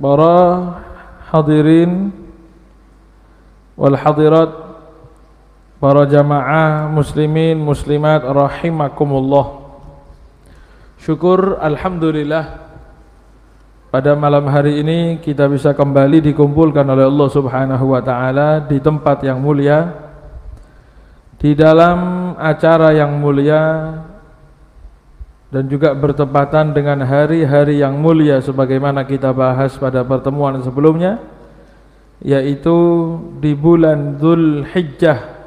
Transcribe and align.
para 0.00 0.36
hadirin 1.28 2.08
wal 3.76 3.94
hadirat 3.94 4.50
para 5.76 6.08
jamaah 6.08 6.88
muslimin 6.88 7.60
muslimat 7.60 8.24
rahimakumullah. 8.24 9.60
Syukur 11.00 11.60
alhamdulillah 11.60 12.72
pada 13.92 14.16
malam 14.16 14.48
hari 14.48 14.80
ini 14.80 15.20
kita 15.20 15.48
bisa 15.48 15.76
kembali 15.76 16.20
dikumpulkan 16.32 16.84
oleh 16.84 17.08
Allah 17.08 17.28
Subhanahu 17.28 17.84
wa 17.92 18.00
taala 18.00 18.64
di 18.64 18.80
tempat 18.80 19.24
yang 19.24 19.40
mulia 19.40 20.08
di 21.40 21.56
dalam 21.56 22.32
acara 22.36 22.92
yang 22.92 23.16
mulia 23.16 23.96
dan 25.50 25.66
juga 25.66 25.90
bertepatan 25.98 26.70
dengan 26.70 27.02
hari-hari 27.02 27.82
yang 27.82 27.98
mulia 27.98 28.38
sebagaimana 28.38 29.02
kita 29.02 29.34
bahas 29.34 29.74
pada 29.74 30.06
pertemuan 30.06 30.62
sebelumnya 30.62 31.18
yaitu 32.22 32.76
di 33.42 33.58
bulan 33.58 34.14
Dhul 34.14 34.62
Hijjah 34.70 35.42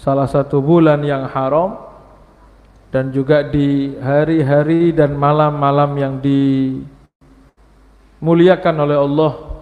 salah 0.00 0.24
satu 0.24 0.64
bulan 0.64 1.04
yang 1.04 1.28
haram 1.28 1.76
dan 2.88 3.12
juga 3.12 3.44
di 3.44 3.92
hari-hari 4.00 4.96
dan 4.96 5.12
malam-malam 5.12 5.92
yang 6.00 6.16
dimuliakan 8.16 8.74
oleh 8.80 8.96
Allah 8.96 9.60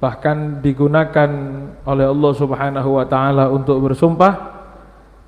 bahkan 0.00 0.64
digunakan 0.64 1.30
oleh 1.84 2.06
Allah 2.08 2.32
Subhanahu 2.32 2.96
wa 2.96 3.04
taala 3.04 3.52
untuk 3.52 3.76
bersumpah 3.84 4.61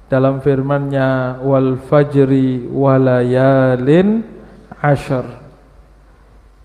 dalam 0.08 0.40
firman-Nya 0.44 1.40
wal 1.40 1.80
fajri 1.80 2.68
walayalin 2.68 4.22
ashar 4.82 5.44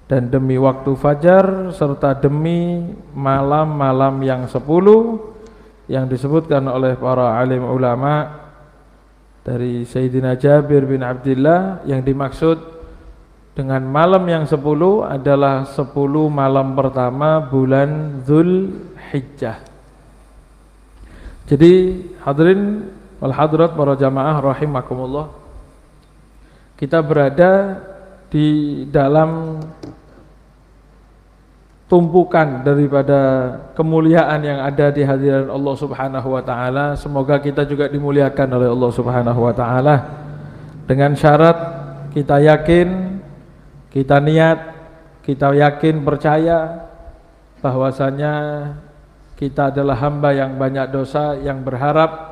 dan 0.10 0.28
demi 0.28 0.58
waktu 0.58 0.92
fajar 0.98 1.70
serta 1.72 2.18
demi 2.18 2.82
malam-malam 3.14 4.20
yang 4.26 4.42
sepuluh 4.50 5.32
yang 5.86 6.10
disebutkan 6.10 6.66
oleh 6.66 6.98
para 6.98 7.38
alim 7.38 7.66
ulama 7.66 8.42
dari 9.46 9.86
Sayyidina 9.86 10.36
Jabir 10.38 10.86
bin 10.86 11.02
Abdullah 11.06 11.86
yang 11.86 12.02
dimaksud 12.02 12.58
dengan 13.58 13.82
malam 13.86 14.24
yang 14.30 14.46
sepuluh 14.46 15.04
adalah 15.04 15.66
sepuluh 15.68 16.30
malam 16.30 16.78
pertama 16.78 17.44
bulan 17.44 18.22
Dhul 18.24 18.72
Hijjah. 19.10 19.60
Jadi 21.50 22.06
hadirin 22.22 22.88
wal 23.20 23.36
hadrat 23.36 23.76
para 23.76 23.94
jamaah 24.00 24.40
rahimakumullah. 24.40 25.28
Kita 26.80 27.04
berada 27.04 27.84
di 28.32 28.82
dalam 28.88 29.60
tumpukan 31.90 32.62
daripada 32.62 33.20
kemuliaan 33.74 34.40
yang 34.46 34.60
ada 34.62 34.94
di 34.94 35.02
hadiran 35.02 35.50
Allah 35.50 35.76
Subhanahu 35.76 36.28
wa 36.38 36.44
taala. 36.46 36.94
Semoga 36.96 37.42
kita 37.42 37.66
juga 37.66 37.90
dimuliakan 37.90 38.48
oleh 38.56 38.70
Allah 38.70 38.92
Subhanahu 38.94 39.40
wa 39.42 39.54
taala. 39.58 39.96
Dengan 40.86 41.18
syarat 41.18 41.58
kita 42.14 42.38
yakin 42.40 43.20
kita 43.90 44.22
niat 44.22 44.60
kita 45.26 45.50
yakin 45.50 46.06
percaya 46.06 46.90
bahwasanya 47.60 48.34
kita 49.34 49.74
adalah 49.74 49.98
hamba 49.98 50.30
yang 50.34 50.62
banyak 50.62 50.94
dosa 50.94 51.38
yang 51.42 51.66
berharap 51.66 52.29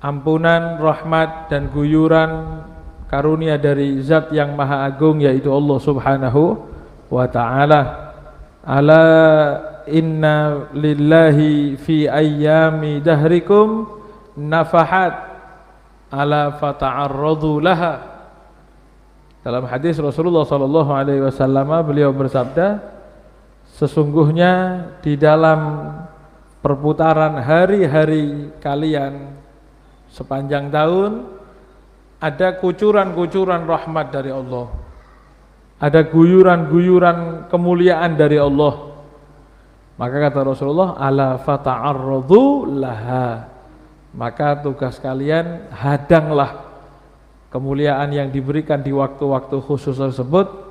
ampunan, 0.00 0.80
rahmat 0.80 1.48
dan 1.48 1.72
guyuran 1.72 2.62
karunia 3.06 3.56
dari 3.56 4.02
zat 4.02 4.34
yang 4.34 4.58
maha 4.58 4.86
agung 4.86 5.22
yaitu 5.22 5.48
Allah 5.50 5.78
subhanahu 5.78 6.58
wa 7.08 7.26
ta'ala. 7.30 7.82
Ala 8.66 9.04
inna 9.86 10.66
lillahi 10.74 11.78
fi 11.78 12.10
ayyami 12.10 12.98
dahrikum 12.98 13.86
nafahat. 14.34 15.38
Ala 16.10 16.54
fata'arradu 16.58 17.62
laha. 17.62 17.94
Dalam 19.46 19.62
hadis 19.70 19.94
Rasulullah 20.02 20.42
sallallahu 20.42 20.90
alaihi 20.90 21.22
wasallam 21.22 21.70
beliau 21.86 22.10
bersabda 22.10 22.82
sesungguhnya 23.78 24.82
di 25.06 25.14
dalam 25.14 25.92
perputaran 26.58 27.38
hari-hari 27.38 28.50
kalian 28.58 29.38
sepanjang 30.16 30.72
tahun 30.72 31.28
ada 32.16 32.56
kucuran-kucuran 32.56 33.68
rahmat 33.68 34.06
dari 34.08 34.32
Allah. 34.32 34.72
Ada 35.76 36.08
guyuran-guyuran 36.08 37.52
kemuliaan 37.52 38.16
dari 38.16 38.40
Allah. 38.40 38.96
Maka 40.00 40.16
kata 40.28 40.40
Rasulullah 40.40 40.96
ala 40.96 41.36
fata'arradu 41.36 42.72
laha. 42.80 43.52
Maka 44.16 44.64
tugas 44.64 44.96
kalian 44.96 45.68
hadanglah 45.68 46.64
kemuliaan 47.52 48.08
yang 48.16 48.32
diberikan 48.32 48.80
di 48.80 48.96
waktu-waktu 48.96 49.60
khusus 49.60 50.00
tersebut 50.00 50.64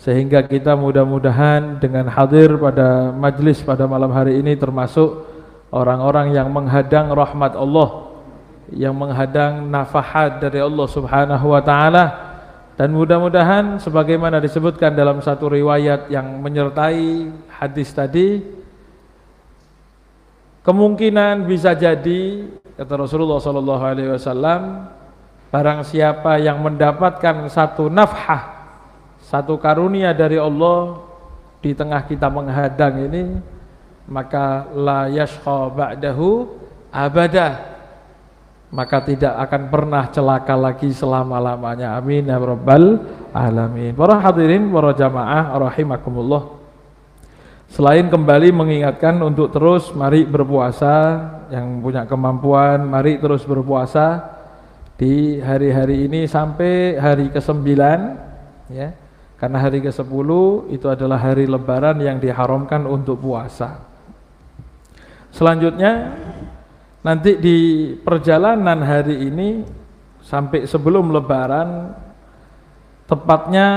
sehingga 0.00 0.44
kita 0.44 0.72
mudah-mudahan 0.76 1.76
dengan 1.76 2.08
hadir 2.08 2.56
pada 2.56 3.12
majlis 3.12 3.60
pada 3.60 3.84
malam 3.84 4.12
hari 4.12 4.40
ini 4.40 4.56
termasuk 4.56 5.24
orang-orang 5.72 6.36
yang 6.36 6.48
menghadang 6.52 7.12
rahmat 7.12 7.56
Allah 7.56 8.05
yang 8.74 8.94
menghadang 8.96 9.66
nafahat 9.70 10.42
dari 10.42 10.58
Allah 10.58 10.86
Subhanahu 10.90 11.46
wa 11.54 11.62
taala. 11.62 12.04
Dan 12.76 12.92
mudah-mudahan 12.92 13.80
sebagaimana 13.80 14.36
disebutkan 14.36 14.92
dalam 14.92 15.24
satu 15.24 15.48
riwayat 15.48 16.12
yang 16.12 16.44
menyertai 16.44 17.32
hadis 17.48 17.88
tadi 17.88 18.44
kemungkinan 20.60 21.48
bisa 21.48 21.72
jadi 21.72 22.44
kata 22.76 22.94
Rasulullah 23.00 23.40
sallallahu 23.40 23.80
alaihi 23.80 24.12
wasallam 24.12 24.92
barang 25.48 25.88
siapa 25.88 26.36
yang 26.36 26.60
mendapatkan 26.60 27.48
satu 27.48 27.88
nafhah 27.88 28.50
satu 29.24 29.56
karunia 29.56 30.12
dari 30.12 30.36
Allah 30.36 31.00
di 31.64 31.72
tengah 31.72 32.04
kita 32.04 32.28
menghadang 32.28 33.08
ini 33.08 33.24
maka 34.10 34.68
la 34.74 35.08
yashqa 35.08 35.70
ba'dahu 35.70 36.50
abada 36.90 37.75
maka 38.76 39.00
tidak 39.00 39.32
akan 39.48 39.72
pernah 39.72 40.04
celaka 40.12 40.52
lagi 40.52 40.92
selama-lamanya. 40.92 41.96
Amin 41.96 42.28
ya 42.28 42.36
rabbal 42.36 43.00
alamin. 43.32 43.96
Para 43.96 44.20
hadirin, 44.20 44.68
para 44.68 44.92
jamaah 44.92 45.56
rahimakumullah. 45.56 46.60
Selain 47.72 48.04
kembali 48.04 48.52
mengingatkan 48.52 49.16
untuk 49.24 49.48
terus 49.48 49.96
mari 49.96 50.28
berpuasa 50.28 50.92
yang 51.48 51.80
punya 51.80 52.04
kemampuan 52.04 52.84
mari 52.84 53.16
terus 53.16 53.48
berpuasa 53.48 54.36
di 55.00 55.40
hari-hari 55.40 56.04
ini 56.04 56.28
sampai 56.28 57.00
hari 57.00 57.32
ke-9 57.32 57.64
ya. 58.76 58.92
Karena 59.40 59.56
hari 59.56 59.80
ke-10 59.80 60.28
itu 60.68 60.86
adalah 60.88 61.16
hari 61.16 61.48
lebaran 61.48 61.96
yang 62.04 62.20
diharamkan 62.20 62.84
untuk 62.84 63.24
puasa. 63.24 63.80
Selanjutnya 65.32 66.12
Nanti 67.06 67.38
di 67.38 67.58
perjalanan 68.02 68.82
hari 68.82 69.30
ini 69.30 69.62
sampai 70.26 70.66
sebelum 70.66 71.14
lebaran 71.14 71.94
tepatnya 73.06 73.68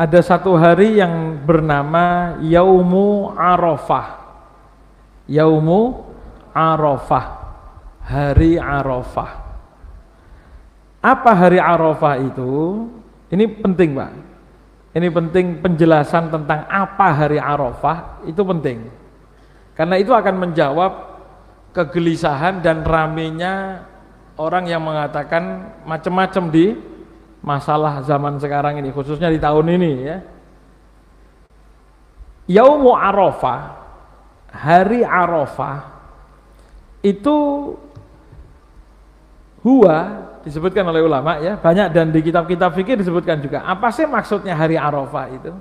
ada 0.00 0.20
satu 0.24 0.56
hari 0.56 0.96
yang 0.96 1.36
bernama 1.44 2.40
Yaumu 2.40 3.36
Arafah. 3.36 4.16
Yaumu 5.28 6.08
Arafah. 6.56 7.44
Hari 8.00 8.56
Arafah. 8.56 9.32
Apa 11.04 11.32
hari 11.36 11.60
Arafah 11.60 12.16
itu? 12.16 12.86
Ini 13.28 13.60
penting, 13.60 13.92
Pak. 13.92 14.12
Ini 14.96 15.08
penting 15.12 15.60
penjelasan 15.60 16.32
tentang 16.32 16.64
apa 16.64 17.12
hari 17.12 17.36
Arafah 17.36 18.24
itu 18.24 18.40
penting. 18.40 18.88
Karena 19.76 20.00
itu 20.00 20.16
akan 20.16 20.48
menjawab 20.48 21.15
kegelisahan 21.76 22.64
dan 22.64 22.80
ramenya 22.80 23.84
orang 24.40 24.64
yang 24.64 24.80
mengatakan 24.80 25.76
macam-macam 25.84 26.48
di 26.48 26.72
masalah 27.44 28.00
zaman 28.00 28.40
sekarang 28.40 28.80
ini 28.80 28.88
khususnya 28.88 29.28
di 29.28 29.36
tahun 29.36 29.76
ini 29.76 29.92
ya. 30.00 30.18
Yaumu 32.46 32.96
Arafah 32.96 33.76
hari 34.48 35.04
Arafah 35.04 35.92
itu 37.04 37.36
huwa 39.60 40.24
disebutkan 40.46 40.86
oleh 40.86 41.02
ulama 41.02 41.42
ya 41.42 41.58
banyak 41.58 41.90
dan 41.90 42.14
di 42.14 42.22
kitab-kitab 42.22 42.72
fikih 42.72 42.96
disebutkan 42.96 43.42
juga. 43.44 43.66
Apa 43.68 43.92
sih 43.92 44.08
maksudnya 44.08 44.56
hari 44.56 44.80
Arafah 44.80 45.26
itu? 45.28 45.52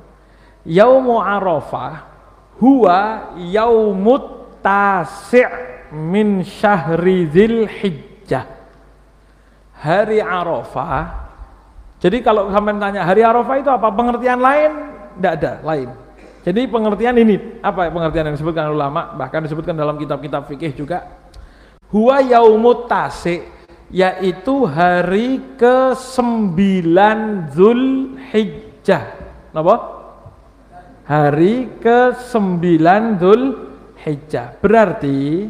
Yaumu 0.63 1.19
Arafah 1.19 2.07
huwa 2.61 3.33
yaumut 3.35 4.55
tasi' 4.63 5.74
min 5.93 6.41
syahri 6.41 7.27
hijjah 7.67 8.45
hari 9.75 10.23
Arafah 10.23 11.25
jadi 11.99 12.21
kalau 12.21 12.53
sampai 12.53 12.77
tanya 12.77 13.01
hari 13.05 13.21
Arafah 13.25 13.55
itu 13.59 13.69
apa 13.69 13.87
pengertian 13.91 14.39
lain 14.39 14.71
tidak 15.15 15.33
ada 15.41 15.53
lain 15.63 15.89
Jadi 16.45 16.69
pengertian 16.69 17.17
ini 17.17 17.57
apa 17.57 17.89
pengertian 17.89 18.29
yang 18.29 18.35
disebutkan 18.37 18.69
ulama 18.69 19.17
bahkan 19.17 19.41
disebutkan 19.41 19.73
dalam 19.73 19.97
kitab-kitab 19.97 20.45
fikih 20.45 20.77
juga 20.77 21.09
huwa 21.89 22.21
yaumut 22.21 22.85
tasik 22.85 23.55
yaitu 23.93 24.65
hari 24.65 25.41
ke-9 25.57 26.57
Zulhijjah. 27.53 29.05
Napa? 29.53 29.75
Hari 31.05 31.69
ke-9 31.81 32.65
Zulhijjah. 33.21 34.57
Berarti 34.57 35.49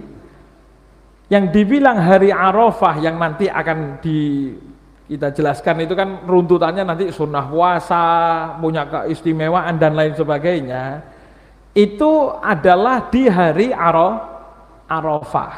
yang 1.29 1.49
dibilang 1.49 1.97
hari 1.97 2.29
Arafah 2.29 3.01
yang 3.01 3.17
nanti 3.17 3.49
akan 3.49 3.97
di 4.01 4.53
kita 5.05 5.29
jelaskan 5.29 5.85
itu 5.85 5.93
kan 5.93 6.25
runtutannya 6.25 6.81
nanti 6.81 7.13
sunnah 7.13 7.45
puasa, 7.45 8.05
punya 8.57 8.89
keistimewaan 8.89 9.77
dan 9.77 9.93
lain 9.93 10.17
sebagainya. 10.17 11.05
Itu 11.77 12.33
adalah 12.41 13.09
di 13.13 13.29
hari 13.29 13.69
Arafah. 13.69 15.53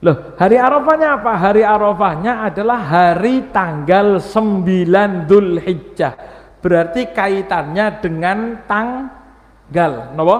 Loh, 0.00 0.16
hari 0.40 0.56
Arafahnya 0.56 1.20
apa? 1.20 1.32
Hari 1.36 1.60
Arafahnya 1.60 2.32
adalah 2.48 2.80
hari 2.80 3.52
tanggal 3.52 4.16
9 4.16 5.28
Dhul 5.28 5.60
Hijjah. 5.60 6.16
Berarti 6.64 7.12
kaitannya 7.12 8.00
dengan 8.00 8.64
tanggal. 8.64 9.92
Kenapa? 10.16 10.36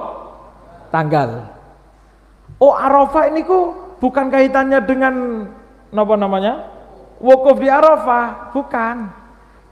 Tanggal. 0.89 1.60
Oh 2.61 2.77
Arafah 2.77 3.33
ini 3.33 3.41
kok 3.43 3.97
bukan 3.99 4.29
kaitannya 4.29 4.79
dengan 4.85 5.15
apa 5.91 6.15
namanya? 6.15 6.81
wukuf 7.21 7.61
di 7.61 7.69
Arafah, 7.69 8.51
bukan. 8.51 8.97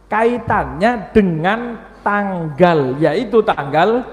Kaitannya 0.08 1.12
dengan 1.12 1.76
tanggal, 2.00 2.96
yaitu 2.96 3.44
tanggal 3.44 4.08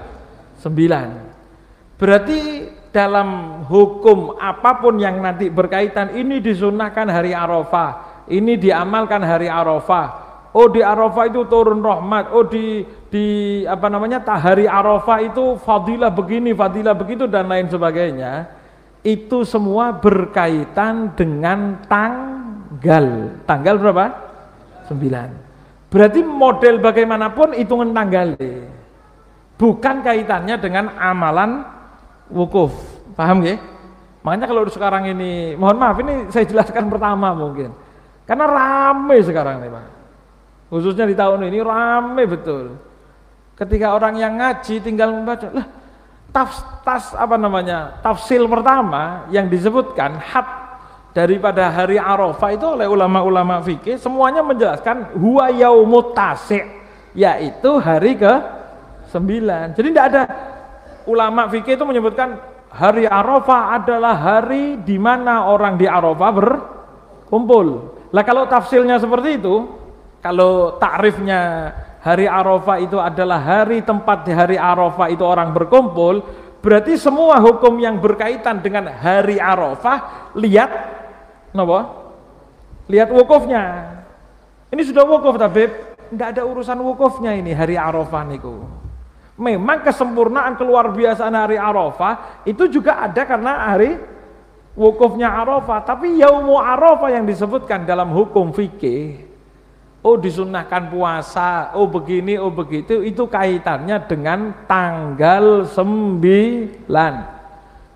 9. 0.60 1.96
Berarti 1.96 2.68
dalam 2.92 3.60
hukum 3.64 4.36
apa 4.36 4.76
pun 4.80 5.00
yang 5.00 5.24
nanti 5.24 5.48
berkaitan 5.48 6.12
ini 6.12 6.44
disunahkan 6.44 7.08
hari 7.08 7.32
Arafah, 7.32 8.24
ini 8.28 8.60
diamalkan 8.60 9.24
hari 9.24 9.48
Arafah. 9.48 10.24
Oh 10.52 10.68
di 10.68 10.84
Arafah 10.84 11.32
itu 11.32 11.48
turun 11.48 11.80
rahmat, 11.80 12.32
oh 12.32 12.44
di 12.44 12.84
di 13.08 13.24
apa 13.64 13.88
namanya 13.88 14.20
hari 14.36 14.68
Arafah 14.68 15.24
itu 15.24 15.56
fadilah 15.64 16.12
begini, 16.12 16.52
fadilah 16.52 16.92
begitu 16.92 17.24
dan 17.24 17.48
lain 17.48 17.72
sebagainya. 17.72 18.52
Itu 19.06 19.46
semua 19.46 19.94
berkaitan 19.94 21.14
dengan 21.14 21.78
tang 21.86 22.36
tanggal. 22.66 23.06
Tanggal 23.46 23.74
berapa? 23.78 24.04
9. 24.90 25.90
Berarti 25.90 26.20
model 26.22 26.74
bagaimanapun 26.82 27.56
hitungan 27.56 27.94
tanggal. 27.94 28.36
Bukan 29.56 29.96
kaitannya 30.04 30.56
dengan 30.60 30.92
amalan 31.00 31.64
wukuf. 32.28 32.74
Paham 33.16 33.46
ya? 33.46 33.56
Makanya 34.20 34.46
kalau 34.50 34.66
sekarang 34.68 35.08
ini, 35.08 35.54
mohon 35.54 35.78
maaf 35.78 35.96
ini 36.02 36.28
saya 36.28 36.44
jelaskan 36.44 36.90
pertama 36.90 37.32
mungkin. 37.32 37.72
Karena 38.26 38.44
rame 38.44 39.16
sekarang 39.22 39.62
nih 39.62 39.70
Pak. 39.70 39.86
Khususnya 40.66 41.06
di 41.06 41.14
tahun 41.14 41.46
ini 41.46 41.58
rame 41.62 42.26
betul. 42.26 42.74
Ketika 43.56 43.94
orang 43.94 44.18
yang 44.18 44.36
ngaji 44.36 44.82
tinggal 44.82 45.14
membaca, 45.14 45.48
lah 45.54 45.66
tafs, 46.36 46.60
tas 46.84 47.16
apa 47.16 47.40
namanya 47.40 47.96
tafsil 48.04 48.44
pertama 48.44 49.24
yang 49.32 49.48
disebutkan 49.48 50.20
hat 50.20 50.44
daripada 51.16 51.72
hari 51.72 51.96
Arafah 51.96 52.52
itu 52.52 52.66
oleh 52.76 52.84
ulama-ulama 52.84 53.64
fikih 53.64 53.96
semuanya 53.96 54.44
menjelaskan 54.44 55.16
huwa 55.16 55.48
yaitu 57.16 57.70
hari 57.80 58.20
ke 58.20 58.32
9. 59.08 59.72
Jadi 59.80 59.88
tidak 59.88 60.06
ada 60.12 60.22
ulama 61.08 61.48
fikih 61.48 61.80
itu 61.80 61.84
menyebutkan 61.88 62.36
hari 62.68 63.08
Arafah 63.08 63.80
adalah 63.80 64.12
hari 64.12 64.76
di 64.84 65.00
mana 65.00 65.48
orang 65.48 65.80
di 65.80 65.88
Arafah 65.88 66.30
berkumpul. 66.36 67.96
Lah 68.12 68.22
kalau 68.28 68.44
tafsirnya 68.44 69.00
seperti 69.00 69.40
itu, 69.40 69.64
kalau 70.20 70.76
takrifnya 70.76 71.72
hari 72.00 72.26
Arafah 72.26 72.76
itu 72.80 72.96
adalah 72.96 73.38
hari 73.40 73.84
tempat 73.84 74.26
di 74.26 74.32
hari 74.32 74.56
Arafah 74.56 75.08
itu 75.12 75.22
orang 75.22 75.52
berkumpul, 75.52 76.24
berarti 76.64 76.96
semua 76.96 77.38
hukum 77.40 77.76
yang 77.78 78.00
berkaitan 78.00 78.60
dengan 78.60 78.88
hari 78.90 79.38
Arafah 79.38 80.32
lihat 80.36 80.96
Kenapa? 81.56 81.88
Lihat 82.92 83.08
wukufnya. 83.16 83.62
Ini 84.68 84.82
sudah 84.84 85.08
wukuf 85.08 85.40
Tabib, 85.40 85.72
enggak 86.12 86.36
ada 86.36 86.44
urusan 86.44 86.76
wukufnya 86.84 87.32
ini 87.32 87.56
hari 87.56 87.80
Arafah 87.80 88.28
niku. 88.28 88.60
Memang 89.40 89.80
kesempurnaan 89.80 90.60
keluar 90.60 90.92
biasa 90.92 91.32
hari 91.32 91.56
Arafah 91.56 92.44
itu 92.44 92.68
juga 92.68 93.08
ada 93.08 93.24
karena 93.24 93.72
hari 93.72 93.96
wukufnya 94.76 95.32
Arafah, 95.32 95.80
tapi 95.80 96.20
yaumu 96.20 96.60
Arafah 96.60 97.08
yang 97.08 97.24
disebutkan 97.24 97.88
dalam 97.88 98.12
hukum 98.12 98.52
fikih 98.52 99.25
oh 100.06 100.14
disunahkan 100.14 100.86
puasa, 100.86 101.74
oh 101.74 101.90
begini, 101.90 102.38
oh 102.38 102.54
begitu, 102.54 103.02
itu 103.02 103.26
kaitannya 103.26 103.98
dengan 104.06 104.54
tanggal 104.70 105.66
9. 105.66 106.86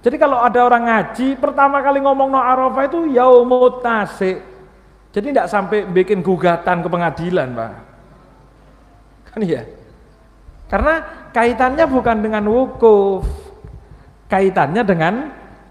Jadi 0.02 0.16
kalau 0.18 0.42
ada 0.42 0.66
orang 0.66 0.90
ngaji, 0.90 1.38
pertama 1.38 1.78
kali 1.78 2.02
ngomong 2.02 2.34
no 2.34 2.40
Arafah 2.42 2.90
itu 2.90 3.14
yaumut 3.14 3.78
tasik. 3.78 4.42
Jadi 5.14 5.30
tidak 5.30 5.46
sampai 5.46 5.86
bikin 5.86 6.18
gugatan 6.18 6.82
ke 6.82 6.88
pengadilan, 6.90 7.48
Pak. 7.54 7.72
Kan 9.30 9.40
iya? 9.46 9.62
Karena 10.66 11.02
kaitannya 11.30 11.84
bukan 11.86 12.16
dengan 12.26 12.44
wukuf. 12.50 13.26
Kaitannya 14.30 14.82
dengan 14.86 15.14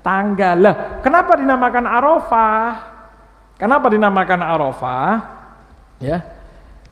tanggal. 0.04 0.56
Lah, 0.60 0.76
kenapa 1.04 1.40
dinamakan 1.40 1.86
Arafah? 1.88 2.72
Kenapa 3.56 3.88
dinamakan 3.92 4.42
Arafah? 4.44 5.39
Ya. 6.00 6.24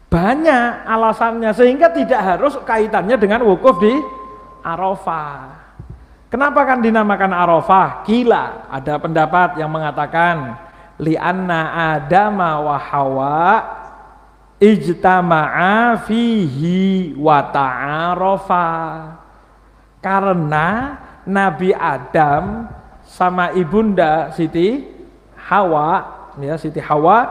Banyak 0.07 0.87
alasannya 0.87 1.51
sehingga 1.51 1.91
tidak 1.91 2.21
harus 2.23 2.55
kaitannya 2.63 3.19
dengan 3.19 3.43
wukuf 3.43 3.75
di 3.79 3.91
Arafah. 4.63 5.67
Kenapa 6.27 6.63
kan 6.63 6.79
dinamakan 6.83 7.31
Arafah? 7.31 8.03
Kila, 8.03 8.67
ada 8.71 8.99
pendapat 8.99 9.59
yang 9.59 9.71
mengatakan 9.71 10.59
li'anna 10.99 11.59
Adama 11.95 12.59
wa 12.63 12.77
Hawa 12.79 13.47
ijtama'a 14.59 16.03
fihi 16.03 17.15
wa 17.15 17.43
ta'arafa. 17.47 18.69
Karena 20.03 20.67
Nabi 21.27 21.75
Adam 21.75 22.71
sama 23.03 23.51
ibunda 23.55 24.31
Siti 24.35 24.87
Hawa, 25.47 26.03
ya 26.39 26.55
Siti 26.55 26.79
Hawa 26.79 27.27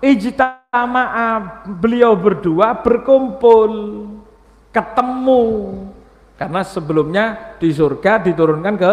ijtama'a 0.00 0.57
beliau 1.80 2.14
berdua 2.14 2.78
berkumpul 2.84 3.72
ketemu 4.70 5.44
karena 6.38 6.60
sebelumnya 6.62 7.56
di 7.58 7.74
surga 7.74 8.22
diturunkan 8.22 8.74
ke 8.78 8.92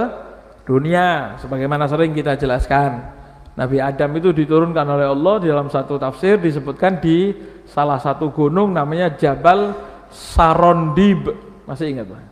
dunia 0.65 1.37
sebagaimana 1.37 1.85
sering 1.85 2.15
kita 2.15 2.33
jelaskan. 2.33 3.13
Nabi 3.55 3.79
Adam 3.79 4.11
itu 4.19 4.35
diturunkan 4.35 4.83
oleh 4.83 5.07
Allah 5.07 5.35
dalam 5.39 5.71
satu 5.71 5.95
tafsir 5.95 6.35
disebutkan 6.35 6.99
di 6.99 7.31
salah 7.63 8.01
satu 8.01 8.27
gunung 8.33 8.75
namanya 8.75 9.15
Jabal 9.15 9.71
Sarondib. 10.11 11.31
Masih 11.63 11.95
ingat 11.95 12.11
Pak? 12.11 12.23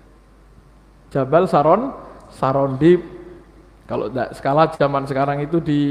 Jabal 1.16 1.48
Saron 1.48 1.96
Sarondib. 2.34 3.00
Kalau 3.88 4.12
skala 4.36 4.68
zaman 4.76 5.08
sekarang 5.08 5.46
itu 5.46 5.62
di 5.64 5.82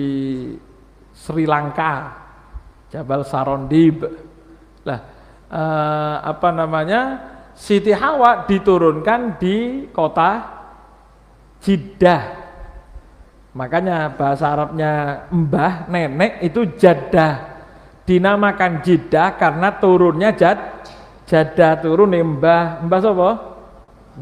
Sri 1.16 1.48
Lanka. 1.48 2.21
Jabal 2.92 3.24
Sarondib. 3.24 4.04
Lah 4.84 5.00
eh, 5.48 6.16
apa 6.20 6.48
namanya? 6.52 7.32
Siti 7.52 7.92
Hawa 7.92 8.44
diturunkan 8.48 9.40
di 9.40 9.88
kota 9.92 10.60
Jeddah. 11.60 12.42
Makanya 13.52 14.16
bahasa 14.16 14.48
Arabnya 14.48 15.24
mbah, 15.28 15.88
nenek 15.88 16.40
itu 16.40 16.64
jadah. 16.76 17.52
Dinamakan 18.02 18.82
Jeddah 18.82 19.36
karena 19.38 19.68
turunnya 19.78 20.34
jad, 20.34 20.58
jadah 21.28 21.78
turun 21.84 22.16
nih 22.16 22.24
mbah. 22.24 22.82
Mbah 22.82 22.98
siapa? 22.98 23.30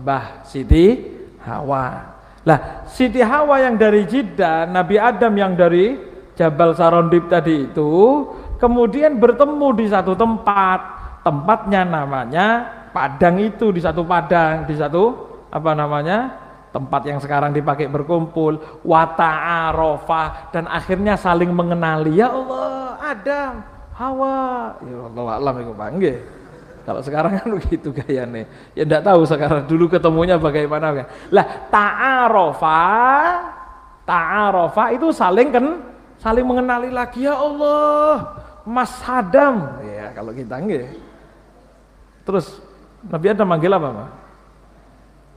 Mbah 0.03 0.25
Siti 0.45 0.87
Hawa. 1.47 2.19
Lah, 2.45 2.85
Siti 2.91 3.23
Hawa 3.23 3.63
yang 3.63 3.79
dari 3.79 4.05
Jeddah, 4.05 4.67
Nabi 4.67 4.99
Adam 4.99 5.33
yang 5.39 5.55
dari 5.55 5.97
Jabal 6.35 6.75
Sarondib 6.75 7.31
tadi 7.31 7.71
itu 7.71 7.89
kemudian 8.61 9.17
bertemu 9.17 9.69
di 9.75 9.87
satu 9.89 10.13
tempat. 10.15 11.03
Tempatnya 11.21 11.85
namanya 11.85 12.47
padang 12.97 13.37
itu 13.37 13.69
di 13.73 13.81
satu 13.81 14.09
padang, 14.09 14.65
di 14.65 14.73
satu 14.73 15.29
apa 15.53 15.73
namanya? 15.77 16.49
tempat 16.71 17.03
yang 17.03 17.19
sekarang 17.19 17.51
dipakai 17.51 17.91
berkumpul, 17.91 18.63
wata'arofah 18.87 20.55
dan 20.55 20.71
akhirnya 20.71 21.19
saling 21.19 21.51
mengenali. 21.51 22.15
Ya 22.15 22.31
Allah, 22.31 22.95
Adam, 23.03 23.53
Hawa. 23.99 24.79
Ya 24.87 24.99
Allah 25.11 25.27
alam 25.35 25.55
itu 25.61 25.75
panggil. 25.75 26.17
Kalau 26.87 27.03
sekarang 27.05 27.37
kan 27.37 27.49
begitu 27.59 27.93
gayanya. 27.93 28.49
Ya 28.73 28.89
enggak 28.89 29.05
tahu 29.05 29.27
sekarang 29.29 29.69
dulu 29.69 29.91
ketemunya 29.91 30.41
bagaimana. 30.41 31.05
Lah 31.29 31.47
ta'arofa 31.69 32.83
ta'arofa 34.09 34.85
itu 34.97 35.13
saling 35.13 35.53
kan 35.53 35.67
saling 36.17 36.47
mengenali 36.47 36.89
lagi 36.89 37.29
ya 37.29 37.37
Allah. 37.37 38.40
Mas 38.67 38.93
Hadam. 39.05 39.81
Ya 39.85 40.13
kalau 40.13 40.33
kita 40.35 40.61
nggih. 40.61 40.87
Terus 42.25 42.61
Nabi 43.07 43.27
Adam 43.33 43.49
manggil 43.49 43.73
apa, 43.73 43.89
Pak? 43.89 44.11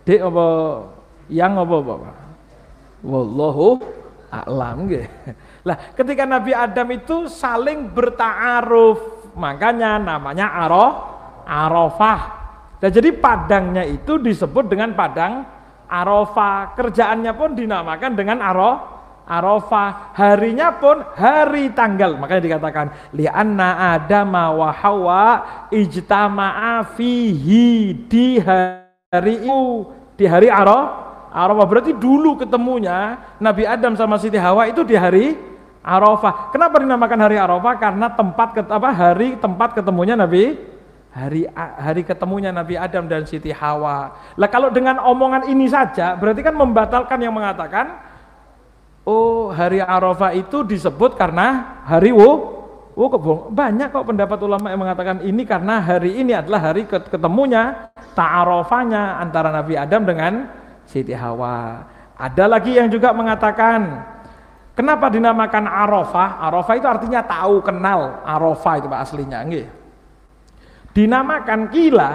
Dek 0.03 0.21
apa 0.21 0.47
yang 1.31 1.53
apa, 1.55 1.75
Pak? 1.79 2.17
Wallahu 3.03 3.67
a'lam 4.31 4.77
nggih. 4.87 5.07
Lah, 5.67 5.77
ketika 5.95 6.27
Nabi 6.27 6.51
Adam 6.51 6.87
itu 6.91 7.31
saling 7.31 7.87
bertaaruf, 7.91 9.31
makanya 9.39 9.95
namanya 9.95 10.51
aroh, 10.67 10.91
arafah. 11.47 12.21
Dan 12.83 12.91
jadi 12.91 13.15
padangnya 13.15 13.87
itu 13.87 14.19
disebut 14.19 14.67
dengan 14.67 14.91
padang 14.91 15.47
arafah. 15.87 16.75
Kerjaannya 16.75 17.31
pun 17.31 17.55
dinamakan 17.55 18.11
dengan 18.11 18.43
aroh, 18.43 19.02
arafah. 19.27 20.15
Harinya 20.15 20.75
pun 20.77 21.01
hari 21.15 21.71
tanggal. 21.71 22.15
Makanya 22.19 22.41
dikatakan 22.43 22.85
li'anna 23.15 23.97
adama 23.97 24.51
wa 24.53 24.69
hawa 24.69 25.25
ijtama'a 25.71 26.95
fihi 26.95 27.95
di 28.07 28.37
hari 28.39 29.43
itu 29.43 29.89
di 30.13 30.25
hari 30.29 30.47
arafah 30.51 31.03
Arafah 31.33 31.65
berarti 31.65 31.97
dulu 31.97 32.37
ketemunya 32.37 33.17
Nabi 33.41 33.65
Adam 33.65 33.97
sama 33.97 34.21
Siti 34.21 34.37
Hawa 34.37 34.69
itu 34.69 34.85
di 34.85 34.93
hari 34.93 35.33
Arafah. 35.81 36.53
Kenapa 36.53 36.77
dinamakan 36.77 37.19
hari 37.25 37.41
Arafah? 37.41 37.73
Karena 37.81 38.13
tempat 38.13 38.61
apa 38.69 38.89
hari 38.93 39.33
tempat 39.41 39.73
ketemunya 39.73 40.13
Nabi 40.13 40.61
hari 41.09 41.49
hari 41.57 42.05
ketemunya 42.05 42.53
Nabi 42.53 42.77
Adam 42.77 43.09
dan 43.09 43.25
Siti 43.25 43.49
Hawa. 43.49 44.13
Lah 44.37 44.45
kalau 44.45 44.69
dengan 44.69 45.01
omongan 45.01 45.49
ini 45.49 45.65
saja 45.65 46.13
berarti 46.13 46.45
kan 46.45 46.53
membatalkan 46.53 47.17
yang 47.17 47.33
mengatakan 47.33 47.97
oh 49.03 49.51
hari 49.51 49.79
Arafah 49.79 50.36
itu 50.36 50.63
disebut 50.63 51.15
karena 51.15 51.79
hari 51.88 52.12
wu 52.12 52.51
wukuf. 52.95 53.51
Banyak 53.51 53.93
kok 53.93 54.07
pendapat 54.07 54.39
ulama 54.43 54.69
yang 54.69 54.81
mengatakan 54.81 55.22
ini 55.24 55.43
karena 55.43 55.81
hari 55.81 56.19
ini 56.19 56.33
adalah 56.33 56.72
hari 56.74 56.88
ketemunya 56.88 57.93
ta'arofanya 58.17 59.19
antara 59.19 59.50
Nabi 59.50 59.77
Adam 59.77 60.03
dengan 60.07 60.50
Siti 60.86 61.13
Hawa. 61.13 61.89
Ada 62.13 62.45
lagi 62.45 62.77
yang 62.77 62.88
juga 62.93 63.10
mengatakan 63.12 64.13
Kenapa 64.74 65.05
dinamakan 65.05 65.69
Arafah? 65.69 66.41
Arafah 66.50 66.74
itu 66.74 66.88
artinya 66.89 67.22
tahu, 67.22 67.62
kenal. 67.62 68.25
Arafah 68.25 68.81
itu 68.81 68.88
Pak 68.89 69.01
aslinya, 69.05 69.45
nggih. 69.45 69.69
Dinamakan 70.98 71.69
kila, 71.69 72.12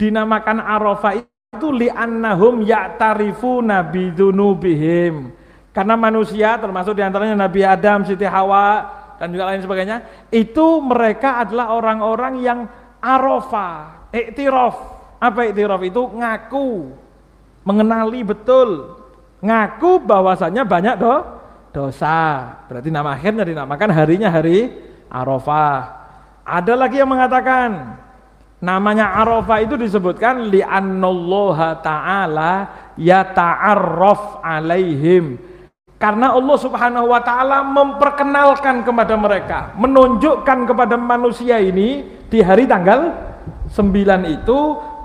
dinamakan 0.00 0.64
Arafah 0.64 1.20
itu 1.20 1.68
li'annahum 1.68 2.64
ya'tarifuna 2.64 3.84
bidunubihim. 3.84 5.28
Karena 5.78 5.94
manusia 5.94 6.58
termasuk 6.58 6.98
di 6.98 7.06
antaranya 7.06 7.38
Nabi 7.38 7.62
Adam, 7.62 8.02
Siti 8.02 8.26
Hawa 8.26 8.82
dan 9.14 9.30
juga 9.30 9.46
lain 9.46 9.62
sebagainya, 9.62 10.26
itu 10.34 10.82
mereka 10.82 11.38
adalah 11.38 11.70
orang-orang 11.70 12.42
yang 12.42 12.66
Arafah, 12.98 14.10
iktiraf. 14.10 14.74
Apa 15.22 15.46
iktiraf 15.46 15.78
itu? 15.86 16.02
Ngaku, 16.02 16.90
mengenali 17.62 18.26
betul, 18.26 18.98
ngaku 19.38 20.02
bahwasanya 20.02 20.66
banyak 20.66 20.98
doh 20.98 21.22
dosa. 21.70 22.58
Berarti 22.66 22.90
nama 22.90 23.14
akhirnya 23.14 23.46
dinamakan 23.46 23.94
harinya 23.94 24.34
hari 24.34 24.74
Arafah. 25.06 25.94
Ada 26.42 26.74
lagi 26.74 26.98
yang 26.98 27.14
mengatakan 27.14 28.02
namanya 28.58 29.14
Arafah 29.14 29.62
itu 29.62 29.78
disebutkan 29.78 30.50
li'annallaha 30.50 31.78
ta'ala 31.86 32.52
yata'arraf 32.98 34.42
alaihim. 34.42 35.47
Karena 35.98 36.30
Allah 36.30 36.58
Subhanahu 36.62 37.10
wa 37.10 37.18
taala 37.18 37.66
memperkenalkan 37.66 38.86
kepada 38.86 39.18
mereka, 39.18 39.58
menunjukkan 39.74 40.58
kepada 40.70 40.94
manusia 40.94 41.58
ini 41.58 42.06
di 42.30 42.38
hari 42.38 42.70
tanggal 42.70 43.10
9 43.66 43.82
itu 44.30 44.58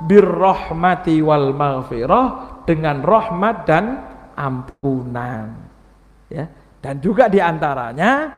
birrahmati 0.06 1.18
wal 1.26 1.50
maghfirah 1.50 2.26
dengan 2.70 3.02
rahmat 3.02 3.66
dan 3.66 4.06
ampunan. 4.38 5.50
Ya. 6.30 6.46
Dan 6.78 7.02
juga 7.02 7.26
di 7.26 7.42
antaranya 7.42 8.38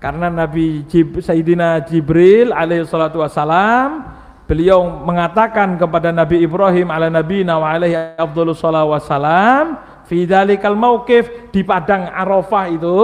karena 0.00 0.32
Nabi 0.32 0.88
Jib, 0.88 1.20
Sayyidina 1.20 1.84
Jibril 1.84 2.56
alaihi 2.56 2.88
salatu 2.88 3.20
wassalam 3.20 4.06
beliau 4.48 5.04
mengatakan 5.04 5.76
kepada 5.76 6.08
Nabi 6.08 6.40
Ibrahim 6.40 6.88
ala 6.88 7.12
Nabi 7.12 7.44
wa 7.44 7.68
alaihi 7.68 8.16
wassalam 8.16 9.91
fi 10.12 10.28
dzalikal 10.28 10.76
mauqif 10.76 11.48
di 11.48 11.64
padang 11.64 12.04
Arafah 12.12 12.68
itu 12.68 12.96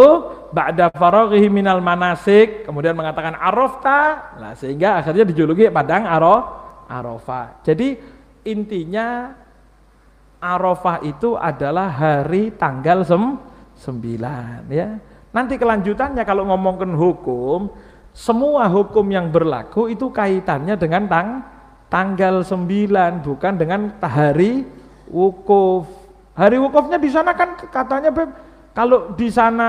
ba'da 0.52 0.92
faraghihi 0.92 1.48
minal 1.48 1.80
manasik 1.80 2.68
kemudian 2.68 2.92
mengatakan 2.92 3.32
arafta 3.32 4.32
nah 4.36 4.52
sehingga 4.52 5.00
akhirnya 5.00 5.24
dijuluki 5.24 5.72
padang 5.72 6.04
Arafah 6.88 7.64
jadi 7.64 7.96
intinya 8.44 9.32
Arafah 10.38 11.02
itu 11.02 11.34
adalah 11.34 11.90
hari 11.90 12.54
tanggal 12.54 13.02
sem 13.02 13.22
sembilan 13.74 14.70
ya. 14.70 14.94
Nanti 15.34 15.58
kelanjutannya 15.58 16.22
kalau 16.22 16.46
ngomongkan 16.46 16.94
hukum, 16.94 17.74
semua 18.14 18.70
hukum 18.70 19.06
yang 19.10 19.34
berlaku 19.34 19.90
itu 19.90 20.14
kaitannya 20.14 20.78
dengan 20.78 21.10
tang 21.10 21.28
tanggal 21.90 22.46
sembilan 22.46 23.18
bukan 23.22 23.54
dengan 23.58 23.80
hari 23.98 24.62
wukuf. 25.10 25.98
Hari 26.38 26.54
wukufnya 26.62 27.02
di 27.02 27.11
sana 27.11 27.35
kan 27.35 27.59
katanya 27.66 28.14
Beb, 28.14 28.30
kalau 28.71 29.11
di 29.18 29.26
sana 29.26 29.68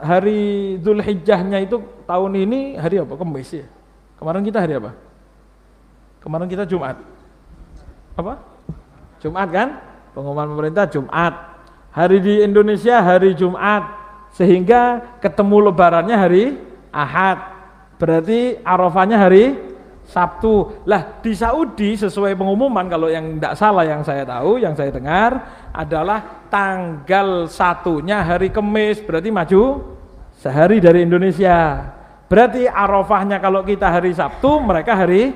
hari 0.00 0.80
Zulhijjahnya 0.80 1.60
itu 1.60 1.84
tahun 2.08 2.32
ini 2.48 2.80
hari 2.80 2.96
apa? 3.04 3.12
Kamis 3.12 3.52
ya. 3.52 3.68
Kemarin 4.16 4.40
kita 4.40 4.64
hari 4.64 4.80
apa? 4.80 4.96
Kemarin 6.24 6.48
kita 6.48 6.64
Jumat. 6.64 6.96
Apa? 8.16 8.40
Jumat 9.20 9.48
kan? 9.52 9.68
Pengumuman 10.16 10.48
pemerintah 10.48 10.88
Jumat. 10.88 11.60
Hari 11.92 12.24
di 12.24 12.40
Indonesia 12.40 13.04
hari 13.04 13.36
Jumat, 13.36 13.84
sehingga 14.32 15.12
ketemu 15.20 15.68
lebarannya 15.68 16.16
hari 16.16 16.56
Ahad. 16.88 17.36
Berarti 18.00 18.56
Arafahnya 18.64 19.20
hari 19.20 19.60
Sabtu. 20.12 20.84
Lah 20.84 21.24
di 21.24 21.32
Saudi 21.32 21.96
sesuai 21.96 22.36
pengumuman 22.36 22.84
kalau 22.92 23.08
yang 23.08 23.40
tidak 23.40 23.56
salah 23.56 23.88
yang 23.88 24.04
saya 24.04 24.28
tahu, 24.28 24.60
yang 24.60 24.76
saya 24.76 24.92
dengar 24.92 25.30
adalah 25.72 26.44
tanggal 26.52 27.48
satunya 27.48 28.20
hari 28.20 28.52
Kemis, 28.52 29.00
berarti 29.00 29.32
maju 29.32 29.96
sehari 30.36 30.84
dari 30.84 31.08
Indonesia. 31.08 31.88
Berarti 32.28 32.68
Arafahnya 32.68 33.40
kalau 33.40 33.64
kita 33.64 33.88
hari 33.88 34.12
Sabtu, 34.12 34.60
mereka 34.60 34.92
hari 34.92 35.32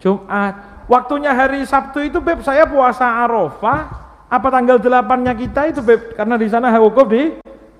Jumat. 0.00 0.88
Waktunya 0.88 1.32
hari 1.36 1.64
Sabtu 1.64 2.04
itu 2.04 2.20
Beb 2.20 2.40
saya 2.44 2.64
puasa 2.68 3.04
Arafah 3.24 4.04
apa 4.28 4.48
tanggal 4.48 4.80
delapannya 4.80 5.32
kita 5.36 5.68
itu 5.68 5.80
Beb? 5.84 6.16
Karena 6.16 6.40
di 6.40 6.48
sana 6.48 6.72
wukuf 6.80 7.08
di 7.08 7.32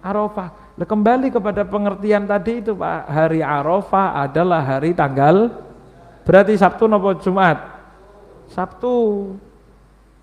Arafah. 0.04 0.64
Kembali 0.74 1.30
kepada 1.30 1.62
pengertian 1.62 2.26
tadi 2.26 2.58
itu 2.58 2.74
Pak, 2.74 3.06
hari 3.06 3.40
Arafah 3.40 4.26
adalah 4.26 4.60
hari 4.64 4.90
tanggal 4.90 5.63
berarti 6.24 6.58
Sabtu 6.58 6.88
nopo 6.88 7.14
Jumat? 7.20 7.56
Sabtu. 8.50 8.96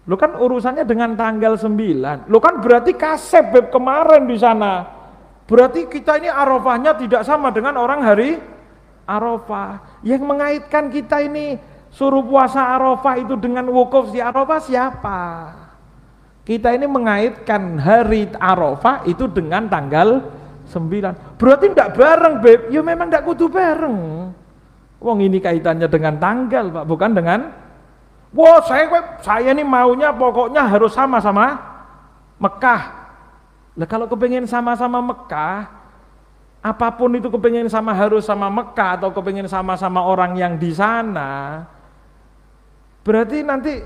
Lu 0.10 0.15
kan 0.17 0.34
urusannya 0.34 0.81
dengan 0.81 1.13
tanggal 1.13 1.55
9. 1.55 2.25
Lu 2.25 2.38
kan 2.41 2.58
berarti 2.58 2.98
kasep 2.98 3.53
Beb 3.53 3.65
kemarin 3.70 4.25
di 4.25 4.38
sana. 4.38 4.89
Berarti 5.46 5.86
kita 5.86 6.17
ini 6.17 6.31
Arafahnya 6.31 6.98
tidak 6.98 7.22
sama 7.22 7.53
dengan 7.53 7.77
orang 7.77 8.01
hari 8.01 8.41
Arafah. 9.05 10.01
Yang 10.01 10.24
mengaitkan 10.25 10.89
kita 10.89 11.22
ini 11.22 11.60
suruh 11.93 12.25
puasa 12.25 12.74
Arafah 12.74 13.22
itu 13.22 13.38
dengan 13.38 13.70
wukuf 13.70 14.10
di 14.10 14.17
Arafah 14.24 14.60
siapa? 14.63 15.20
Kita 16.41 16.74
ini 16.74 16.89
mengaitkan 16.89 17.77
hari 17.77 18.25
Arafah 18.34 19.05
itu 19.05 19.29
dengan 19.29 19.70
tanggal 19.70 20.25
9. 20.65 21.38
Berarti 21.38 21.65
tidak 21.70 21.93
bareng, 21.93 22.41
Beb. 22.41 22.60
Ya 22.74 22.81
memang 22.81 23.13
tidak 23.13 23.29
kudu 23.29 23.53
bareng. 23.53 23.98
Wong 25.01 25.17
ini 25.25 25.41
kaitannya 25.41 25.89
dengan 25.89 26.22
tanggal, 26.22 26.70
Pak, 26.70 26.86
bukan 26.86 27.12
dengan 27.17 27.39
Wah, 28.31 28.63
saya 28.63 28.88
saya 29.20 29.51
ini 29.51 29.60
maunya 29.60 30.15
pokoknya 30.15 30.63
harus 30.63 30.96
sama-sama 30.96 31.60
Mekah. 32.39 32.81
Lah 33.75 33.88
kalau 33.91 34.08
kepengen 34.08 34.48
sama-sama 34.48 35.03
Mekah, 35.03 35.67
apa 36.63 36.88
pun 36.96 37.12
itu 37.12 37.27
kepengen 37.27 37.67
sama 37.67 37.91
harus 37.91 38.24
sama 38.24 38.48
Mekah 38.48 39.03
atau 39.03 39.12
kepengen 39.12 39.51
sama-sama 39.51 40.08
orang 40.08 40.39
yang 40.39 40.55
di 40.55 40.72
sana, 40.72 41.67
berarti 43.03 43.43
nanti 43.43 43.84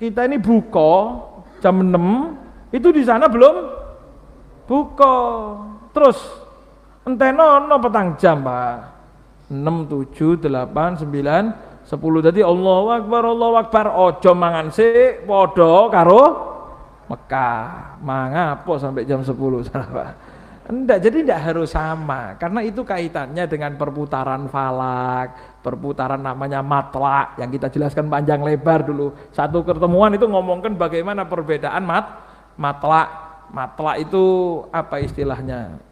kita 0.00 0.24
ini 0.24 0.40
buko 0.40 1.20
jam 1.60 1.78
6 1.78 2.74
itu 2.74 2.88
di 2.88 3.04
sana 3.04 3.28
belum 3.28 3.54
buka 4.66 5.14
terus 5.94 6.18
enteno 7.06 7.68
no 7.68 7.76
petang 7.78 8.18
jam 8.18 8.42
pak 8.42 8.91
6, 9.52 9.60
7, 9.60 10.40
8, 10.40 11.04
9, 11.04 11.72
10 11.84 12.26
jadi 12.32 12.40
Allahu 12.40 12.86
Akbar 12.88 13.22
Allahu 13.28 13.54
Akbar 13.60 13.86
ojo 13.92 14.32
mangan 14.32 14.72
sik 14.72 15.28
padha 15.28 15.92
karo 15.92 16.22
Mekah 17.10 18.00
mangapo 18.00 18.80
sampai 18.80 19.04
jam 19.04 19.20
10 19.20 19.36
sahabat 19.68 20.14
Enggak, 20.62 21.02
jadi 21.02 21.26
tidak 21.26 21.40
harus 21.42 21.74
sama 21.74 22.38
karena 22.38 22.62
itu 22.62 22.86
kaitannya 22.86 23.50
dengan 23.50 23.74
perputaran 23.74 24.46
falak, 24.46 25.58
perputaran 25.58 26.22
namanya 26.22 26.62
matlak 26.62 27.34
yang 27.34 27.50
kita 27.50 27.66
jelaskan 27.66 28.06
panjang 28.06 28.38
lebar 28.38 28.86
dulu. 28.86 29.10
Satu 29.34 29.66
pertemuan 29.66 30.14
itu 30.14 30.22
ngomongkan 30.22 30.78
bagaimana 30.78 31.26
perbedaan 31.26 31.82
mat 31.82 32.06
matlak. 32.54 33.10
Matlak 33.50 34.06
itu 34.06 34.24
apa 34.72 35.02
istilahnya? 35.02 35.82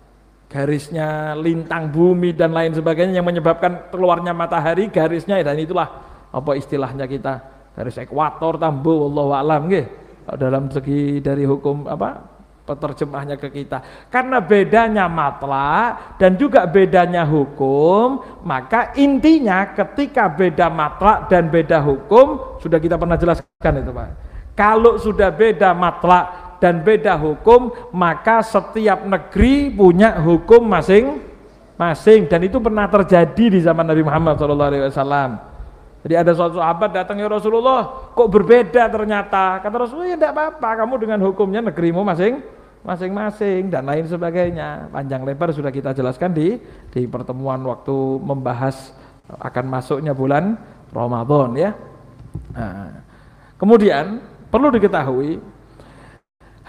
Garisnya 0.50 1.38
lintang 1.38 1.94
bumi 1.94 2.34
dan 2.34 2.50
lain 2.50 2.74
sebagainya 2.74 3.22
yang 3.22 3.28
menyebabkan 3.30 3.86
keluarnya 3.94 4.34
matahari 4.34 4.90
garisnya 4.90 5.38
dan 5.46 5.54
itulah 5.54 5.86
apa 6.26 6.58
istilahnya 6.58 7.06
kita 7.06 7.38
garis 7.78 7.94
ekuator 8.02 8.58
tambu 8.58 9.06
wallahu 9.06 9.30
alam 9.30 9.70
nggih. 9.70 9.86
Dalam 10.30 10.66
segi 10.70 11.22
dari 11.22 11.46
hukum 11.46 11.86
apa 11.86 12.40
peterjemahnya 12.70 13.34
ke 13.34 13.50
kita. 13.50 14.06
Karena 14.06 14.38
bedanya 14.38 15.10
matla 15.10 15.98
dan 16.14 16.38
juga 16.38 16.66
bedanya 16.70 17.26
hukum, 17.26 18.22
maka 18.46 18.94
intinya 18.94 19.74
ketika 19.74 20.30
beda 20.30 20.70
matla 20.70 21.26
dan 21.26 21.50
beda 21.50 21.82
hukum, 21.82 22.58
sudah 22.62 22.78
kita 22.78 22.94
pernah 22.94 23.18
jelaskan 23.18 23.82
itu 23.82 23.90
Pak. 23.90 24.08
Kalau 24.54 25.00
sudah 25.00 25.34
beda 25.34 25.74
matla 25.74 26.49
dan 26.60 26.84
beda 26.84 27.16
hukum, 27.16 27.72
maka 27.90 28.44
setiap 28.44 29.02
negeri 29.02 29.72
punya 29.72 30.20
hukum 30.20 30.68
masing-masing 30.68 32.28
dan 32.28 32.40
itu 32.44 32.60
pernah 32.60 32.86
terjadi 32.86 33.44
di 33.48 33.58
zaman 33.64 33.88
Nabi 33.88 34.04
Muhammad 34.04 34.36
SAW. 34.36 35.50
Jadi 36.00 36.14
ada 36.16 36.32
suatu 36.32 36.56
sahabat 36.56 36.96
datang 36.96 37.20
ya 37.20 37.28
Rasulullah, 37.28 38.12
kok 38.16 38.28
berbeda 38.28 38.88
ternyata. 38.88 39.60
Kata 39.60 39.76
Rasulullah, 39.84 40.08
ya 40.12 40.16
tidak 40.16 40.32
apa-apa, 40.32 40.68
kamu 40.84 40.94
dengan 40.96 41.20
hukumnya 41.24 41.60
negerimu 41.60 42.00
masing 42.04 42.40
masing-masing 42.80 43.68
dan 43.68 43.84
lain 43.84 44.08
sebagainya. 44.08 44.88
Panjang 44.88 45.24
lebar 45.24 45.52
sudah 45.52 45.68
kita 45.68 45.92
jelaskan 45.92 46.32
di 46.32 46.56
di 46.88 47.04
pertemuan 47.04 47.60
waktu 47.68 47.92
membahas 48.20 48.96
akan 49.28 49.64
masuknya 49.68 50.16
bulan 50.16 50.56
Ramadan 50.90 51.54
ya. 51.54 51.70
Nah, 52.56 53.04
kemudian 53.60 54.24
perlu 54.48 54.72
diketahui 54.74 55.38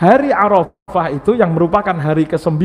hari 0.01 0.33
Arafah 0.33 1.13
itu 1.13 1.37
yang 1.37 1.53
merupakan 1.53 1.93
hari 1.93 2.25
ke-9 2.25 2.57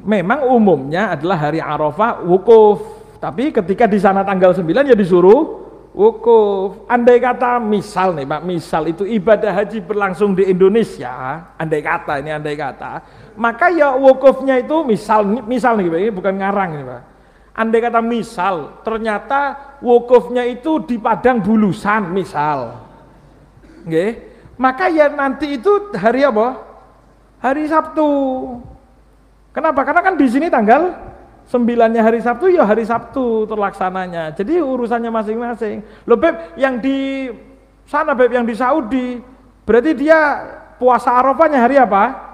memang 0.00 0.48
umumnya 0.48 1.12
adalah 1.12 1.36
hari 1.36 1.60
Arafah 1.60 2.24
wukuf. 2.24 2.80
Tapi 3.20 3.52
ketika 3.52 3.84
di 3.84 4.00
sana 4.00 4.24
tanggal 4.24 4.56
9 4.56 4.64
ya 4.88 4.96
disuruh 4.96 5.60
wukuf. 5.92 6.88
Andai 6.88 7.20
kata 7.20 7.60
misal 7.60 8.16
nih 8.16 8.24
Pak, 8.24 8.42
misal 8.48 8.88
itu 8.88 9.04
ibadah 9.04 9.52
haji 9.60 9.84
berlangsung 9.84 10.32
di 10.32 10.48
Indonesia, 10.48 11.12
andai 11.60 11.84
kata 11.84 12.24
ini 12.24 12.32
andai 12.32 12.56
kata, 12.56 13.04
maka 13.36 13.68
ya 13.68 13.92
wukufnya 13.92 14.56
itu 14.56 14.80
misal 14.80 15.44
misal 15.44 15.76
nih 15.76 15.92
Pak, 15.92 16.00
ini 16.00 16.12
bukan 16.16 16.34
ngarang 16.40 16.70
ini 16.80 16.84
Pak. 16.88 17.02
Andai 17.60 17.80
kata 17.84 18.00
misal, 18.00 18.80
ternyata 18.80 19.40
wukufnya 19.84 20.48
itu 20.48 20.80
di 20.80 20.96
Padang 20.96 21.44
Bulusan 21.44 22.08
misal. 22.08 22.88
Nggih. 23.84 24.32
Maka 24.60 24.92
ya 24.92 25.08
nanti 25.08 25.56
itu 25.56 25.92
hari 25.96 26.20
apa? 26.20 26.69
Hari 27.40 27.64
Sabtu. 27.66 28.08
Kenapa? 29.50 29.80
Karena 29.82 30.04
kan 30.04 30.14
di 30.14 30.28
sini 30.28 30.52
tanggal 30.52 30.92
sembilannya 31.48 31.98
hari 31.98 32.20
Sabtu 32.22 32.52
ya 32.52 32.62
hari 32.62 32.86
Sabtu 32.86 33.48
terlaksananya. 33.48 34.36
Jadi 34.36 34.60
urusannya 34.62 35.10
masing-masing. 35.10 35.82
Loh 36.06 36.20
Beb, 36.20 36.54
yang 36.54 36.78
di 36.78 37.26
sana 37.88 38.14
Beb, 38.14 38.30
yang 38.30 38.46
di 38.46 38.54
Saudi, 38.54 39.18
berarti 39.66 39.90
dia 39.96 40.18
puasa 40.78 41.16
Arafahnya 41.16 41.58
hari 41.64 41.80
apa? 41.80 42.28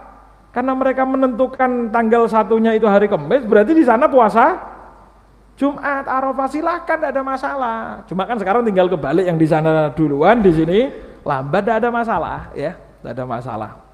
Karena 0.52 0.76
mereka 0.76 1.08
menentukan 1.08 1.88
tanggal 1.88 2.28
satunya 2.28 2.76
itu 2.76 2.84
hari 2.84 3.08
Kamis, 3.08 3.44
berarti 3.44 3.72
di 3.76 3.84
sana 3.84 4.08
puasa 4.08 4.56
Jumat, 5.56 6.04
Arafah 6.04 6.48
silahkan, 6.52 6.96
tidak 7.00 7.16
ada 7.16 7.22
masalah. 7.24 7.78
Cuma 8.04 8.28
kan 8.28 8.36
sekarang 8.36 8.60
tinggal 8.68 8.92
kebalik 8.92 9.24
yang 9.24 9.40
di 9.40 9.48
sana 9.48 9.88
duluan, 9.96 10.44
di 10.44 10.52
sini 10.52 10.92
lambat, 11.24 11.64
tidak 11.64 11.76
ada 11.80 11.88
masalah, 11.88 12.38
ya, 12.52 12.76
tidak 12.76 13.12
ada 13.16 13.24
masalah. 13.24 13.85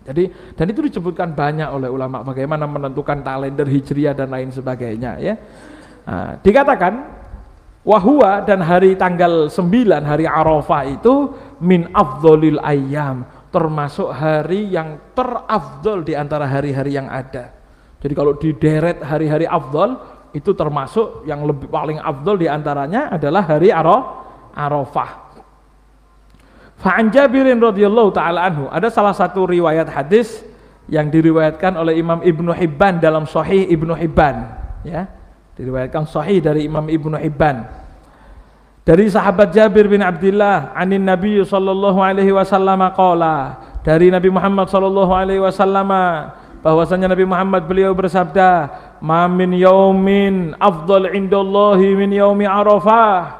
Jadi 0.00 0.56
dan 0.56 0.66
itu 0.72 0.80
disebutkan 0.80 1.36
banyak 1.36 1.68
oleh 1.68 1.92
ulama 1.92 2.24
bagaimana 2.24 2.64
menentukan 2.64 3.20
kalender 3.20 3.68
hijriah 3.68 4.16
dan 4.16 4.32
lain 4.32 4.48
sebagainya 4.48 5.20
ya. 5.20 5.34
Nah, 6.08 6.40
dikatakan 6.40 6.92
wahwa 7.84 8.40
dan 8.48 8.64
hari 8.64 8.96
tanggal 8.96 9.52
9 9.52 9.60
hari 10.00 10.24
Arafah 10.24 10.82
itu 10.88 11.36
min 11.60 11.92
afdolil 11.92 12.56
ayam 12.64 13.28
termasuk 13.50 14.08
hari 14.14 14.72
yang 14.72 15.12
terafdol 15.12 16.06
di 16.06 16.14
antara 16.16 16.48
hari-hari 16.48 16.96
yang 16.96 17.10
ada. 17.10 17.52
Jadi 18.00 18.14
kalau 18.16 18.32
di 18.40 18.56
deret 18.56 19.04
hari-hari 19.04 19.44
afdol 19.44 20.00
itu 20.32 20.54
termasuk 20.54 21.26
yang 21.26 21.42
lebih 21.44 21.68
paling 21.68 21.98
afdol 21.98 22.38
di 22.38 22.46
antaranya 22.46 23.10
adalah 23.12 23.42
hari 23.44 23.74
Arafah. 23.74 25.29
Fa'an 26.80 27.12
Jabirin 27.12 27.60
radhiyallahu 27.60 28.10
taala 28.16 28.48
anhu, 28.48 28.64
ada 28.72 28.88
salah 28.88 29.12
satu 29.12 29.44
riwayat 29.44 29.92
hadis 29.92 30.40
yang 30.88 31.12
diriwayatkan 31.12 31.76
oleh 31.76 32.00
Imam 32.00 32.24
Ibnu 32.24 32.50
Hibban 32.56 32.98
dalam 32.98 33.28
Sahih 33.28 33.68
Ibnu 33.68 33.92
Hibban, 33.92 34.48
ya. 34.82 35.06
Diriwayatkan 35.60 36.08
sahih 36.08 36.40
dari 36.40 36.64
Imam 36.64 36.88
Ibnu 36.88 37.20
Hibban. 37.20 37.68
Dari 38.80 39.12
sahabat 39.12 39.52
Jabir 39.52 39.92
bin 39.92 40.00
Abdullah, 40.00 40.72
anin 40.72 41.04
Nabi 41.04 41.36
sallallahu 41.44 42.00
alaihi 42.00 42.32
wasallam 42.32 42.80
qala, 42.96 43.60
dari 43.84 44.08
Nabi 44.08 44.32
Muhammad 44.32 44.72
sallallahu 44.72 45.12
alaihi 45.12 45.44
wasallam 45.44 45.92
bahwasanya 46.64 47.12
Nabi 47.12 47.28
Muhammad 47.28 47.68
beliau 47.68 47.92
bersabda, 47.92 48.72
"Ma 49.04 49.28
min 49.28 49.52
yaumin 49.52 50.56
afdal 50.56 51.12
indallahi 51.12 51.92
min 51.92 52.08
yaumi 52.16 52.48
Arafah." 52.48 53.39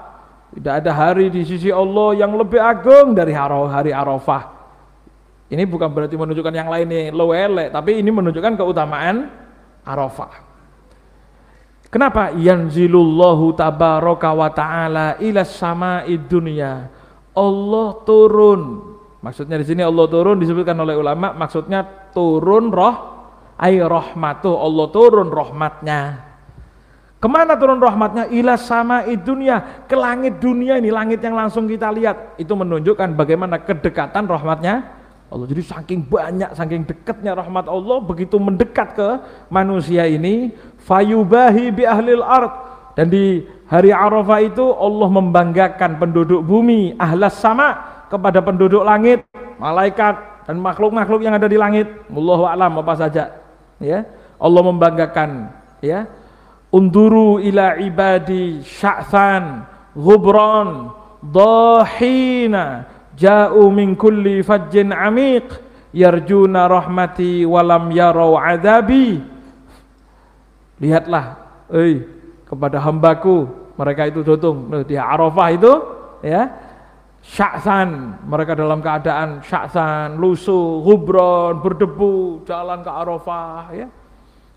Tidak 0.51 0.75
ada 0.83 0.91
hari 0.91 1.31
di 1.31 1.47
sisi 1.47 1.71
Allah 1.71 2.19
yang 2.19 2.35
lebih 2.35 2.59
agung 2.59 3.15
dari 3.15 3.31
hari 3.35 3.95
Arafah. 3.95 4.59
Ini 5.51 5.67
bukan 5.67 5.91
berarti 5.91 6.15
menunjukkan 6.15 6.55
yang 6.55 6.71
lain 6.71 6.87
nih 6.87 7.71
tapi 7.71 7.99
ini 7.99 8.11
menunjukkan 8.11 8.59
keutamaan 8.59 9.31
Arafah. 9.83 10.51
Kenapa? 11.91 12.31
Yanzilullahu 12.39 13.51
tabaraka 13.59 14.31
wa 14.31 14.47
ta'ala 14.55 15.19
ila 15.19 15.43
sama'i 15.43 16.15
dunia. 16.23 16.87
Allah 17.35 17.89
turun. 18.07 18.95
Maksudnya 19.19 19.59
di 19.59 19.67
sini 19.67 19.83
Allah 19.83 20.07
turun 20.07 20.39
disebutkan 20.39 20.79
oleh 20.79 20.95
ulama, 20.95 21.35
maksudnya 21.35 21.83
turun 22.15 22.71
roh 22.71 22.95
ay 23.59 23.83
rahmatuh. 23.83 24.55
Allah 24.55 24.87
turun 24.95 25.35
rahmatnya. 25.35 26.30
Ke 27.21 27.29
mana 27.29 27.53
turun 27.53 27.77
rahmatnya? 27.77 28.33
Ila 28.33 28.57
sama 28.57 29.05
dunia, 29.05 29.85
ke 29.85 29.93
langit 29.93 30.41
dunia 30.41 30.81
ini, 30.81 30.89
langit 30.89 31.21
yang 31.21 31.37
langsung 31.37 31.69
kita 31.69 31.93
lihat. 31.93 32.41
Itu 32.41 32.57
menunjukkan 32.57 33.13
bagaimana 33.13 33.61
kedekatan 33.61 34.25
rahmatnya 34.25 34.89
Allah. 35.29 35.47
Jadi 35.47 35.63
saking 35.63 36.01
banyak, 36.09 36.57
saking 36.57 36.89
dekatnya 36.89 37.37
rahmat 37.37 37.69
Allah, 37.69 38.01
begitu 38.01 38.41
mendekat 38.41 38.97
ke 38.97 39.09
manusia 39.53 40.09
ini, 40.09 40.51
fayubahi 40.89 41.69
bi 41.71 41.85
ahlil 41.85 42.25
ard. 42.25 42.51
Dan 42.97 43.13
di 43.13 43.45
hari 43.69 43.93
Arafah 43.93 44.41
itu 44.41 44.65
Allah 44.75 45.09
membanggakan 45.13 46.01
penduduk 46.01 46.41
bumi, 46.41 46.97
ahlas 46.97 47.37
sama 47.37 47.79
kepada 48.09 48.41
penduduk 48.41 48.81
langit, 48.83 49.23
malaikat 49.61 50.19
dan 50.49 50.57
makhluk-makhluk 50.57 51.21
yang 51.23 51.37
ada 51.37 51.47
di 51.47 51.61
langit. 51.61 51.87
Wallahu 52.11 52.49
alam 52.49 52.81
apa 52.81 52.97
saja. 52.97 53.45
Ya, 53.77 54.09
Allah 54.41 54.63
membanggakan 54.65 55.53
ya 55.85 56.09
Unduru 56.71 57.43
ila 57.43 57.75
ibadi 57.83 58.63
sya'than 58.63 59.67
ghubran 59.91 60.95
dahina 61.19 62.87
ja'u 63.19 63.67
min 63.75 63.99
kulli 63.99 64.39
fajjin 64.47 64.95
amiq 64.95 65.51
yarjuna 65.91 66.71
rahmati 66.71 67.43
walam 67.43 67.91
yarau 67.91 68.39
adabi. 68.39 69.19
Lihatlah 70.79 71.25
eh 71.75 72.07
kepada 72.47 72.79
hambaku 72.87 73.51
mereka 73.75 74.07
itu 74.07 74.23
tutung 74.23 74.71
di 74.87 74.95
Arafah 74.95 75.49
itu 75.51 75.73
ya. 76.23 76.43
Sya'than 77.21 78.23
mereka 78.31 78.55
dalam 78.55 78.79
keadaan 78.79 79.43
sya'than 79.43 80.17
lusuh 80.17 80.87
hubron 80.87 81.59
berdebu 81.61 82.47
jalan 82.47 82.81
ke 82.81 82.91
Arafah 82.95 83.75
ya. 83.75 83.91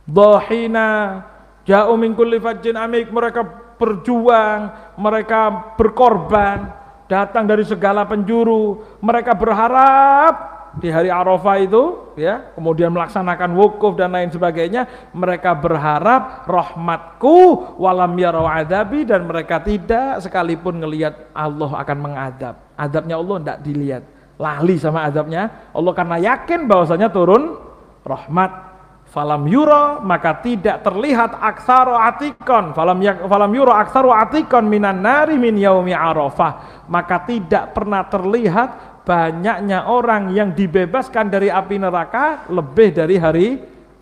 Dahina 0.06 1.20
Jauh 1.64 1.96
min 1.96 2.12
kulli 2.12 2.44
fajjin 2.44 2.76
amik, 2.76 3.08
mereka 3.10 3.44
berjuang, 3.80 4.94
mereka 5.00 5.74
berkorban, 5.80 6.72
datang 7.08 7.48
dari 7.48 7.64
segala 7.64 8.04
penjuru, 8.04 8.84
mereka 9.00 9.32
berharap 9.32 10.54
di 10.74 10.90
hari 10.90 11.14
Arafah 11.14 11.58
itu 11.62 12.14
ya 12.18 12.50
kemudian 12.58 12.90
melaksanakan 12.90 13.54
wukuf 13.54 13.94
dan 13.94 14.10
lain 14.10 14.34
sebagainya 14.34 14.90
mereka 15.14 15.54
berharap 15.54 16.50
rahmatku 16.50 17.78
walam 17.78 18.18
yarau 18.18 18.50
adabi 18.50 19.06
dan 19.06 19.30
mereka 19.30 19.62
tidak 19.62 20.18
sekalipun 20.26 20.82
ngelihat 20.82 21.30
Allah 21.38 21.72
akan 21.78 21.98
mengadab. 22.02 22.56
Adabnya 22.74 23.22
Allah 23.22 23.36
tidak 23.42 23.60
dilihat. 23.62 24.04
Lali 24.42 24.76
sama 24.82 25.06
adabnya. 25.06 25.70
Allah 25.70 25.94
karena 25.94 26.18
yakin 26.18 26.66
bahwasanya 26.66 27.14
turun 27.14 27.54
rahmat 28.02 28.73
falam 29.14 29.46
yuro 29.46 30.02
maka 30.02 30.42
tidak 30.42 30.82
terlihat 30.82 31.38
aksaro 31.38 31.94
atikon 31.94 32.74
falam 32.74 32.98
yak, 32.98 33.22
falam 33.30 33.52
yuro 33.54 33.70
aksaro 33.70 34.10
atikon 34.10 34.66
minan 34.66 35.06
nari 35.06 35.38
min 35.38 35.54
yaumi 35.54 35.94
arafah 35.94 36.84
maka 36.90 37.22
tidak 37.30 37.78
pernah 37.78 38.10
terlihat 38.10 38.94
banyaknya 39.06 39.86
orang 39.86 40.34
yang 40.34 40.56
dibebaskan 40.58 41.30
dari 41.30 41.54
api 41.54 41.76
neraka 41.78 42.50
lebih 42.50 42.90
dari 42.96 43.16
hari 43.20 43.48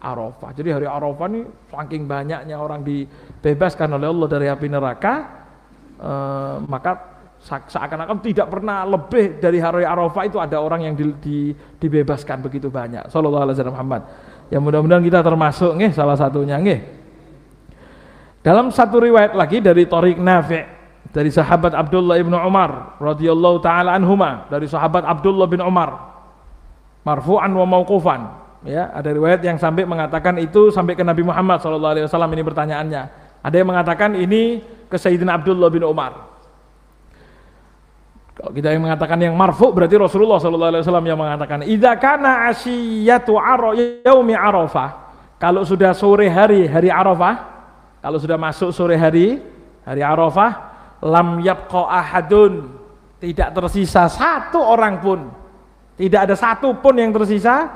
Arafah. 0.02 0.50
Jadi 0.58 0.70
hari 0.74 0.88
Arafah 0.90 1.28
ini 1.30 1.42
saking 1.70 2.10
banyaknya 2.10 2.58
orang 2.58 2.82
dibebaskan 2.82 4.02
oleh 4.02 4.10
Allah 4.10 4.28
dari 4.30 4.48
api 4.50 4.68
neraka, 4.70 5.14
eh, 6.02 6.56
maka 6.66 6.92
seakan-akan 7.42 8.22
tidak 8.22 8.50
pernah 8.50 8.86
lebih 8.86 9.42
dari 9.42 9.58
hari 9.62 9.86
Arafah 9.86 10.24
itu 10.26 10.38
ada 10.38 10.58
orang 10.62 10.90
yang 10.90 10.94
di, 10.98 11.06
di, 11.22 11.38
dibebaskan 11.54 12.42
begitu 12.42 12.70
banyak. 12.70 13.10
Sallallahu 13.10 13.46
alaihi 13.46 13.56
wasallam 13.58 13.78
Muhammad. 13.78 14.02
Ya 14.52 14.60
mudah-mudahan 14.60 15.00
kita 15.00 15.24
termasuk 15.24 15.80
nih 15.80 15.96
salah 15.96 16.20
satunya 16.20 16.60
nih. 16.60 16.84
Dalam 18.44 18.68
satu 18.68 19.00
riwayat 19.00 19.32
lagi 19.32 19.64
dari 19.64 19.88
Tariq 19.88 20.20
Nafi' 20.20 20.66
dari 21.16 21.32
sahabat 21.32 21.72
Abdullah 21.72 22.20
ibnu 22.20 22.36
Umar 22.36 23.00
radhiyallahu 23.00 23.64
taala 23.64 23.96
anhuma 23.96 24.52
dari 24.52 24.68
sahabat 24.68 25.08
Abdullah 25.08 25.48
bin 25.48 25.64
Umar. 25.64 26.12
Marfu'an 27.08 27.50
wa 27.50 27.66
mauqufan 27.66 28.22
ya 28.68 28.94
ada 28.94 29.10
riwayat 29.10 29.42
yang 29.42 29.58
sampai 29.58 29.90
mengatakan 29.90 30.38
itu 30.38 30.70
sampai 30.70 30.94
ke 30.94 31.02
Nabi 31.02 31.26
Muhammad 31.26 31.58
sallallahu 31.64 31.94
alaihi 31.98 32.06
wasallam 32.06 32.32
ini 32.36 32.44
pertanyaannya. 32.44 33.04
Ada 33.42 33.56
yang 33.56 33.68
mengatakan 33.72 34.14
ini 34.20 34.62
ke 34.86 35.00
Sayyidina 35.00 35.40
Abdullah 35.40 35.72
bin 35.72 35.82
Umar 35.88 36.31
kalau 38.42 38.58
kita 38.58 38.74
yang 38.74 38.82
mengatakan 38.82 39.22
yang 39.22 39.38
marfu 39.38 39.70
berarti 39.70 40.02
Rasulullah 40.02 40.42
sallallahu 40.42 40.72
alaihi 40.74 40.82
wasallam 40.82 41.06
yang 41.06 41.20
mengatakan 41.22 41.62
idza 41.62 41.94
kana 42.02 42.50
asyiyatu 42.50 43.38
yaumi 44.02 44.34
arafah. 44.34 45.02
Kalau 45.42 45.66
sudah 45.66 45.98
sore 45.98 46.30
hari 46.30 46.70
hari 46.70 46.94
Arafah, 46.94 47.36
kalau 47.98 48.22
sudah 48.22 48.38
masuk 48.38 48.70
sore 48.70 48.94
hari 48.94 49.42
hari 49.82 50.06
Arafah, 50.06 50.52
lam 51.02 51.42
yabqa 51.42 51.90
ahadun. 51.90 52.78
Tidak 53.18 53.50
tersisa 53.50 54.06
satu 54.06 54.62
orang 54.62 55.02
pun. 55.02 55.34
Tidak 55.98 56.30
ada 56.30 56.38
satu 56.38 56.78
pun 56.78 56.94
yang 56.94 57.10
tersisa 57.10 57.74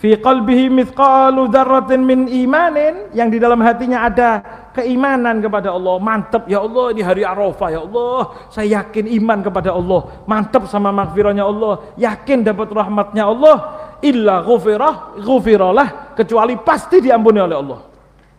fi 0.00 0.16
qalbihi 0.16 0.72
mithqalu 0.72 1.52
dzarratin 1.52 2.00
min 2.00 2.24
imanin 2.24 3.12
yang 3.12 3.28
di 3.28 3.36
dalam 3.36 3.60
hatinya 3.60 4.08
ada 4.08 4.40
keimanan 4.72 5.44
kepada 5.44 5.76
Allah. 5.76 6.00
Mantap 6.00 6.48
ya 6.48 6.64
Allah 6.64 6.96
ini 6.96 7.04
hari 7.04 7.22
Arafah 7.22 7.68
ya 7.68 7.84
Allah. 7.84 8.48
Saya 8.48 8.80
yakin 8.80 9.04
iman 9.20 9.44
kepada 9.44 9.76
Allah. 9.76 10.24
Mantap 10.24 10.64
sama 10.72 10.88
makfirahnya 10.88 11.44
Allah. 11.44 11.84
Yakin 12.00 12.40
dapat 12.40 12.72
rahmatnya 12.72 13.28
Allah. 13.28 13.56
Illa 14.00 14.40
ghufirah 14.40 15.20
ghufiralah. 15.20 16.16
Kecuali 16.16 16.56
pasti 16.56 17.04
diampuni 17.04 17.38
oleh 17.44 17.56
Allah. 17.60 17.80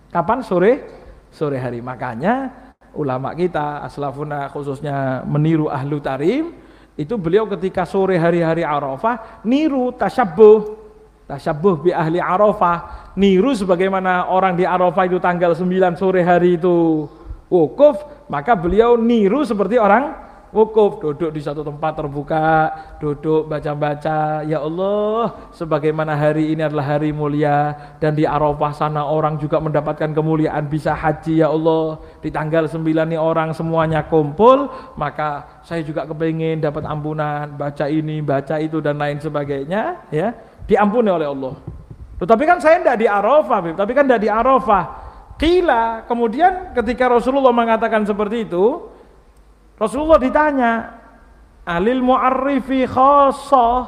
Kapan? 0.09 0.41
Sore? 0.41 0.71
Sore 1.29 1.61
hari. 1.61 1.77
Makanya 1.85 2.49
ulama 2.97 3.37
kita 3.37 3.85
aslafuna 3.85 4.49
khususnya 4.49 5.23
meniru 5.29 5.69
ahlu 5.71 6.01
tarim 6.03 6.57
itu 6.99 7.15
beliau 7.15 7.47
ketika 7.47 7.87
sore 7.87 8.19
hari-hari 8.19 8.67
Arafah 8.67 9.39
niru 9.47 9.95
tasyabbuh 9.95 10.80
Tasyabuh 11.31 11.79
bi 11.79 11.95
ahli 11.95 12.19
Arafah, 12.19 13.07
niru 13.15 13.55
sebagaimana 13.55 14.27
orang 14.27 14.59
di 14.59 14.67
Arafah 14.67 15.07
itu 15.07 15.15
tanggal 15.15 15.55
9 15.55 15.95
sore 15.95 16.27
hari 16.27 16.59
itu 16.59 17.07
wukuf, 17.47 18.03
maka 18.27 18.51
beliau 18.51 18.99
niru 18.99 19.39
seperti 19.47 19.79
orang 19.79 20.11
wukuf, 20.51 20.99
duduk 20.99 21.31
di 21.31 21.39
satu 21.39 21.63
tempat 21.63 21.95
terbuka, 21.95 22.67
duduk 22.99 23.47
baca-baca, 23.47 24.43
ya 24.43 24.59
Allah, 24.59 25.47
sebagaimana 25.55 26.19
hari 26.19 26.51
ini 26.51 26.67
adalah 26.67 26.99
hari 26.99 27.15
mulia 27.15 27.79
dan 28.03 28.11
di 28.11 28.27
Arafah 28.27 28.75
sana 28.75 29.07
orang 29.07 29.39
juga 29.39 29.63
mendapatkan 29.63 30.11
kemuliaan 30.11 30.67
bisa 30.67 30.91
haji 30.91 31.39
ya 31.39 31.47
Allah. 31.47 31.95
Di 32.19 32.27
tanggal 32.27 32.67
9 32.67 32.83
ini 32.83 33.15
orang 33.15 33.55
semuanya 33.55 34.03
kumpul, 34.03 34.67
maka 34.99 35.63
saya 35.63 35.79
juga 35.79 36.03
kepingin 36.03 36.59
dapat 36.59 36.83
ampunan, 36.83 37.55
baca 37.55 37.87
ini, 37.87 38.19
baca 38.19 38.59
itu 38.59 38.83
dan 38.83 38.99
lain 38.99 39.23
sebagainya, 39.23 40.11
ya 40.11 40.50
diampuni 40.71 41.11
oleh 41.11 41.27
Allah. 41.27 41.59
Tetapi 42.15 42.43
kan 42.47 42.63
saya 42.63 42.79
tidak 42.79 42.97
di 43.03 43.07
Arafah, 43.11 43.59
tapi 43.75 43.91
kan 43.91 44.07
tidak 44.07 44.21
di 44.23 44.29
Arafah. 44.31 44.83
Kila, 45.35 46.07
kemudian 46.07 46.71
ketika 46.71 47.11
Rasulullah 47.11 47.51
mengatakan 47.51 48.07
seperti 48.07 48.47
itu, 48.47 48.87
Rasulullah 49.75 50.21
ditanya, 50.21 51.01
Alil 51.65 51.99
mu'arrifi 51.99 52.87
khasah, 52.87 53.83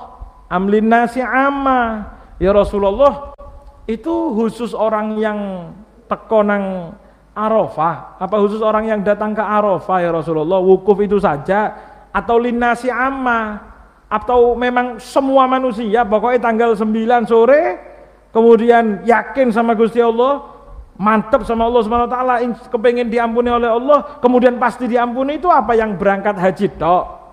amlin 0.50 0.90
nasi 0.92 1.22
amma. 1.22 2.10
Ya 2.42 2.52
Rasulullah, 2.52 3.38
itu 3.86 4.34
khusus 4.34 4.74
orang 4.74 5.22
yang 5.22 5.70
tekonang 6.10 6.98
Arafah, 7.34 8.18
apa 8.18 8.36
khusus 8.42 8.62
orang 8.62 8.90
yang 8.90 9.00
datang 9.06 9.34
ke 9.34 9.42
Arafah 9.42 9.98
ya 10.02 10.10
Rasulullah, 10.14 10.62
wukuf 10.62 11.02
itu 11.02 11.22
saja, 11.22 11.74
atau 12.14 12.38
linasi 12.38 12.94
amma, 12.94 13.73
atau 14.14 14.54
memang 14.54 15.02
semua 15.02 15.50
manusia 15.50 16.06
pokoknya 16.06 16.38
tanggal 16.38 16.78
9 16.78 17.26
sore 17.26 17.82
kemudian 18.30 19.02
yakin 19.10 19.50
sama 19.50 19.74
Gusti 19.74 19.98
Allah 19.98 20.54
mantap 21.02 21.42
sama 21.50 21.66
Allah 21.66 21.82
Subhanahu 21.82 22.06
wa 22.06 22.14
taala 22.14 22.36
kepengen 22.70 23.10
diampuni 23.10 23.50
oleh 23.50 23.74
Allah 23.74 24.22
kemudian 24.22 24.62
pasti 24.62 24.86
diampuni 24.86 25.42
itu 25.42 25.50
apa 25.50 25.74
yang 25.74 25.98
berangkat 25.98 26.38
haji 26.38 26.70
tok? 26.78 27.24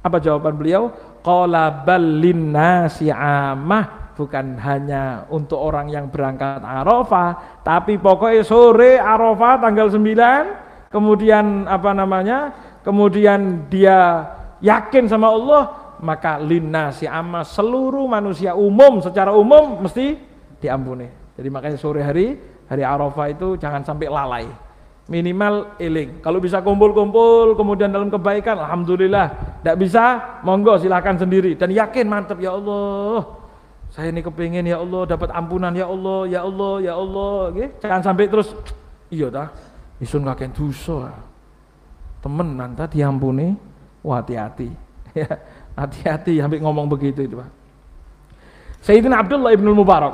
Apa 0.00 0.16
jawaban 0.22 0.54
beliau? 0.54 0.94
Qala 1.20 1.84
amah. 1.84 4.14
Bukan 4.16 4.60
hanya 4.60 5.24
untuk 5.32 5.56
orang 5.56 5.88
yang 5.88 6.12
berangkat 6.12 6.60
Arafah 6.60 7.64
tapi 7.64 7.96
pokoknya 7.96 8.44
sore 8.44 9.00
Arafah 9.00 9.64
tanggal 9.64 9.88
9 9.88 10.92
kemudian 10.92 11.64
apa 11.64 11.96
namanya 11.96 12.52
kemudian 12.84 13.64
dia 13.72 14.28
yakin 14.60 15.08
sama 15.08 15.32
Allah 15.32 15.89
maka 16.00 16.40
lina 16.40 16.90
si 16.90 17.04
amma 17.04 17.44
seluruh 17.44 18.08
manusia 18.08 18.56
umum 18.56 19.04
secara 19.04 19.36
umum 19.36 19.84
mesti 19.84 20.16
diampuni. 20.60 21.08
Jadi 21.36 21.48
makanya 21.52 21.76
sore 21.76 22.00
hari 22.00 22.36
hari 22.68 22.82
Arafah 22.84 23.26
itu 23.28 23.56
jangan 23.60 23.84
sampai 23.84 24.08
lalai. 24.08 24.46
Minimal 25.10 25.74
eling. 25.82 26.22
Kalau 26.22 26.38
bisa 26.38 26.62
kumpul-kumpul 26.62 27.58
kemudian 27.58 27.90
dalam 27.90 28.08
kebaikan 28.08 28.62
alhamdulillah. 28.62 29.58
Tidak 29.60 29.76
bisa 29.76 30.38
monggo 30.46 30.78
silahkan 30.80 31.18
sendiri 31.18 31.58
dan 31.58 31.68
yakin 31.68 32.06
mantap 32.08 32.38
ya 32.40 32.56
Allah. 32.56 33.40
Saya 33.90 34.14
ini 34.14 34.22
kepingin 34.22 34.70
ya 34.70 34.78
Allah 34.78 35.02
dapat 35.02 35.34
ampunan 35.34 35.74
ya 35.74 35.90
Allah, 35.90 36.22
ya 36.30 36.40
Allah, 36.46 36.74
ya 36.78 36.94
Allah. 36.94 37.50
Jangan 37.82 38.00
sampai 38.06 38.30
terus 38.30 38.54
iya 39.10 39.26
dah 39.28 39.50
isun 39.98 40.22
kakek 40.24 40.54
dosa. 40.56 41.10
Temen 42.22 42.56
nanti 42.56 42.98
diampuni, 42.98 43.54
hati-hati. 44.02 44.70
Ya. 45.10 45.26
Hati-hati 45.78 46.42
sampai 46.42 46.58
ngomong 46.60 46.86
begitu 46.90 47.24
itu 47.24 47.34
Pak. 47.38 47.50
Sayyidina 48.80 49.20
Abdullah 49.20 49.52
ibn 49.52 49.68
Mubarak, 49.76 50.12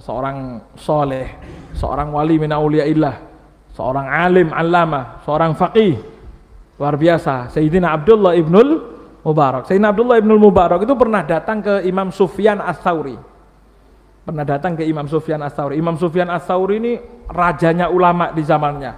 seorang 0.00 0.64
soleh, 0.76 1.36
seorang 1.76 2.08
wali 2.12 2.40
min 2.40 2.52
seorang 3.76 4.06
alim 4.08 4.48
alama, 4.56 5.20
seorang 5.28 5.52
faqih, 5.52 6.00
luar 6.80 6.96
biasa. 6.96 7.52
Sayyidina 7.52 7.92
Abdullah 7.92 8.32
ibn 8.36 8.56
Mubarak. 9.20 9.68
Sayyidina 9.68 9.92
Abdullah 9.92 10.16
ibn 10.16 10.32
Mubarak 10.32 10.80
itu 10.80 10.96
pernah 10.96 11.20
datang 11.20 11.60
ke 11.60 11.84
Imam 11.84 12.08
Sufyan 12.08 12.56
As-Sauri. 12.62 13.16
Pernah 14.26 14.42
datang 14.42 14.74
ke 14.74 14.82
Imam 14.82 15.06
Sufyan 15.06 15.44
As-Sauri. 15.44 15.76
Imam 15.76 16.00
Sufyan 16.00 16.32
As-Sauri 16.32 16.80
ini 16.80 16.92
rajanya 17.28 17.92
ulama 17.92 18.32
di 18.32 18.42
zamannya. 18.42 18.92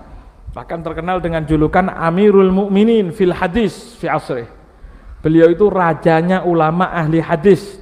Bahkan 0.54 0.78
terkenal 0.80 1.20
dengan 1.20 1.44
julukan 1.44 1.90
Amirul 1.90 2.48
Mukminin 2.54 3.12
fil 3.12 3.34
hadis 3.34 3.98
fi 4.00 4.08
asrih. 4.08 4.57
Beliau 5.18 5.50
itu 5.50 5.66
rajanya 5.66 6.46
ulama 6.46 6.94
ahli 6.94 7.18
hadis 7.18 7.78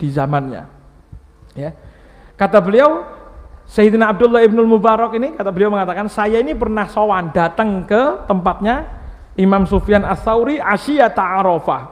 di 0.00 0.08
zamannya. 0.08 0.64
Ya. 1.52 1.76
Kata 2.34 2.58
beliau, 2.58 3.04
Sayyidina 3.68 4.10
Abdullah 4.10 4.42
ibn 4.42 4.58
Mubarak 4.64 5.12
ini, 5.14 5.36
kata 5.36 5.52
beliau 5.52 5.70
mengatakan, 5.70 6.08
saya 6.08 6.40
ini 6.40 6.56
pernah 6.56 6.88
sowan 6.88 7.30
datang 7.30 7.84
ke 7.84 8.26
tempatnya 8.26 8.88
Imam 9.36 9.68
Sufyan 9.68 10.02
As-Sauri 10.02 10.56
Asyata 10.58 11.20
Arafah. 11.20 11.82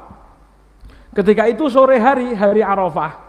Ketika 1.13 1.45
itu 1.45 1.69
sore 1.69 2.01
hari, 2.01 2.33
hari 2.33 2.65
Arafah. 2.65 3.21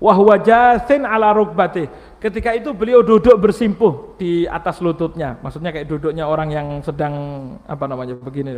Wahwa 0.00 0.40
jasin 0.40 1.04
ala 1.04 1.36
rukbatih. 1.36 1.92
Ketika 2.16 2.56
itu 2.56 2.72
beliau 2.72 3.04
duduk 3.04 3.36
bersimpuh 3.36 4.16
di 4.16 4.48
atas 4.48 4.80
lututnya. 4.80 5.36
Maksudnya 5.44 5.76
kayak 5.76 5.92
duduknya 5.92 6.24
orang 6.24 6.48
yang 6.48 6.68
sedang, 6.80 7.12
apa 7.68 7.84
namanya, 7.84 8.16
begini. 8.16 8.56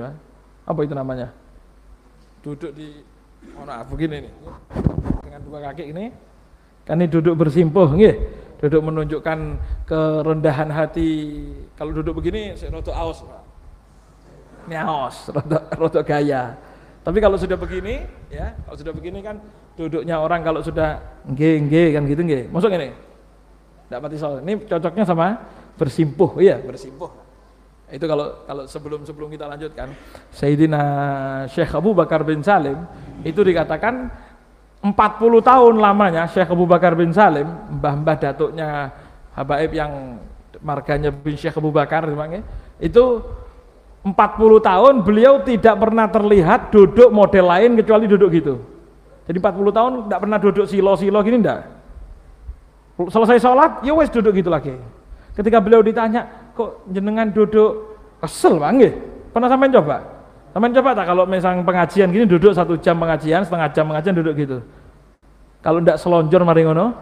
Apa 0.62 0.86
itu 0.86 0.94
namanya? 0.94 1.34
Duduk 2.42 2.74
di 2.74 3.00
mana 3.54 3.86
begini 3.86 4.26
nih 4.26 4.32
dengan 5.22 5.40
dua 5.46 5.58
kaki 5.70 5.94
ini. 5.94 6.10
Kan 6.82 6.98
ini 6.98 7.06
duduk 7.06 7.38
bersimpuh, 7.38 7.94
nggih. 7.94 8.16
Duduk 8.58 8.82
menunjukkan 8.82 9.38
kerendahan 9.86 10.70
hati. 10.70 11.10
Kalau 11.78 11.94
duduk 11.94 12.18
begini, 12.18 12.54
saya 12.58 12.74
roto 12.74 12.90
aus, 12.90 13.22
Pak. 13.22 13.42
Ini 14.66 14.76
aus, 14.82 15.16
roto, 15.34 15.58
roto 15.78 16.00
gaya. 16.02 16.58
Tapi 17.02 17.18
kalau 17.18 17.34
sudah 17.38 17.58
begini, 17.58 18.06
ya, 18.30 18.54
kalau 18.66 18.76
sudah 18.78 18.94
begini 18.94 19.18
kan 19.22 19.42
duduknya 19.74 20.22
orang 20.22 20.46
kalau 20.46 20.62
sudah 20.62 21.02
nggih 21.26 21.54
nggih 21.66 21.88
kan 21.98 22.02
gitu 22.06 22.22
nggih. 22.22 22.42
Masuk 22.50 22.70
ini? 22.70 22.94
Tidak 23.90 23.98
mati 23.98 24.16
soal. 24.18 24.42
Ini 24.42 24.62
cocoknya 24.66 25.04
sama 25.06 25.38
bersimpuh, 25.78 26.38
iya, 26.38 26.62
bersimpuh. 26.62 27.10
Itu 27.92 28.08
kalau 28.08 28.40
kalau 28.48 28.64
sebelum 28.64 29.04
sebelum 29.04 29.28
kita 29.28 29.44
lanjutkan, 29.44 29.92
Sayyidina 30.32 30.82
Syekh 31.52 31.76
Abu 31.76 31.92
Bakar 31.92 32.24
bin 32.24 32.40
Salim 32.40 32.88
itu 33.20 33.44
dikatakan 33.44 34.08
40 34.80 34.88
tahun 35.44 35.74
lamanya 35.76 36.24
Syekh 36.24 36.48
Abu 36.48 36.64
Bakar 36.64 36.96
bin 36.96 37.12
Salim, 37.12 37.44
mbah-mbah 37.78 38.16
datuknya 38.16 38.88
Habaib 39.36 39.76
yang 39.76 40.16
marganya 40.64 41.12
bin 41.12 41.36
Syekh 41.36 41.60
Abu 41.60 41.68
Bakar 41.68 42.08
itu 42.80 43.04
40 44.02 44.10
tahun 44.58 44.94
beliau 45.06 45.44
tidak 45.46 45.78
pernah 45.78 46.10
terlihat 46.10 46.74
duduk 46.74 47.12
model 47.14 47.44
lain 47.46 47.70
kecuali 47.78 48.10
duduk 48.10 48.30
gitu. 48.34 48.54
Jadi 49.30 49.38
40 49.38 49.70
tahun 49.70 49.92
tidak 50.10 50.20
pernah 50.26 50.38
duduk 50.42 50.66
silo-silo 50.66 51.22
gini 51.22 51.38
enggak. 51.38 51.70
Selesai 52.98 53.38
sholat, 53.38 53.86
ya 53.86 53.94
wes 53.94 54.10
duduk 54.10 54.34
gitu 54.34 54.50
lagi. 54.50 54.74
Ketika 55.38 55.62
beliau 55.62 55.80
ditanya, 55.80 56.41
kok 56.52 56.84
jenengan 56.88 57.28
duduk 57.32 57.96
kesel 58.22 58.60
bang 58.60 58.78
Pernah 59.32 59.48
sampai 59.48 59.72
coba? 59.72 59.96
Sampai 60.52 60.68
coba 60.76 60.90
tak 60.92 61.06
kalau 61.08 61.24
misalnya 61.24 61.64
pengajian 61.64 62.12
gini 62.12 62.28
duduk 62.28 62.52
satu 62.52 62.76
jam 62.76 63.00
pengajian, 63.00 63.40
setengah 63.40 63.72
jam 63.72 63.88
pengajian 63.88 64.14
duduk 64.20 64.34
gitu. 64.36 64.58
Kalau 65.64 65.80
tidak 65.80 65.96
selonjor 65.96 66.44
mari 66.44 66.68
ngono. 66.68 66.92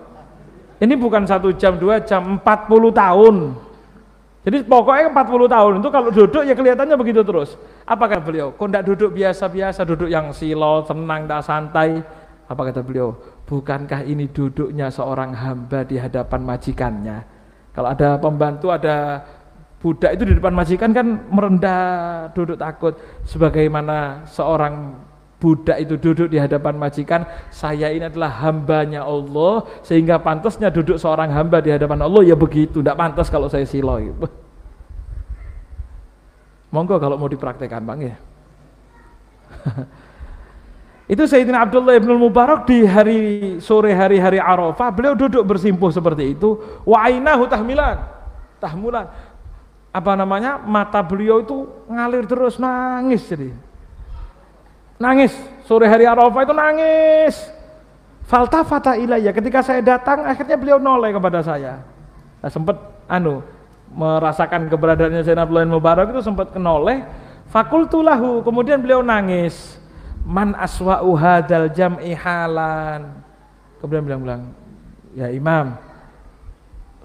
Ini 0.80 0.96
bukan 0.96 1.28
satu 1.28 1.52
jam, 1.52 1.76
dua 1.76 2.00
jam, 2.00 2.40
40 2.40 2.88
tahun. 2.94 3.36
Jadi 4.40 4.64
pokoknya 4.64 5.12
40 5.12 5.52
tahun 5.52 5.72
itu 5.84 5.88
kalau 5.92 6.08
duduk 6.08 6.42
ya 6.48 6.54
kelihatannya 6.56 6.96
begitu 6.96 7.20
terus. 7.20 7.60
Apa 7.84 8.08
kata 8.08 8.24
beliau? 8.24 8.48
Kok 8.56 8.64
tidak 8.70 8.84
duduk 8.88 9.10
biasa-biasa, 9.12 9.84
duduk 9.84 10.08
yang 10.08 10.32
silo, 10.32 10.80
tenang, 10.88 11.28
tak 11.28 11.44
santai. 11.44 12.00
Apa 12.48 12.72
kata 12.72 12.80
beliau? 12.80 13.12
Bukankah 13.44 14.08
ini 14.08 14.32
duduknya 14.32 14.88
seorang 14.88 15.36
hamba 15.36 15.84
di 15.84 16.00
hadapan 16.00 16.40
majikannya? 16.40 17.18
Kalau 17.76 17.88
ada 17.92 18.16
pembantu, 18.16 18.72
ada 18.72 19.20
budak 19.80 20.12
itu 20.12 20.22
di 20.28 20.34
depan 20.36 20.52
majikan 20.52 20.92
kan 20.92 21.06
merendah, 21.32 22.28
duduk 22.36 22.60
takut. 22.60 22.94
Sebagaimana 23.24 24.28
seorang 24.28 25.00
budak 25.40 25.80
itu 25.80 25.96
duduk 25.96 26.28
di 26.28 26.36
hadapan 26.36 26.76
majikan, 26.76 27.24
saya 27.48 27.88
ini 27.88 28.04
adalah 28.04 28.28
hambanya 28.44 29.08
Allah, 29.08 29.64
sehingga 29.80 30.20
pantasnya 30.20 30.68
duduk 30.68 31.00
seorang 31.00 31.32
hamba 31.32 31.64
di 31.64 31.72
hadapan 31.72 32.04
Allah, 32.04 32.22
ya 32.28 32.36
begitu, 32.36 32.84
tidak 32.84 33.00
pantas 33.00 33.32
kalau 33.32 33.48
saya 33.48 33.64
silo. 33.64 33.96
Gitu. 33.96 34.28
Monggo 36.70 37.00
kalau 37.00 37.16
mau 37.18 37.26
dipraktekkan 37.26 37.82
bang 37.82 38.14
ya. 38.14 38.16
itu 41.12 41.26
Sayyidina 41.26 41.66
Abdullah 41.66 41.98
ibn 41.98 42.14
Mubarak 42.14 42.70
di 42.70 42.86
hari 42.86 43.18
sore 43.58 43.96
hari-hari 43.96 44.38
Arafah, 44.38 44.92
beliau 44.92 45.16
duduk 45.16 45.42
bersimpuh 45.42 45.90
seperti 45.90 46.36
itu, 46.36 46.60
wa'inahu 46.86 47.50
tahmilan, 47.50 48.06
tahmulan, 48.62 49.08
apa 49.90 50.12
namanya, 50.14 50.58
mata 50.62 51.02
beliau 51.02 51.42
itu 51.42 51.66
ngalir 51.90 52.24
terus, 52.26 52.62
nangis 52.62 53.26
jadi 53.26 53.50
Nangis. 55.00 55.32
Sore 55.64 55.88
hari 55.88 56.04
Arafah 56.04 56.44
itu 56.44 56.52
nangis. 56.52 57.34
Falta 58.28 58.60
fata 58.60 59.00
ilayya. 59.00 59.32
Ketika 59.32 59.64
saya 59.64 59.80
datang, 59.80 60.28
akhirnya 60.28 60.60
beliau 60.60 60.76
noleh 60.76 61.16
kepada 61.16 61.40
saya. 61.40 61.80
Nah, 62.44 62.50
sempat 62.52 62.76
anu 63.08 63.40
merasakan 63.90 64.68
keberadaannya 64.68 65.24
Sayyidina 65.24 65.48
Abdullah 65.48 65.66
Mubarak 65.66 66.12
itu 66.12 66.20
sempat 66.20 66.52
kenoleh. 66.52 67.00
Fakultulahu. 67.48 68.44
Kemudian 68.44 68.84
beliau 68.84 69.00
nangis. 69.00 69.80
Man 70.20 70.52
aswa'u 70.52 71.16
hadal 71.16 71.72
jam'i 71.72 72.12
halan. 72.12 73.24
Kemudian 73.80 74.04
beliau 74.04 74.20
bilang, 74.20 74.42
ya 75.16 75.32
Imam, 75.32 75.80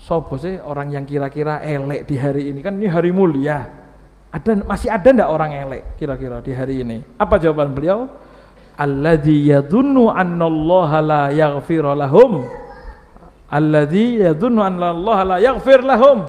sopo 0.05 0.37
sih 0.37 0.61
orang 0.61 0.93
yang 0.93 1.05
kira-kira 1.09 1.65
elek 1.65 2.05
di 2.05 2.13
hari 2.21 2.53
ini 2.53 2.61
kan 2.61 2.77
ini 2.77 2.85
hari 2.85 3.09
mulia 3.09 3.85
ada 4.35 4.51
masih 4.67 4.91
ada 4.91 5.07
ndak 5.15 5.29
orang 5.31 5.51
elek 5.55 5.95
kira-kira 5.95 6.43
di 6.43 6.51
hari 6.51 6.83
ini? 6.83 6.99
Apa 7.15 7.39
jawaban 7.39 7.71
beliau? 7.71 8.11
Alladzi 8.75 9.47
yadhunnu 9.47 10.11
annallaha 10.11 10.99
la 10.99 11.23
yaghfir 11.31 11.87
lahum. 11.87 12.43
Alladzi 13.47 14.19
yadhunnu 14.19 14.59
annallaha 14.59 15.23
la 15.23 15.37
yaghfir 15.39 15.79
lahum. 15.87 16.27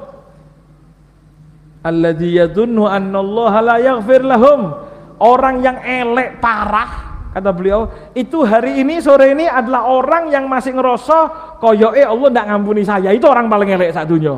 Alladzi 1.82 2.38
yadhunnu 2.38 2.86
annallaha 2.86 3.58
la 3.66 3.76
yaghfir 3.82 4.22
lahum. 4.22 4.70
Orang 5.18 5.66
yang 5.66 5.82
elek 5.82 6.38
parah 6.38 7.18
kata 7.34 7.52
beliau 7.52 7.92
itu 8.16 8.48
hari 8.48 8.80
ini 8.80 8.96
sore 9.02 9.36
ini 9.36 9.44
adalah 9.44 9.84
orang 9.92 10.32
yang 10.32 10.48
masih 10.48 10.72
ngerasa 10.72 11.45
koyoke 11.58 12.02
Allah 12.02 12.28
ndak 12.32 12.46
ngampuni 12.50 12.82
saya 12.82 13.10
itu 13.12 13.26
orang 13.28 13.46
paling 13.50 13.68
elek 13.72 13.94
saat 13.94 14.08
dunia 14.08 14.36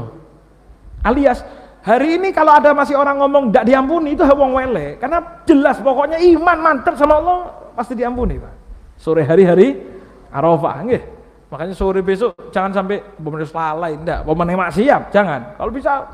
alias 1.03 1.43
Hari 1.79 2.21
ini 2.21 2.35
kalau 2.37 2.53
ada 2.53 2.75
masih 2.77 2.99
orang 3.01 3.17
ngomong 3.17 3.49
tidak 3.49 3.65
diampuni 3.71 4.13
itu 4.13 4.21
wong 4.21 4.53
wele 4.53 5.01
karena 5.01 5.23
jelas 5.49 5.81
pokoknya 5.81 6.21
iman 6.21 6.59
mantap 6.61 6.99
sama 7.01 7.17
Allah 7.17 7.49
pasti 7.73 7.97
diampuni 7.97 8.37
Pak. 8.37 8.55
Sore 9.01 9.25
hari-hari 9.25 9.79
Arafah 10.29 10.85
nggih. 10.85 11.03
Makanya 11.49 11.73
sore 11.73 12.05
besok 12.05 12.37
jangan 12.53 12.77
sampai 12.77 13.01
benar 13.17 13.49
lalai 13.49 13.97
ndak, 13.97 14.21
pemenang 14.21 14.69
siap 14.69 15.09
jangan. 15.09 15.57
Kalau 15.57 15.73
bisa 15.73 16.05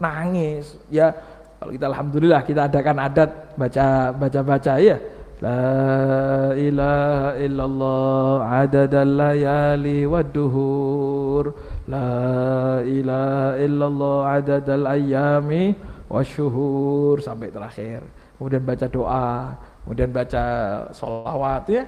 nangis 0.00 0.80
ya 0.88 1.12
kalau 1.60 1.76
kita 1.76 1.86
alhamdulillah 1.90 2.40
kita 2.46 2.70
adakan 2.70 2.96
adat 3.02 3.30
baca 3.58 4.14
baca 4.14 4.40
baca 4.46 4.72
ya 4.78 4.96
La 5.38 6.50
ilaha 6.58 7.38
illallah 7.38 8.30
adadal 8.58 9.12
layali 9.14 10.02
wad 10.02 10.34
duhur 10.34 11.54
La 11.86 12.82
ilaha 12.82 13.54
illallah 13.62 14.18
adadal 14.34 14.84
ayami 14.84 15.78
wasyuhur 16.10 17.22
sampai 17.22 17.48
terakhir. 17.48 18.02
Kemudian 18.36 18.62
baca 18.66 18.86
doa, 18.90 19.56
kemudian 19.86 20.10
baca 20.12 20.44
sholawat 20.92 21.64
ya. 21.70 21.82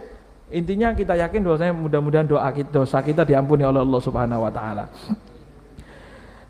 Intinya 0.51 0.91
kita 0.95 1.15
yakin 1.15 1.47
dosanya 1.47 1.75
mudah-mudahan 1.75 2.27
doa 2.27 2.49
kita, 2.51 2.71
dosa 2.83 2.99
kita 3.05 3.23
diampuni 3.23 3.63
oleh 3.63 3.83
Allah 3.83 4.01
Subhanahu 4.03 4.47
wa 4.47 4.51
taala. 4.51 4.85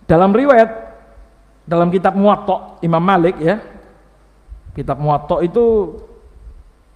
Dalam 0.08 0.30
riwayat 0.32 0.70
dalam 1.68 1.92
kitab 1.92 2.16
Muwatta 2.16 2.80
Imam 2.86 3.02
Malik 3.02 3.36
ya. 3.38 3.60
Kitab 4.72 5.02
Muwatta 5.02 5.42
itu 5.42 5.94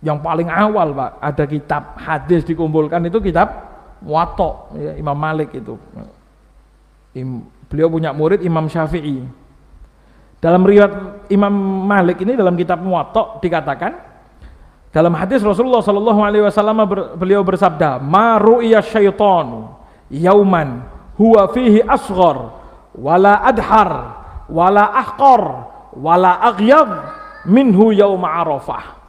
yang 0.04 0.20
paling 0.20 0.52
awal, 0.52 0.92
Pak. 0.92 1.10
Ada 1.24 1.44
kitab 1.48 1.96
hadis 1.96 2.44
dikumpulkan 2.44 3.00
itu 3.08 3.16
kitab 3.24 3.72
Muwatta 4.04 4.68
ya, 4.76 5.00
Imam 5.00 5.16
Malik 5.16 5.56
itu 5.56 5.80
beliau 7.72 7.88
punya 7.88 8.12
murid 8.12 8.44
Imam 8.44 8.68
Syafi'i. 8.68 9.24
Dalam 10.44 10.60
riwayat 10.60 11.24
Imam 11.32 11.54
Malik 11.88 12.20
ini 12.20 12.36
dalam 12.36 12.52
kitab 12.52 12.84
Muwatta 12.84 13.40
dikatakan 13.40 13.96
dalam 14.92 15.16
hadis 15.16 15.40
Rasulullah 15.40 15.80
Shallallahu 15.80 16.20
Alaihi 16.20 16.44
Wasallam 16.44 16.84
beliau 17.16 17.40
bersabda, 17.40 17.96
"Ma 17.98 18.36
ru'ya 18.36 18.84
syaitan 18.84 19.72
yauman 20.12 20.84
huwa 21.16 21.48
fihi 21.50 21.80
asghar 21.80 22.52
wala 22.92 23.40
adhar 23.40 23.90
wala 24.52 24.84
ahqar 25.00 25.42
wala 25.96 26.44
aghyab 26.44 27.08
minhu 27.48 27.90
yauma 27.96 28.44
arafah." 28.44 29.03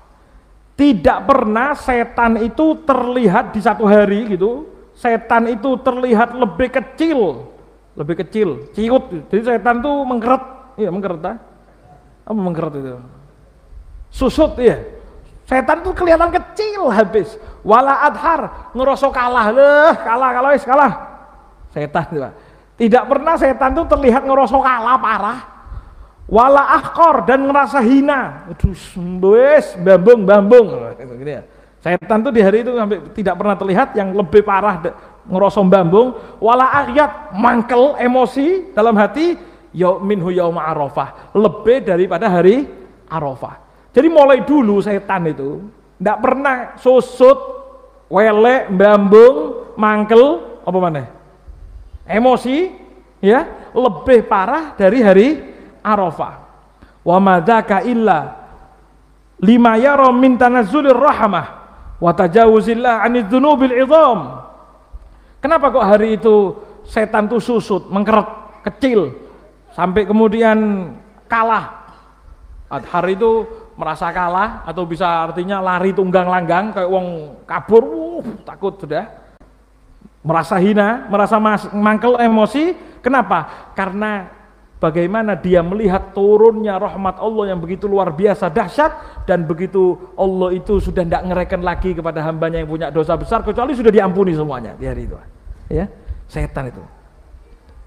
Tidak 0.75 1.23
pernah 1.23 1.71
setan 1.73 2.35
itu 2.43 2.83
terlihat 2.83 3.55
di 3.55 3.63
satu 3.63 3.87
hari 3.87 4.35
gitu, 4.35 4.67
setan 4.91 5.47
itu 5.47 5.79
terlihat 5.79 6.35
lebih 6.35 6.67
kecil 6.67 7.47
lebih 7.95 8.15
kecil, 8.27 8.69
ciut. 8.75 9.03
Jadi 9.31 9.41
setan 9.41 9.79
tuh 9.79 10.03
mengkeret, 10.03 10.75
iya 10.75 10.91
mengkeret 10.91 11.23
ah. 11.23 11.37
Apa 12.27 12.35
mengkeret 12.35 12.73
itu? 12.75 12.99
Susut 14.11 14.59
ya. 14.59 14.83
Setan 15.47 15.79
tuh 15.79 15.95
kelihatan 15.95 16.27
kecil 16.27 16.91
habis. 16.91 17.39
Wala 17.63 18.03
adhar, 18.03 18.71
ngerosok 18.75 19.11
kalah, 19.15 19.47
leh, 19.55 19.93
kalah, 20.03 20.29
kalah, 20.35 20.51
kalah. 20.59 20.93
Setan. 21.71 22.05
Tidak 22.75 23.03
pernah 23.07 23.39
setan 23.39 23.71
tuh 23.71 23.87
terlihat 23.87 24.27
ngerosok 24.27 24.61
kalah 24.61 24.99
parah. 24.99 25.39
Wala 26.25 26.81
ahkor 26.81 27.25
dan 27.29 27.45
ngerasa 27.45 27.85
hina. 27.85 28.49
Aduh, 28.49 28.73
wis 29.29 29.77
bambung, 29.77 30.25
bambung. 30.25 30.67
Gitu 30.97 31.21
ya. 31.21 31.45
Setan 31.85 32.25
tuh 32.25 32.33
di 32.33 32.41
hari 32.41 32.65
itu 32.65 32.73
sampai 32.73 32.97
tidak 33.13 33.35
pernah 33.37 33.53
terlihat 33.53 33.93
yang 33.93 34.09
lebih 34.17 34.41
parah 34.41 34.81
ngerosom 35.29 35.69
bambung 35.69 36.17
wala 36.41 36.85
ayat 36.85 37.33
mangkel 37.37 37.93
emosi 38.01 38.73
dalam 38.73 38.97
hati 38.97 39.37
minhu 40.01 40.33
yauma 40.33 40.65
arafah 40.65 41.33
lebih 41.37 41.85
daripada 41.85 42.25
hari 42.25 42.65
arafah 43.05 43.61
jadi 43.95 44.11
mulai 44.11 44.43
dulu 44.43 44.83
setan 44.83 45.29
itu 45.29 45.65
tidak 45.95 46.17
pernah 46.19 46.55
susut 46.75 47.37
welek 48.11 48.67
bambung 48.75 49.71
mangkel 49.79 50.43
apa 50.67 50.77
mana? 50.83 51.07
Emosi 52.03 52.75
ya 53.23 53.71
lebih 53.71 54.27
parah 54.27 54.75
dari 54.75 54.99
hari 54.99 55.27
Arafah. 55.85 56.41
Wa 57.05 57.21
madzaka 57.21 57.85
illa 57.85 58.33
lima 59.37 59.77
yara 59.77 60.09
min 60.09 60.41
tanazzulir 60.41 60.97
rahmah 60.97 61.45
wa 62.01 62.11
tajawuzillah 62.11 63.05
'anil 63.05 63.29
dzunubil 63.29 63.75
'idham. 63.77 64.41
Kenapa 65.37 65.69
kok 65.69 65.85
hari 65.85 66.17
itu 66.17 66.57
setan 66.89 67.29
tuh 67.29 67.37
susut, 67.37 67.85
mengkeret, 67.93 68.25
kecil 68.65 69.13
sampai 69.77 70.09
kemudian 70.09 70.89
kalah. 71.29 71.85
Hari 72.65 73.13
itu 73.13 73.45
merasa 73.77 74.09
kalah 74.09 74.65
atau 74.65 74.87
bisa 74.89 75.05
artinya 75.29 75.61
lari 75.61 75.93
tunggang 75.93 76.25
langgang 76.25 76.73
kayak 76.73 76.89
wong 76.89 77.37
kabur, 77.45 77.83
uh, 77.85 78.23
takut 78.41 78.73
sudah. 78.81 79.05
Merasa 80.25 80.57
hina, 80.57 81.05
merasa 81.05 81.37
mangkel 81.69 82.17
emosi. 82.17 82.73
Kenapa? 83.05 83.69
Karena 83.77 84.25
bagaimana 84.85 85.33
dia 85.33 85.65
melihat 85.65 86.13
turunnya 86.13 86.77
rahmat 86.77 87.17
Allah 87.17 87.49
yang 87.49 87.57
begitu 87.57 87.89
luar 87.89 88.13
biasa 88.13 88.53
dahsyat 88.53 89.25
dan 89.25 89.49
begitu 89.49 89.97
Allah 90.13 90.53
itu 90.53 90.77
sudah 90.77 91.01
tidak 91.01 91.25
ngereken 91.25 91.65
lagi 91.65 91.97
kepada 91.97 92.21
hambanya 92.21 92.61
yang 92.61 92.69
punya 92.69 92.87
dosa 92.93 93.17
besar 93.17 93.41
kecuali 93.41 93.73
sudah 93.73 93.89
diampuni 93.89 94.37
semuanya 94.37 94.77
di 94.77 94.85
hari 94.85 95.09
itu. 95.09 95.17
Ya 95.73 95.89
setan 96.29 96.69
itu. 96.69 96.83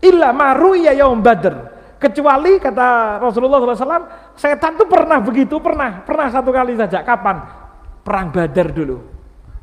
Illa 0.02 0.34
maru 0.34 0.74
ya 0.74 0.90
yaum 0.98 1.22
badr. 1.22 1.78
Kecuali 1.98 2.62
kata 2.62 3.18
Rasulullah 3.18 3.58
SAW 3.58 4.34
setan 4.38 4.78
itu 4.78 4.86
pernah 4.86 5.18
begitu 5.18 5.58
pernah 5.58 6.02
pernah 6.02 6.26
satu 6.30 6.50
kali 6.50 6.74
saja. 6.74 7.06
Kapan? 7.06 7.42
Perang 8.02 8.30
badar 8.34 8.74
dulu. 8.74 8.98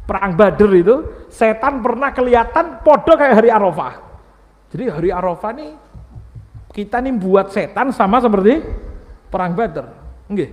Perang 0.05 0.35
badar 0.35 0.71
itu 0.71 1.27
setan 1.31 1.83
pernah 1.83 2.11
kelihatan 2.15 2.83
podo 2.83 3.15
kayak 3.15 3.43
hari 3.43 3.49
arafah. 3.51 3.93
Jadi 4.71 4.83
hari 4.91 5.09
arafah 5.15 5.51
nih 5.55 5.71
kita 6.75 6.99
nih 6.99 7.15
buat 7.15 7.55
setan 7.55 7.95
sama 7.95 8.19
seperti 8.19 8.59
perang 9.31 9.55
Badar. 9.55 9.95
Nggih. 10.27 10.49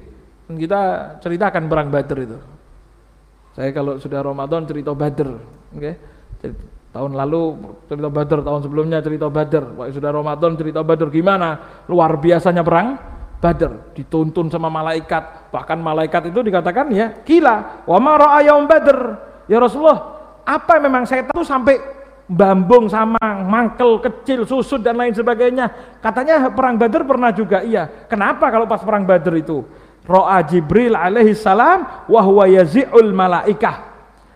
Kita 0.55 0.81
ceritakan 1.19 1.67
perang 1.67 1.91
Badar 1.91 2.19
itu. 2.23 2.39
Saya 3.59 3.75
kalau 3.75 3.99
sudah 3.99 4.23
Ramadan 4.23 4.65
cerita 4.65 4.95
Badar, 4.95 5.35
nggih. 5.75 5.97
Tahun 6.93 7.13
lalu 7.13 7.57
cerita 7.91 8.09
Badar, 8.09 8.39
tahun 8.47 8.61
sebelumnya 8.63 8.99
cerita 9.03 9.27
Badar. 9.27 9.65
Waktu 9.75 9.99
sudah 9.99 10.11
Ramadan 10.15 10.53
cerita 10.55 10.81
Badar 10.87 11.09
gimana? 11.11 11.49
Luar 11.91 12.17
biasanya 12.23 12.63
perang 12.63 12.97
Badar 13.43 13.93
dituntun 13.99 14.47
sama 14.47 14.71
malaikat. 14.71 15.51
Bahkan 15.51 15.79
malaikat 15.83 16.31
itu 16.31 16.41
dikatakan 16.47 16.87
ya, 16.95 17.11
"Kila 17.27 17.85
wa 17.85 17.99
ma 17.99 18.13
ra'a 18.15 18.41
Badar." 18.65 18.99
Ya 19.51 19.59
Rasulullah, 19.59 20.23
apa 20.47 20.79
memang 20.79 21.03
setan 21.03 21.35
itu 21.35 21.45
sampai 21.45 21.77
bambung 22.31 22.87
sama 22.87 23.21
mangkel 23.43 23.99
kecil 24.01 24.47
susut 24.47 24.81
dan 24.81 24.99
lain 24.99 25.15
sebagainya. 25.15 25.99
Katanya 25.99 26.51
perang 26.51 26.79
Badar 26.79 27.03
pernah 27.05 27.31
juga 27.35 27.61
iya. 27.63 27.87
Kenapa 28.07 28.49
kalau 28.49 28.67
pas 28.67 28.83
perang 28.83 29.05
Badar 29.05 29.35
itu? 29.37 29.65
Ro'a 30.03 30.43
Jibril 30.43 30.99
alaihi 30.99 31.35
salam 31.35 32.07
wahwa 32.11 32.51
yazi'ul 32.51 33.15
malaikah. 33.15 33.91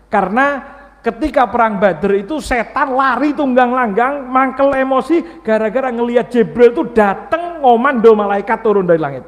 Karena 0.07 0.63
ketika 1.03 1.47
perang 1.51 1.75
Badar 1.79 2.15
itu 2.15 2.39
setan 2.39 2.95
lari 2.95 3.35
tunggang 3.35 3.75
langgang 3.75 4.23
mangkel 4.27 4.71
emosi 4.71 5.43
gara-gara 5.43 5.91
ngelihat 5.91 6.31
Jibril 6.31 6.71
itu 6.71 6.83
datang 6.95 7.59
ngomando 7.59 8.15
malaikat 8.15 8.63
turun 8.63 8.87
dari 8.87 8.99
langit. 8.99 9.23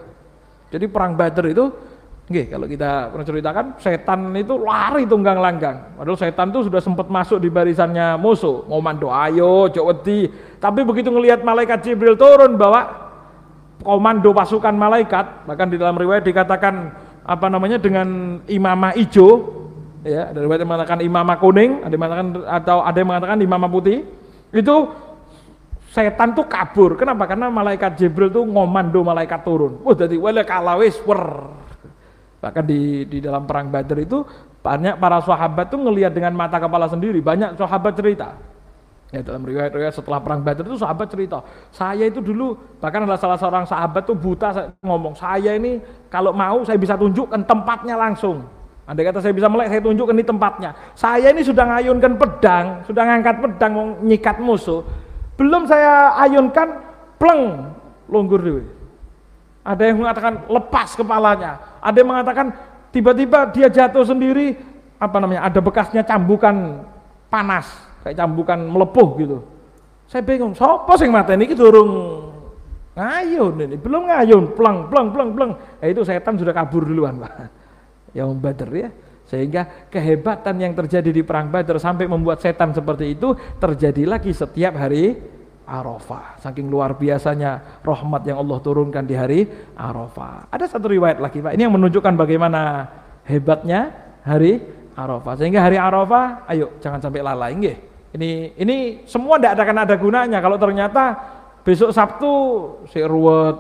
Jadi 0.70 0.86
perang 0.88 1.18
Badar 1.18 1.50
itu 1.50 1.89
Oke, 2.30 2.46
kalau 2.46 2.70
kita 2.70 3.10
ceritakan, 3.26 3.82
setan 3.82 4.30
itu 4.38 4.54
lari 4.62 5.10
tunggang 5.10 5.42
langgang. 5.42 5.98
Padahal 5.98 6.14
setan 6.14 6.54
itu 6.54 6.70
sudah 6.70 6.78
sempat 6.78 7.10
masuk 7.10 7.42
di 7.42 7.50
barisannya 7.50 8.22
musuh, 8.22 8.70
ngomando 8.70 9.10
ayo, 9.10 9.66
wedi. 9.66 10.30
Tapi 10.62 10.86
begitu 10.86 11.10
ngelihat 11.10 11.42
malaikat 11.42 11.82
Jibril 11.82 12.14
turun 12.14 12.54
bawa 12.54 13.10
komando 13.82 14.30
pasukan 14.30 14.78
malaikat, 14.78 15.50
bahkan 15.50 15.74
di 15.74 15.82
dalam 15.82 15.98
riwayat 15.98 16.22
dikatakan 16.22 16.94
apa 17.26 17.50
namanya 17.50 17.82
dengan 17.82 18.38
imamah 18.46 18.94
hijau, 18.94 19.50
ya, 20.06 20.30
ada 20.30 20.38
riwayat 20.38 20.62
yang 20.62 20.70
mengatakan 20.70 21.00
imamah 21.02 21.38
kuning, 21.42 21.82
ada 21.82 21.90
yang 21.90 22.02
mengatakan 22.06 22.28
atau 22.46 22.78
ada 22.86 22.98
yang 23.02 23.10
mengatakan 23.10 23.38
imamah 23.42 23.70
putih. 23.74 24.06
Itu 24.54 24.94
setan 25.90 26.38
tuh 26.38 26.46
kabur. 26.46 26.94
Kenapa? 26.94 27.26
Karena 27.26 27.50
malaikat 27.50 27.98
Jibril 27.98 28.30
tuh 28.30 28.46
ngomando 28.46 29.02
malaikat 29.02 29.42
turun. 29.42 29.82
Wah, 29.82 29.98
jadi 29.98 30.14
wala 30.14 30.46
kalawis 30.46 30.94
wer 31.10 31.58
Bahkan 32.40 32.64
di, 32.64 33.04
di 33.04 33.20
dalam 33.20 33.44
perang 33.44 33.68
Badar 33.68 34.00
itu 34.00 34.24
banyak 34.60 34.96
para 35.00 35.20
sahabat 35.24 35.68
tuh 35.72 35.80
ngelihat 35.80 36.16
dengan 36.16 36.36
mata 36.36 36.60
kepala 36.60 36.88
sendiri. 36.88 37.20
Banyak 37.20 37.60
sahabat 37.60 37.94
cerita. 38.00 38.36
Ya 39.10 39.26
dalam 39.26 39.42
riwayat-riwayat 39.42 39.98
setelah 39.98 40.22
perang 40.22 40.46
Badar 40.46 40.62
itu 40.70 40.78
sahabat 40.78 41.10
cerita, 41.10 41.42
saya 41.74 42.06
itu 42.06 42.22
dulu 42.22 42.54
bahkan 42.78 43.02
adalah 43.02 43.18
salah 43.18 43.42
seorang 43.42 43.66
sahabat 43.66 44.06
tuh 44.06 44.14
buta 44.14 44.54
saya 44.54 44.70
ngomong, 44.86 45.18
saya 45.18 45.58
ini 45.58 45.82
kalau 46.14 46.30
mau 46.30 46.62
saya 46.62 46.78
bisa 46.78 46.94
tunjukkan 46.94 47.42
tempatnya 47.42 47.98
langsung. 47.98 48.46
Andai 48.86 49.10
kata 49.10 49.22
saya 49.22 49.34
bisa 49.34 49.50
melek, 49.50 49.74
saya 49.74 49.82
tunjukkan 49.82 50.14
di 50.18 50.26
tempatnya. 50.26 50.74
Saya 50.94 51.34
ini 51.34 51.42
sudah 51.42 51.62
ngayunkan 51.62 52.22
pedang, 52.22 52.66
sudah 52.86 53.04
ngangkat 53.06 53.36
pedang 53.42 53.72
mau 53.74 53.86
nyikat 54.02 54.38
musuh. 54.42 54.82
Belum 55.38 55.66
saya 55.66 56.14
ayunkan, 56.26 56.68
pleng, 57.18 57.70
longgur 58.10 58.42
dulu. 58.42 58.62
Ada 59.70 59.84
yang 59.86 60.02
mengatakan 60.02 60.50
lepas 60.50 60.98
kepalanya, 60.98 61.78
ada 61.78 61.94
yang 61.94 62.10
mengatakan 62.10 62.50
tiba-tiba 62.90 63.54
dia 63.54 63.70
jatuh 63.70 64.02
sendiri, 64.02 64.58
apa 64.98 65.22
namanya? 65.22 65.46
Ada 65.46 65.62
bekasnya 65.62 66.02
cambukan 66.02 66.82
panas, 67.30 67.70
kayak 68.02 68.18
cambukan 68.18 68.58
melepuh 68.58 69.10
gitu. 69.22 69.38
Saya 70.10 70.26
bingung, 70.26 70.58
siapa 70.58 70.90
sing 70.98 71.14
ini 71.14 71.54
durung 71.54 71.92
ngayun 72.98 73.54
ini, 73.62 73.78
belum 73.78 74.10
ngayun, 74.10 74.44
pleng, 74.58 74.90
pleng, 74.90 75.08
pleng, 75.14 75.30
pleng. 75.38 75.52
Eh, 75.86 75.94
itu 75.94 76.02
setan 76.02 76.34
sudah 76.34 76.50
kabur 76.50 76.90
duluan, 76.90 77.22
Pak. 77.22 77.32
Yang 78.18 78.30
Badar 78.42 78.70
ya. 78.74 78.90
Sehingga 79.30 79.86
kehebatan 79.94 80.58
yang 80.58 80.74
terjadi 80.74 81.14
di 81.14 81.22
perang 81.22 81.54
Badar 81.54 81.78
sampai 81.78 82.10
membuat 82.10 82.42
setan 82.42 82.74
seperti 82.74 83.14
itu 83.14 83.38
terjadi 83.62 84.10
lagi 84.10 84.34
setiap 84.34 84.74
hari 84.74 85.14
Arafah. 85.70 86.42
Saking 86.42 86.66
luar 86.66 86.98
biasanya 86.98 87.80
rahmat 87.86 88.26
yang 88.26 88.42
Allah 88.42 88.58
turunkan 88.58 89.06
di 89.06 89.14
hari 89.14 89.46
Arafah. 89.78 90.50
Ada 90.50 90.66
satu 90.66 90.90
riwayat 90.90 91.22
lagi 91.22 91.46
Pak, 91.46 91.54
ini 91.54 91.70
yang 91.70 91.76
menunjukkan 91.78 92.18
bagaimana 92.18 92.90
hebatnya 93.30 93.94
hari 94.26 94.66
Arafah. 94.98 95.38
Sehingga 95.38 95.62
hari 95.62 95.78
Arafah, 95.78 96.50
ayo 96.50 96.74
jangan 96.82 96.98
sampai 96.98 97.22
lalai 97.22 97.54
nggih. 97.54 97.78
Ini 98.18 98.58
ini 98.58 98.78
semua 99.06 99.38
tidak 99.38 99.62
akan 99.70 99.86
ada 99.86 99.96
gunanya 100.02 100.42
kalau 100.42 100.58
ternyata 100.58 101.14
besok 101.62 101.94
Sabtu 101.94 102.34
si 102.90 102.98
ruwet 103.06 103.54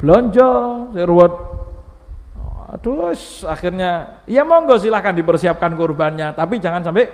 belanja, 0.00 0.50
si 0.96 1.02
ruwet 1.04 1.52
aduh 2.72 3.12
akhirnya 3.52 4.24
ya 4.24 4.48
monggo 4.48 4.80
silahkan 4.80 5.12
dipersiapkan 5.12 5.76
kurbannya 5.76 6.32
tapi 6.32 6.56
jangan 6.56 6.80
sampai 6.80 7.04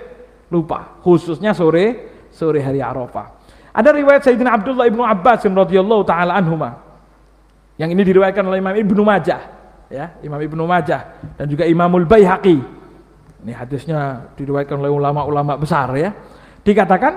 lupa 0.47 0.95
khususnya 1.03 1.51
sore 1.51 2.07
sore 2.31 2.63
hari 2.63 2.79
Arafah 2.79 3.38
ada 3.79 3.95
riwayat 3.95 4.27
Sayyidina 4.27 4.59
Abdullah 4.59 4.91
ibnu 4.91 4.99
Abbas 5.07 5.47
radhiyallahu 5.47 6.03
taala 6.03 6.35
anhuma. 6.35 6.83
Yang 7.79 7.95
ini 7.95 8.03
diriwayatkan 8.11 8.43
oleh 8.43 8.59
Imam 8.59 8.75
Ibnu 8.75 9.01
Majah, 9.07 9.39
ya, 9.87 10.19
Imam 10.19 10.35
Ibnu 10.35 10.67
Majah 10.67 11.15
dan 11.39 11.47
juga 11.47 11.63
Imamul 11.63 12.03
Baihaqi. 12.03 12.59
Ini 13.39 13.55
hadisnya 13.55 14.27
diriwayatkan 14.35 14.75
oleh 14.83 14.91
ulama-ulama 14.91 15.55
besar 15.55 15.87
ya. 15.95 16.11
Dikatakan 16.59 17.13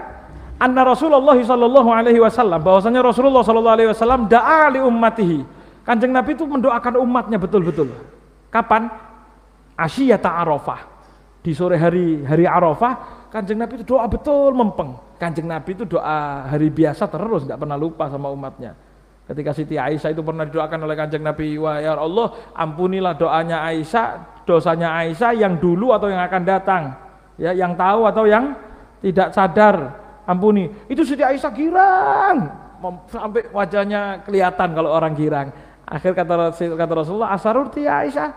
anna 0.63 0.87
Rasulullah 0.87 1.35
sallallahu 1.35 1.91
alaihi 1.91 2.23
wasallam 2.23 2.63
bahwasanya 2.63 3.03
Rasulullah 3.03 3.43
sallallahu 3.43 3.75
alaihi 3.75 3.91
wasallam 3.91 4.31
da'a 4.31 4.71
li 4.71 4.79
ummatihi. 4.79 5.39
Kanjeng 5.83 6.15
Nabi 6.15 6.39
itu 6.39 6.47
mendoakan 6.47 6.95
umatnya 7.03 7.43
betul-betul. 7.43 7.91
Kapan? 8.55 8.87
Asyiyata 9.75 10.31
Arafah. 10.31 10.79
Di 11.43 11.51
sore 11.59 11.75
hari 11.75 12.23
hari 12.23 12.47
Arafah, 12.47 13.27
Kanjeng 13.35 13.59
Nabi 13.59 13.83
itu 13.83 13.99
doa 13.99 14.07
betul 14.07 14.55
mempeng 14.55 14.95
Kanjeng 15.23 15.47
Nabi 15.47 15.79
itu 15.79 15.87
doa 15.87 16.51
hari 16.51 16.67
biasa 16.67 17.07
terus, 17.07 17.47
nggak 17.47 17.63
pernah 17.63 17.79
lupa 17.79 18.11
sama 18.11 18.27
umatnya. 18.35 18.75
Ketika 19.23 19.55
Siti 19.55 19.79
Aisyah 19.79 20.11
itu 20.11 20.19
pernah 20.19 20.43
didoakan 20.43 20.83
oleh 20.83 20.99
Kanjeng 20.99 21.23
Nabi, 21.23 21.55
wah 21.63 21.79
ya 21.79 21.95
Allah, 21.95 22.51
ampunilah 22.59 23.15
doanya 23.15 23.63
Aisyah, 23.71 24.43
dosanya 24.43 24.99
Aisyah 24.99 25.31
yang 25.39 25.63
dulu 25.63 25.95
atau 25.95 26.11
yang 26.11 26.27
akan 26.27 26.43
datang, 26.43 26.83
ya, 27.39 27.55
yang 27.55 27.79
tahu 27.79 28.03
atau 28.11 28.27
yang 28.27 28.51
tidak 28.99 29.31
sadar, 29.31 29.95
ampuni. 30.27 30.67
Itu 30.91 31.07
Siti 31.07 31.23
Aisyah 31.23 31.55
girang, 31.55 32.37
sampai 33.07 33.47
wajahnya 33.55 34.27
kelihatan 34.27 34.75
kalau 34.75 34.91
orang 34.91 35.15
girang. 35.15 35.55
Akhir 35.87 36.19
kata 36.19 36.51
kata 36.51 36.93
Rasulullah, 36.99 37.31
asarurti 37.31 37.87
ya 37.87 38.03
Aisyah, 38.03 38.29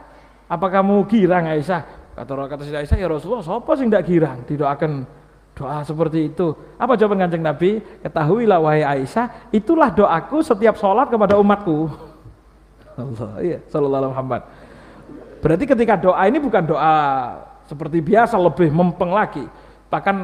apa 0.45 0.67
kamu 0.69 1.01
girang 1.09 1.49
Aisyah? 1.49 1.81
Kata 2.13 2.45
kata 2.45 2.61
Siti 2.61 2.77
Aisyah, 2.77 2.97
ya 3.01 3.09
Rasulullah, 3.09 3.41
siapa 3.41 3.73
sih 3.73 3.89
tidak 3.89 4.05
girang? 4.05 4.45
Didoakan 4.45 5.24
Doa 5.55 5.87
seperti 5.87 6.27
itu. 6.27 6.51
Apa 6.75 6.99
jawaban 6.99 7.23
kanjeng 7.23 7.39
Nabi? 7.39 7.79
Ketahuilah 8.03 8.59
wahai 8.59 8.83
Aisyah, 8.83 9.49
itulah 9.55 9.87
doaku 9.87 10.43
setiap 10.43 10.75
sholat 10.75 11.07
kepada 11.07 11.39
umatku. 11.39 11.87
Allah, 12.99 13.31
iya, 13.39 13.59
sallallahu 13.71 14.11
Muhammad. 14.11 14.43
Berarti 15.39 15.63
ketika 15.63 15.95
doa 15.95 16.23
ini 16.27 16.43
bukan 16.43 16.63
doa 16.67 16.95
seperti 17.71 18.03
biasa, 18.03 18.35
lebih 18.35 18.67
mempeng 18.67 19.15
lagi. 19.15 19.47
Bahkan 19.87 20.17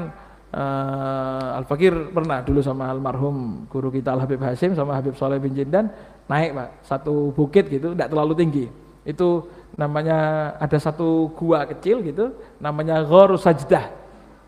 uh, 0.52 1.58
Al 1.60 1.66
Fakir 1.68 2.12
pernah 2.12 2.44
dulu 2.44 2.60
sama 2.60 2.92
almarhum 2.92 3.68
guru 3.72 3.88
kita 3.88 4.12
Al 4.12 4.24
Habib 4.28 4.44
Hasim 4.44 4.76
sama 4.76 5.00
Habib 5.00 5.16
Soleh 5.16 5.40
bin 5.40 5.56
Jindan 5.56 5.88
naik 6.28 6.56
pak 6.56 6.70
satu 6.88 7.32
bukit 7.36 7.68
gitu 7.68 7.92
tidak 7.92 8.12
terlalu 8.12 8.34
tinggi 8.40 8.66
itu 9.04 9.44
namanya 9.76 10.52
ada 10.62 10.78
satu 10.80 11.32
gua 11.36 11.68
kecil 11.68 12.00
gitu 12.06 12.32
namanya 12.62 13.04
Gharu 13.04 13.36
Sajdah 13.36 14.01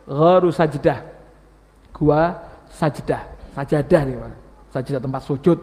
Gharu 0.08 0.50
Sajdah 0.52 1.00
gua 1.94 2.36
sajdah 2.74 3.22
sajadah 3.54 4.02
nih 4.04 4.16
pak 4.18 4.34
sajdah 4.74 5.00
tempat 5.00 5.22
sujud 5.24 5.60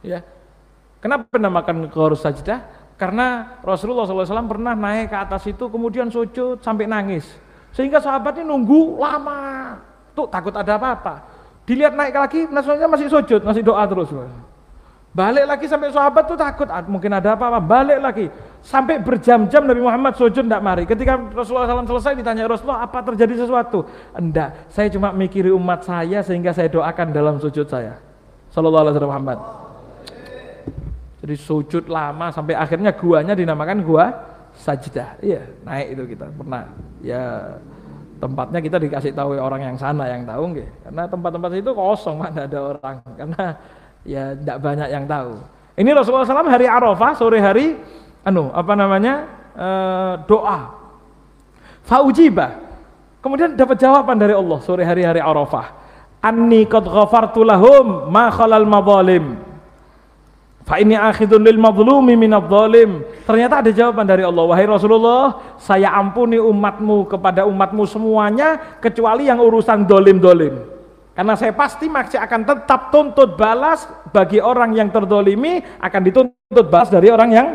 ya 0.00 0.24
kenapa 0.98 1.36
namakan 1.36 1.86
Gharu 1.92 2.16
Sajdah 2.16 2.82
karena 3.02 3.58
Rasulullah 3.66 4.06
SAW 4.06 4.46
pernah 4.46 4.78
naik 4.78 5.10
ke 5.10 5.18
atas 5.18 5.42
itu 5.50 5.66
kemudian 5.66 6.06
sujud 6.06 6.62
sampai 6.62 6.86
nangis. 6.86 7.26
Sehingga 7.74 7.98
sahabat 7.98 8.38
ini 8.38 8.46
nunggu 8.46 8.94
lama. 8.94 9.74
Tuh 10.14 10.30
takut 10.30 10.54
ada 10.54 10.78
apa-apa. 10.78 11.18
Dilihat 11.66 11.98
naik 11.98 12.14
lagi, 12.14 12.46
nasionalnya 12.46 12.86
masih 12.86 13.10
sujud, 13.10 13.42
masih 13.42 13.66
doa 13.66 13.82
terus. 13.90 14.06
Balik 15.12 15.44
lagi 15.44 15.68
sampai 15.68 15.92
sahabat 15.92 16.24
tuh 16.24 16.40
takut, 16.40 16.64
ah, 16.72 16.80
mungkin 16.88 17.12
ada 17.12 17.36
apa-apa. 17.36 17.60
Balik 17.60 17.98
lagi. 18.00 18.26
Sampai 18.64 18.96
berjam-jam 18.96 19.60
Nabi 19.68 19.84
Muhammad 19.84 20.16
sujud 20.16 20.40
tidak 20.40 20.64
mari. 20.64 20.88
Ketika 20.88 21.20
Rasulullah 21.36 21.68
SAW 21.68 21.84
selesai 21.84 22.16
ditanya 22.16 22.48
Rasulullah, 22.48 22.80
apa 22.80 23.04
terjadi 23.04 23.44
sesuatu? 23.44 23.84
Enggak, 24.16 24.72
saya 24.72 24.88
cuma 24.88 25.12
mikiri 25.12 25.52
umat 25.52 25.84
saya 25.84 26.24
sehingga 26.24 26.56
saya 26.56 26.72
doakan 26.72 27.12
dalam 27.12 27.36
sujud 27.36 27.68
saya. 27.68 28.00
Sallallahu 28.56 28.88
alaihi 28.88 29.04
Muhammad. 29.04 29.38
Jadi 31.20 31.34
sujud 31.36 31.84
lama 31.92 32.32
sampai 32.32 32.56
akhirnya 32.56 32.96
guanya 32.96 33.36
dinamakan 33.36 33.84
gua 33.84 34.16
sajdah. 34.56 35.20
Iya, 35.20 35.44
naik 35.60 35.86
itu 35.92 36.02
kita 36.16 36.26
pernah. 36.32 36.64
Ya 37.04 37.56
tempatnya 38.16 38.64
kita 38.64 38.78
dikasih 38.78 39.12
tahu 39.12 39.34
orang 39.36 39.60
yang 39.60 39.76
sana 39.76 40.08
yang 40.08 40.24
tahu 40.24 40.56
nggih. 40.56 40.68
Karena 40.88 41.02
tempat-tempat 41.04 41.50
itu 41.52 41.70
kosong 41.76 42.16
mana 42.24 42.48
ada 42.48 42.58
orang 42.64 42.96
karena 43.12 43.44
ya 44.02 44.34
tidak 44.34 44.58
banyak 44.62 44.88
yang 44.90 45.04
tahu. 45.06 45.38
Ini 45.72 45.90
Rasulullah 45.96 46.28
SAW 46.28 46.52
hari 46.52 46.68
Arafah 46.68 47.12
sore 47.16 47.40
hari 47.40 47.80
anu 48.22 48.52
apa 48.54 48.72
namanya 48.76 49.14
e, 49.56 49.68
doa 50.30 50.78
faujibah 51.82 52.60
kemudian 53.18 53.58
dapat 53.58 53.80
jawaban 53.82 54.14
dari 54.14 54.36
Allah 54.36 54.58
sore 54.62 54.86
hari 54.86 55.02
hari 55.02 55.18
Arafah 55.18 55.74
anni 56.22 56.68
qad 56.70 56.86
ghafartu 56.86 57.42
lahum 57.42 58.06
ma 58.12 58.30
khalal 58.30 58.68
madzalim 58.68 59.52
Fa 60.62 60.78
ini 60.78 60.94
akhidun 60.94 61.42
lil 61.42 61.58
madlumi 61.58 62.14
minadh 62.14 62.46
dhalim. 62.46 63.02
Ternyata 63.26 63.66
ada 63.66 63.70
jawaban 63.74 64.06
dari 64.06 64.22
Allah. 64.22 64.46
Wahai 64.46 64.62
Rasulullah, 64.62 65.58
saya 65.58 65.90
ampuni 65.90 66.38
umatmu 66.38 67.10
kepada 67.10 67.42
umatmu 67.50 67.82
semuanya 67.82 68.78
kecuali 68.78 69.26
yang 69.26 69.42
urusan 69.42 69.82
dolim-dolim. 69.90 70.71
Karena 71.12 71.36
saya 71.36 71.52
pasti 71.52 71.92
masih 71.92 72.16
akan 72.16 72.40
tetap 72.48 72.88
tuntut 72.88 73.36
balas 73.36 73.84
bagi 74.16 74.40
orang 74.40 74.72
yang 74.72 74.88
terdolimi 74.88 75.60
akan 75.80 76.00
dituntut 76.08 76.66
balas 76.72 76.88
dari 76.88 77.12
orang 77.12 77.30
yang 77.30 77.48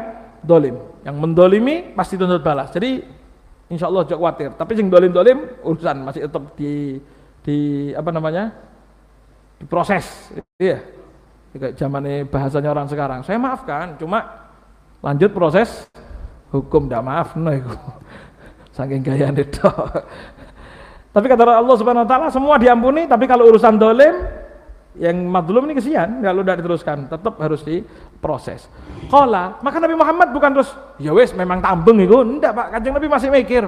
dolim. 0.46 0.78
Yang 1.02 1.16
mendolimi 1.18 1.76
pasti 1.98 2.22
tuntut 2.22 2.46
balas. 2.46 2.70
Jadi 2.70 3.02
insya 3.74 3.90
Allah 3.90 4.06
jangan 4.06 4.22
khawatir. 4.22 4.50
Tapi 4.54 4.72
yang 4.78 4.94
dolim-dolim 4.94 5.38
urusan 5.66 5.98
masih 6.06 6.30
tetap 6.30 6.54
di 6.54 7.02
di 7.42 7.58
apa 7.98 8.10
namanya 8.14 8.54
diproses. 9.58 10.30
Iya 10.62 10.98
kayak 11.58 11.74
zamannya 11.76 12.30
bahasanya 12.30 12.70
orang 12.72 12.88
sekarang. 12.88 13.20
Saya 13.26 13.42
maafkan, 13.42 13.98
cuma 13.98 14.48
lanjut 15.02 15.34
proses 15.34 15.90
hukum 16.54 16.86
tidak 16.88 17.04
maaf 17.04 17.34
itu. 17.36 17.74
Saking 18.78 19.02
gaya 19.02 19.34
itu. 19.34 19.70
Tapi 21.18 21.34
kata 21.34 21.50
Allah 21.50 21.76
Subhanahu 21.82 22.06
wa 22.06 22.10
taala 22.10 22.28
semua 22.30 22.62
diampuni, 22.62 23.10
tapi 23.10 23.26
kalau 23.26 23.50
urusan 23.50 23.74
dolim 23.82 24.22
yang 25.02 25.18
madlum 25.26 25.66
ini 25.66 25.74
kesian 25.74 26.22
kalau 26.22 26.46
tidak 26.46 26.62
diteruskan, 26.62 27.10
tetap 27.10 27.42
harus 27.42 27.66
diproses. 27.66 28.70
Kala, 29.10 29.58
maka 29.66 29.82
Nabi 29.82 29.98
Muhammad 29.98 30.30
bukan 30.30 30.62
terus 30.62 30.70
ya 31.02 31.18
wes 31.18 31.34
memang 31.34 31.58
tambeng 31.58 31.98
itu, 31.98 32.22
enggak 32.22 32.54
Pak, 32.54 32.78
Kanjeng 32.78 32.94
Nabi 32.94 33.10
masih 33.10 33.34
mikir. 33.34 33.66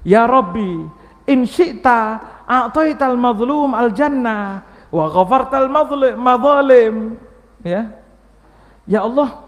Ya 0.00 0.24
Robbi, 0.24 0.80
in 1.28 1.44
syi'ta 1.44 2.24
a'taital 2.48 3.20
madlum 3.20 3.76
al 3.76 3.92
jannah 3.92 4.64
wa 4.88 5.12
ghafartal 5.12 5.68
madzalim 6.16 7.20
ya. 7.60 7.92
Ya 8.88 9.04
Allah 9.04 9.44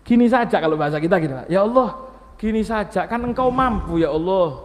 gini 0.00 0.32
saja 0.32 0.64
kalau 0.64 0.80
bahasa 0.80 0.96
kita 0.96 1.20
gitu 1.20 1.34
ya 1.52 1.60
Allah 1.66 2.08
gini 2.38 2.60
saja 2.62 3.08
kan 3.10 3.20
engkau 3.24 3.48
mampu 3.52 3.98
ya 3.98 4.12
Allah 4.12 4.63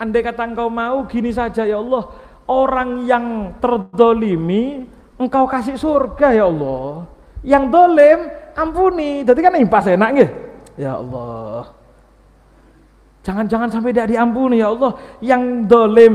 andai 0.00 0.24
kata 0.24 0.48
engkau 0.48 0.72
mau 0.72 1.04
gini 1.04 1.28
saja 1.28 1.68
ya 1.68 1.76
Allah. 1.76 2.08
Orang 2.48 3.04
yang 3.06 3.54
terdolimi 3.60 4.88
engkau 5.20 5.44
kasih 5.44 5.76
surga 5.76 6.32
ya 6.32 6.48
Allah. 6.48 7.04
Yang 7.44 7.64
dolim 7.68 8.18
ampuni. 8.56 9.22
Jadi 9.22 9.40
kan 9.44 9.54
impas 9.60 9.86
enak 9.86 10.10
gitu 10.16 10.32
ya 10.80 10.96
Allah. 10.96 11.70
Jangan-jangan 13.20 13.68
sampai 13.68 13.92
tidak 13.92 14.16
diampuni 14.16 14.64
ya 14.64 14.72
Allah. 14.72 14.96
Yang 15.20 15.42
dolim 15.68 16.14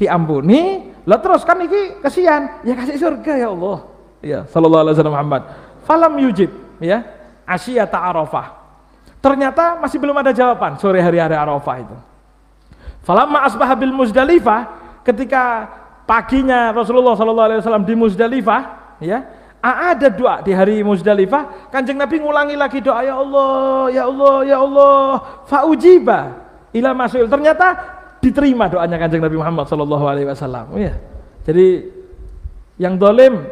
diampuni. 0.00 0.90
Lah 1.04 1.20
terus 1.20 1.44
kan 1.44 1.60
iki 1.60 2.00
kesian. 2.00 2.64
Ya 2.64 2.74
kasih 2.74 2.96
surga 2.96 3.32
ya 3.36 3.48
Allah. 3.52 3.78
Ya 4.24 4.40
sallallahu 4.48 4.82
alaihi 4.88 4.94
wasallam 4.96 5.14
Muhammad. 5.14 5.42
Falam 5.84 6.12
yujib 6.18 6.50
ya. 6.80 7.04
Asyata 7.46 8.00
arafah. 8.00 8.58
Ternyata 9.22 9.78
masih 9.78 10.02
belum 10.02 10.18
ada 10.18 10.34
jawaban. 10.34 10.80
Sore 10.82 10.98
hari-hari 10.98 11.38
arafah 11.38 11.78
itu 11.78 11.96
falamma 13.02 13.46
asbaha 13.46 13.74
bil 13.78 13.94
muzdalifah 13.94 14.66
ketika 15.02 15.68
paginya 16.06 16.70
Rasulullah 16.74 17.14
sallallahu 17.18 17.46
alaihi 17.50 17.60
wasallam 17.62 17.84
di 17.86 17.94
Muzdalifah 17.98 18.60
ya 19.02 19.26
ada 19.62 20.10
doa 20.10 20.42
di 20.42 20.50
hari 20.50 20.82
Muzdalifah 20.82 21.70
kanjeng 21.70 21.98
Nabi 21.98 22.18
ngulangi 22.18 22.58
lagi 22.58 22.82
doa 22.82 23.02
ya 23.06 23.14
Allah 23.18 23.90
ya 23.90 24.02
Allah 24.10 24.36
ya 24.42 24.58
Allah 24.58 24.98
faujiba 25.46 26.20
ila 26.74 26.90
masul 26.94 27.30
ternyata 27.30 27.78
diterima 28.22 28.70
doanya 28.70 28.96
kanjeng 29.02 29.18
Nabi 29.18 29.36
Muhammad 29.36 29.66
Shallallahu 29.66 30.04
Alaihi 30.06 30.26
Wasallam. 30.30 30.70
Ya. 30.78 30.94
Jadi 31.42 31.90
yang 32.78 32.94
dolim 32.94 33.42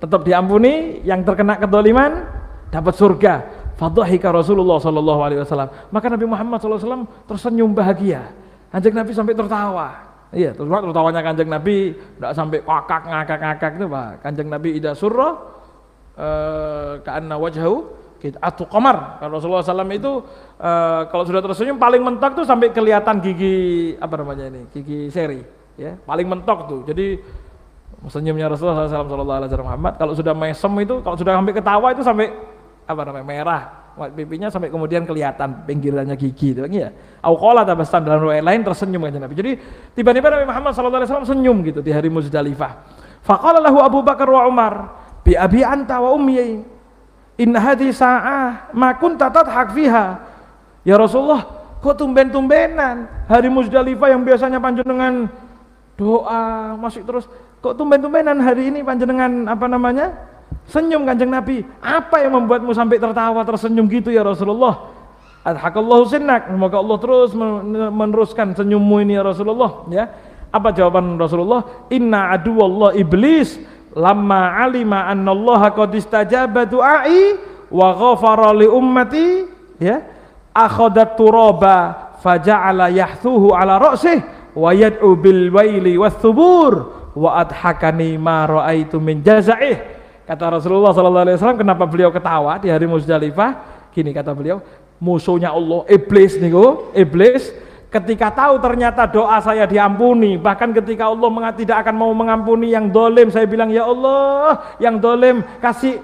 tetap 0.00 0.24
diampuni, 0.24 1.04
yang 1.04 1.20
terkena 1.22 1.60
kedoliman 1.60 2.24
dapat 2.72 2.94
surga. 2.96 3.34
Fadhahika 3.76 4.32
Rasulullah 4.32 4.80
Shallallahu 4.80 5.20
Alaihi 5.20 5.40
Wasallam. 5.44 5.68
Maka 5.92 6.06
Nabi 6.08 6.24
Muhammad 6.24 6.56
SAW 6.62 7.04
tersenyum 7.28 7.76
bahagia. 7.76 8.32
Kanjeng 8.74 8.94
Nabi 8.98 9.10
sampai 9.14 9.34
tertawa. 9.38 9.88
Iya, 10.34 10.50
terus 10.50 10.66
tertawanya 10.66 11.22
kanjeng 11.22 11.46
Nabi 11.46 11.94
tidak 11.94 12.32
sampai 12.34 12.58
kakak 12.58 13.02
ngakak 13.06 13.38
ngakak 13.38 13.72
itu 13.78 13.86
pak. 13.86 14.10
Kanjeng 14.18 14.48
Nabi 14.50 14.68
ida 14.74 14.92
surah 14.98 15.32
eh, 16.18 16.92
karena 17.06 17.38
wajhu 17.38 17.86
gitu. 18.18 18.36
Atau 18.42 18.66
komar. 18.66 19.22
Kalau 19.22 19.36
Rasulullah 19.36 19.60
SAW 19.60 19.84
itu 19.92 20.24
uh, 20.56 21.04
kalau 21.12 21.28
sudah 21.28 21.44
tersenyum 21.44 21.76
paling 21.76 22.00
mentok 22.00 22.40
tuh 22.40 22.46
sampai 22.48 22.72
kelihatan 22.72 23.20
gigi 23.20 23.92
apa 24.00 24.14
namanya 24.16 24.48
ini, 24.48 24.64
gigi 24.72 25.12
seri, 25.12 25.44
ya 25.76 26.00
paling 26.08 26.24
mentok 26.24 26.58
tuh. 26.64 26.80
Jadi 26.88 27.20
senyumnya 28.08 28.48
Rasulullah 28.48 28.88
SAW 28.88 29.60
Muhammad. 29.60 30.00
Kalau 30.00 30.16
sudah 30.16 30.32
mesem 30.32 30.72
itu, 30.80 31.04
kalau 31.04 31.16
sudah 31.20 31.36
sampai 31.36 31.52
ketawa 31.52 31.92
itu 31.92 32.00
sampai 32.00 32.32
apa 32.88 33.00
namanya 33.04 33.26
merah, 33.28 33.62
pipinya 33.94 34.50
sampai 34.50 34.68
kemudian 34.68 35.06
kelihatan 35.06 35.64
pinggirannya 35.64 36.18
gigi 36.18 36.54
itu 36.54 36.66
ya. 36.70 36.90
Auqala 37.22 37.62
tabastam 37.62 38.02
dalam 38.02 38.26
riwayat 38.26 38.44
lain 38.44 38.60
tersenyum 38.66 39.06
kan 39.06 39.22
Nabi. 39.22 39.34
Jadi 39.38 39.52
tiba-tiba 39.94 40.28
Nabi 40.34 40.44
Muhammad 40.44 40.72
Sallallahu 40.74 41.00
Alaihi 41.02 41.10
Wasallam 41.14 41.30
senyum 41.30 41.56
gitu 41.62 41.80
di 41.80 41.94
hari 41.94 42.10
Muzdalifah. 42.10 42.72
Faqala 43.24 43.62
lahu 43.62 43.80
Abu 43.80 44.02
Bakar 44.04 44.28
wa 44.28 44.44
Umar 44.44 44.74
bi 45.24 45.32
abi 45.38 45.64
anta 45.64 46.02
wa 46.02 46.12
ummi 46.12 46.74
Inna 47.34 47.58
hadhi 47.58 47.90
sa'ah 47.90 48.70
ma 48.74 48.94
kunta 48.94 49.26
tadhak 49.26 49.74
fiha. 49.74 50.22
Ya 50.86 50.94
Rasulullah, 50.94 51.42
kok 51.82 51.98
tumben-tumbenan 51.98 53.26
hari 53.26 53.50
Muzdalifah 53.50 54.14
yang 54.14 54.22
biasanya 54.22 54.62
panjenengan 54.62 55.26
doa 55.94 56.74
masih 56.78 57.06
terus 57.06 57.30
kok 57.62 57.74
tumben-tumbenan 57.78 58.38
hari 58.42 58.70
ini 58.70 58.86
panjenengan 58.86 59.50
apa 59.50 59.66
namanya? 59.66 60.33
Senyum 60.68 61.04
Kanjeng 61.04 61.30
Nabi. 61.30 61.62
Apa 61.80 62.24
yang 62.24 62.38
membuatmu 62.40 62.72
sampai 62.72 62.98
tertawa 62.98 63.44
tersenyum 63.44 63.86
gitu 63.90 64.10
ya 64.10 64.24
Rasulullah? 64.24 64.90
Adhakallahu 65.44 66.08
sinnak. 66.08 66.48
Semoga 66.48 66.80
Allah 66.80 66.98
terus 66.98 67.30
meneruskan 67.92 68.56
senyummu 68.56 69.04
ini 69.04 69.20
ya 69.20 69.22
Rasulullah, 69.22 69.84
ya. 69.92 70.08
Apa 70.48 70.72
jawaban 70.72 71.20
Rasulullah? 71.20 71.86
Inna 71.92 72.32
aduwallah 72.32 72.96
iblis 72.96 73.60
lamma 73.94 74.58
alima 74.58 75.06
annallaha 75.06 75.70
qad 75.70 75.94
istajaba 75.94 76.66
du'ai 76.66 77.38
wa 77.70 77.94
ghafara 77.94 78.50
li 78.54 78.66
ummati 78.66 79.46
ya 79.78 80.02
akhadat 80.50 81.14
turaba 81.14 82.10
faja'ala 82.22 82.90
yahthuhu 82.90 83.54
ala 83.54 83.78
ra'sih 83.78 84.22
wa 84.54 84.70
yad'u 84.74 85.14
bil 85.18 85.50
waili 85.54 85.98
was 85.98 86.14
thubur 86.18 86.90
wa 87.14 87.42
adhakani 87.42 88.18
ma 88.18 88.46
ra'aitu 88.46 88.98
min 88.98 89.22
jazaih 89.22 89.93
kata 90.24 90.60
Rasulullah 90.60 90.92
sallallahu 90.96 91.24
alaihi 91.28 91.36
wasallam 91.36 91.60
kenapa 91.60 91.84
beliau 91.84 92.10
ketawa 92.10 92.56
di 92.60 92.68
hari 92.72 92.88
Muzdalifah? 92.88 93.50
Gini 93.94 94.10
kata 94.10 94.34
beliau 94.34 94.60
musuhnya 94.98 95.52
Allah 95.52 95.84
iblis 95.92 96.40
niku 96.40 96.90
iblis. 96.96 97.52
Ketika 97.92 98.26
tahu 98.34 98.58
ternyata 98.58 99.06
doa 99.06 99.38
saya 99.38 99.70
diampuni 99.70 100.34
bahkan 100.34 100.74
ketika 100.74 101.06
Allah 101.06 101.30
tidak 101.54 101.86
akan 101.86 101.94
mau 101.94 102.10
mengampuni 102.10 102.74
yang 102.74 102.90
dolim 102.90 103.30
saya 103.30 103.46
bilang 103.46 103.70
ya 103.70 103.86
Allah 103.86 104.74
yang 104.82 104.98
dolim 104.98 105.46
kasih 105.62 106.02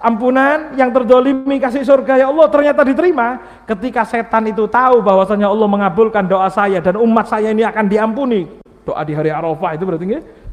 ampunan 0.00 0.72
yang 0.80 0.88
terdolimi 0.88 1.60
kasih 1.60 1.84
surga 1.84 2.24
ya 2.24 2.26
Allah 2.32 2.48
ternyata 2.48 2.80
diterima. 2.88 3.36
Ketika 3.68 4.08
setan 4.08 4.48
itu 4.48 4.64
tahu 4.64 5.04
bahwasanya 5.04 5.52
Allah 5.52 5.68
mengabulkan 5.68 6.24
doa 6.24 6.48
saya 6.48 6.80
dan 6.80 6.96
umat 6.96 7.28
saya 7.28 7.52
ini 7.52 7.68
akan 7.68 7.84
diampuni. 7.84 8.48
Doa 8.88 9.04
di 9.04 9.12
hari 9.12 9.28
Arafah 9.28 9.76
itu 9.76 9.84
berarti 9.84 10.04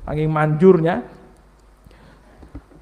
angin 0.04 0.28
manjurnya 0.28 1.21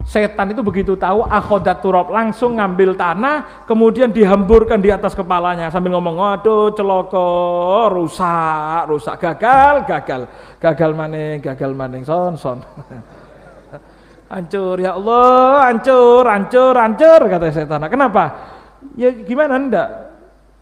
setan 0.09 0.49
itu 0.49 0.65
begitu 0.65 0.97
tahu 0.97 1.21
akhodat 1.21 1.85
turab 1.85 2.09
langsung 2.09 2.57
ngambil 2.57 2.97
tanah 2.97 3.61
kemudian 3.69 4.09
dihamburkan 4.09 4.81
di 4.81 4.89
atas 4.89 5.13
kepalanya 5.13 5.69
sambil 5.69 5.93
ngomong 5.93 6.17
waduh 6.17 6.73
celoko 6.73 7.29
rusak 7.93 8.89
rusak 8.89 9.21
gagal 9.21 9.85
gagal 9.85 10.21
gagal 10.57 10.91
maning 10.97 11.37
gagal 11.37 11.71
maning 11.77 12.01
son 12.01 12.33
son. 12.33 12.57
Hancur 14.33 14.77
ya 14.77 14.93
Allah 14.93 15.73
hancur 15.73 16.21
hancur 16.21 16.73
hancur 16.77 17.21
kata 17.29 17.49
setan. 17.49 17.81
Kenapa? 17.89 18.29
Ya 18.93 19.09
gimana 19.09 19.57
ndak? 19.57 19.89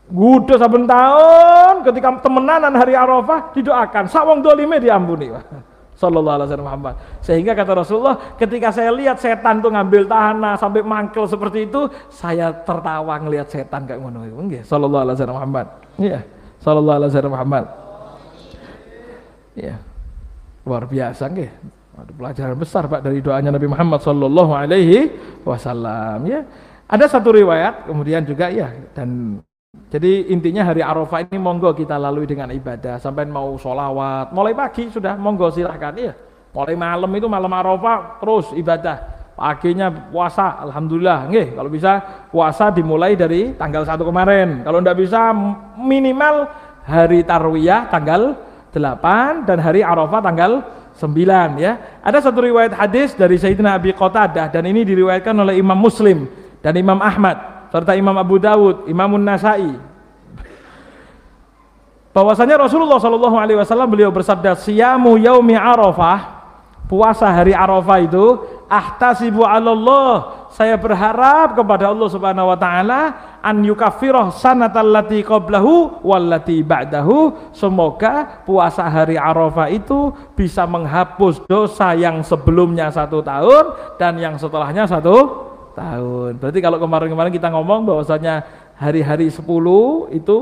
Gudo 0.08 0.56
saben 0.56 0.88
tahun 0.88 1.84
ketika 1.84 2.24
temenanan 2.24 2.72
hari 2.72 2.96
Arafah 2.96 3.52
didoakan. 3.52 4.08
Sawong 4.08 4.40
dolime 4.40 4.80
diampuni 4.80 5.28
Sallallahu 5.98 6.36
alaihi 6.38 6.48
wasallam 6.54 6.68
Muhammad. 6.70 6.96
Sehingga 7.26 7.58
kata 7.58 7.74
Rasulullah, 7.74 8.16
ketika 8.38 8.70
saya 8.70 8.94
lihat 8.94 9.18
setan 9.18 9.66
tuh 9.66 9.74
ngambil 9.74 10.06
tanah 10.06 10.54
sampai 10.54 10.86
mangkel 10.86 11.26
seperti 11.26 11.66
itu, 11.66 11.90
saya 12.14 12.54
tertawa 12.54 13.18
ngelihat 13.18 13.50
setan 13.50 13.90
kayak 13.90 14.06
ngono 14.06 14.22
itu. 14.30 14.38
Nggih, 14.38 14.62
sallallahu 14.62 15.04
alaihi 15.10 15.16
wasallam 15.18 15.38
Muhammad. 15.42 15.68
Iya. 15.98 16.20
Sallallahu 16.62 16.98
alaihi 17.02 17.10
wasallam 17.10 17.34
Muhammad. 17.34 17.66
Iya. 19.58 19.76
Luar 20.70 20.84
biasa 20.86 21.24
nggih. 21.34 21.52
Ada 21.98 22.12
pelajaran 22.14 22.58
besar 22.62 22.84
Pak 22.86 23.02
dari 23.02 23.18
doanya 23.26 23.50
Nabi 23.50 23.66
Muhammad 23.66 24.00
sallallahu 24.06 24.54
alaihi 24.54 25.10
wasallam 25.42 26.30
ya. 26.30 26.46
Ada 26.86 27.18
satu 27.18 27.34
riwayat 27.34 27.90
kemudian 27.90 28.22
juga 28.22 28.54
ya 28.54 28.70
dan 28.94 29.42
jadi 29.88 30.28
intinya 30.28 30.68
hari 30.68 30.84
Arafah 30.84 31.24
ini 31.24 31.40
monggo 31.40 31.72
kita 31.72 31.96
lalui 31.96 32.28
dengan 32.28 32.52
ibadah. 32.52 33.00
Sampai 33.00 33.24
mau 33.24 33.56
sholawat 33.56 34.36
mulai 34.36 34.52
pagi 34.52 34.92
sudah 34.92 35.16
monggo 35.16 35.48
silahkan. 35.48 35.96
Ya 35.96 36.12
mulai 36.52 36.76
malam 36.76 37.08
itu 37.16 37.28
malam 37.32 37.52
Arafah 37.56 38.20
terus 38.20 38.52
ibadah. 38.52 39.16
Paginya 39.40 39.88
puasa 39.88 40.60
Alhamdulillah. 40.60 41.32
Nggih 41.32 41.48
kalau 41.56 41.70
bisa 41.72 42.04
puasa 42.28 42.68
dimulai 42.68 43.16
dari 43.16 43.56
tanggal 43.56 43.88
satu 43.88 44.04
kemarin. 44.04 44.60
Kalau 44.68 44.84
tidak 44.84 44.98
bisa 45.00 45.32
minimal 45.80 46.52
hari 46.84 47.24
Tarwiyah 47.24 47.88
tanggal 47.88 48.36
8 48.76 49.48
dan 49.48 49.58
hari 49.64 49.88
Arafah 49.88 50.20
tanggal 50.20 50.52
9 51.00 51.64
ya. 51.64 52.04
Ada 52.04 52.28
satu 52.28 52.44
riwayat 52.44 52.76
hadis 52.76 53.16
dari 53.16 53.40
Sayyidina 53.40 53.80
Abi 53.80 53.96
Qatadah 53.96 54.52
dan 54.52 54.68
ini 54.68 54.84
diriwayatkan 54.84 55.32
oleh 55.32 55.64
Imam 55.64 55.80
Muslim 55.80 56.28
dan 56.60 56.76
Imam 56.76 57.00
Ahmad 57.00 57.57
serta 57.72 57.96
Imam 57.96 58.16
Abu 58.16 58.38
Dawud, 58.40 58.88
Imam 58.88 59.16
Nasai. 59.20 59.76
Bahwasanya 62.12 62.58
Rasulullah 62.66 62.98
Shallallahu 62.98 63.38
alaihi 63.38 63.60
wasallam 63.62 63.90
beliau 63.94 64.10
bersabda, 64.10 64.58
"Siyamu 64.58 65.22
yaumi 65.22 65.54
Arafah" 65.54 66.38
puasa 66.88 67.28
hari 67.30 67.52
Arafah 67.52 68.00
itu 68.00 68.26
ahtasibu 68.68 69.44
Allah 69.44 70.48
saya 70.56 70.80
berharap 70.80 71.54
kepada 71.54 71.92
Allah 71.92 72.08
Subhanahu 72.08 72.52
wa 72.52 72.58
taala 72.58 73.02
an 73.44 73.64
yukaffirah 73.64 74.32
sanatallati 74.32 75.22
qablahu 75.24 76.02
wallati 76.04 76.64
ba'dahu 76.64 77.52
semoga 77.52 78.44
puasa 78.48 78.88
hari 78.88 79.20
Arafah 79.20 79.68
itu 79.72 80.16
bisa 80.34 80.64
menghapus 80.64 81.44
dosa 81.46 81.92
yang 81.94 82.24
sebelumnya 82.24 82.88
satu 82.90 83.20
tahun 83.20 83.96
dan 84.00 84.16
yang 84.18 84.36
setelahnya 84.40 84.88
satu 84.88 85.47
tahun 85.78 86.42
berarti 86.42 86.60
kalau 86.66 86.82
kemarin-kemarin 86.82 87.30
kita 87.30 87.54
ngomong 87.54 87.86
bahwasanya 87.86 88.42
hari-hari 88.74 89.30
10 89.30 89.46
itu 90.18 90.38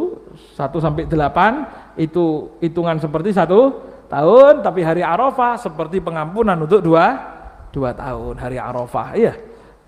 1 0.55 0.63
sampai 0.79 1.03
8 1.11 1.99
itu 1.99 2.55
hitungan 2.63 2.95
seperti 2.99 3.35
satu 3.35 3.91
tahun 4.07 4.63
tapi 4.63 4.83
hari 4.83 5.03
Arafah 5.03 5.59
seperti 5.59 5.99
pengampunan 5.99 6.55
untuk 6.59 6.83
dua 6.83 7.35
dua 7.75 7.91
tahun 7.91 8.39
hari 8.39 8.55
Arafah. 8.55 9.07
Iya. 9.15 9.33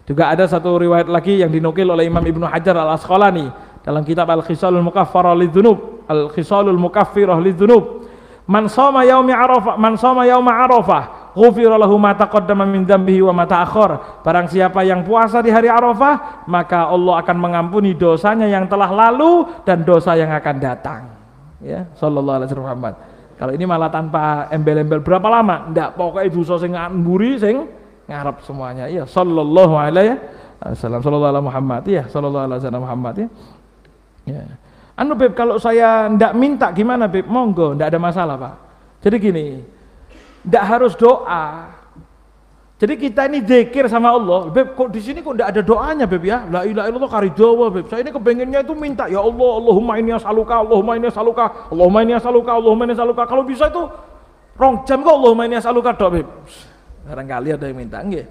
Juga 0.07 0.31
ada 0.31 0.47
satu 0.47 0.79
riwayat 0.79 1.11
lagi 1.11 1.43
yang 1.43 1.51
dinukil 1.51 1.87
oleh 1.91 2.07
Imam 2.07 2.23
Ibnu 2.23 2.47
Hajar 2.47 2.79
Al 2.79 2.95
Asqalani 2.95 3.51
dalam 3.83 4.07
kitab 4.07 4.31
Al 4.31 4.39
Khisalul 4.39 4.83
Mukaffarah 4.83 5.35
Lidzunub 5.35 6.07
Al 6.07 6.31
Khisalul 6.31 6.79
Mukaffirah 6.79 7.35
Lidzunub 7.43 8.07
Man 8.47 8.71
shoma 8.71 9.03
yaumi 9.03 9.35
Arafah 9.35 9.75
man 9.75 9.99
shoma 9.99 10.23
yauma 10.23 10.55
Arafah 10.55 11.26
ghufira 11.38 11.77
ma 11.77 12.17
taqaddama 12.17 12.65
min 12.65 12.81
dzambihi 12.81 13.21
wa 13.29 13.33
ma 13.38 13.45
barang 13.45 14.47
siapa 14.49 14.81
yang 14.81 15.05
puasa 15.05 15.45
di 15.45 15.53
hari 15.53 15.69
Arafah 15.69 16.49
maka 16.49 16.89
Allah 16.89 17.21
akan 17.21 17.38
mengampuni 17.38 17.93
dosanya 17.93 18.49
yang 18.49 18.65
telah 18.65 18.89
lalu 18.89 19.45
dan 19.61 19.85
dosa 19.85 20.17
yang 20.17 20.33
akan 20.33 20.55
datang 20.57 21.01
ya 21.61 21.85
sallallahu 21.93 22.41
alaihi 22.41 22.49
wasallam 22.49 22.97
kalau 23.38 23.53
ini 23.53 23.69
malah 23.69 23.93
tanpa 23.93 24.49
embel-embel 24.49 25.05
berapa 25.05 25.29
lama? 25.29 25.69
Ndak, 25.69 25.93
pokoknya 25.93 26.33
dosa 26.33 26.57
sing 26.57 26.73
mburi 26.73 27.38
sing 27.38 27.69
ngarep 28.09 28.41
semuanya. 28.41 28.89
Iya, 28.89 29.05
sallallahu 29.05 29.77
alaihi 29.77 30.17
wasallam, 30.57 31.05
sallallahu 31.05 31.31
alaihi 31.38 31.45
Muhammad. 31.45 31.81
Iya, 31.85 32.03
sallallahu 32.09 32.45
alaihi 32.49 32.59
wasallam 32.65 32.83
Muhammad 32.83 33.13
ya. 33.21 33.27
Ya. 34.25 34.41
Anu 34.97 35.13
Beb, 35.13 35.38
kalau 35.38 35.61
saya 35.61 36.09
ndak 36.09 36.33
minta 36.33 36.73
gimana 36.73 37.05
Beb? 37.05 37.29
Monggo, 37.29 37.77
ndak 37.77 37.93
ada 37.93 37.99
masalah, 38.01 38.35
Pak. 38.41 38.55
Jadi 39.05 39.15
gini, 39.21 39.45
ndak 40.47 40.63
harus 40.63 40.95
doa, 40.95 41.77
jadi 42.77 42.93
kita 42.93 43.25
ini 43.25 43.41
zikir 43.41 43.89
sama 43.89 44.13
Allah. 44.13 44.53
Beb, 44.53 44.77
kok 44.77 44.93
di 44.93 45.01
sini 45.01 45.25
kok 45.25 45.33
tidak 45.33 45.49
ada 45.49 45.61
doanya, 45.65 46.05
Beb 46.05 46.21
ya? 46.21 46.45
La 46.45 46.61
ilaha 46.61 46.85
illallah 46.85 47.09
kari 47.09 47.33
Jawa, 47.33 47.73
Beb. 47.73 47.89
Saya 47.89 48.05
ini 48.05 48.13
kepengennya 48.13 48.61
itu 48.61 48.77
minta, 48.77 49.09
ya 49.09 49.17
Allah, 49.17 49.51
Allahumma 49.57 49.97
ini 49.97 50.13
asaluka, 50.13 50.61
Allahumma 50.61 50.93
ini 50.93 51.09
asaluka, 51.09 51.73
Allahumma 51.73 51.99
ini 52.05 52.13
asaluka, 52.13 52.51
Allahumma 52.53 52.83
ini 52.85 52.93
asaluka. 52.93 53.23
Kalau 53.25 53.43
bisa 53.49 53.65
itu 53.73 53.81
rong 54.61 54.85
jam 54.85 55.01
kok 55.01 55.09
Allahumma 55.09 55.43
ini 55.49 55.57
asaluka 55.57 55.89
dok, 55.97 56.09
Beb. 56.21 56.27
Barangkali 57.09 57.49
ada 57.57 57.65
yang 57.65 57.77
minta, 57.81 57.97
enggak? 57.97 58.29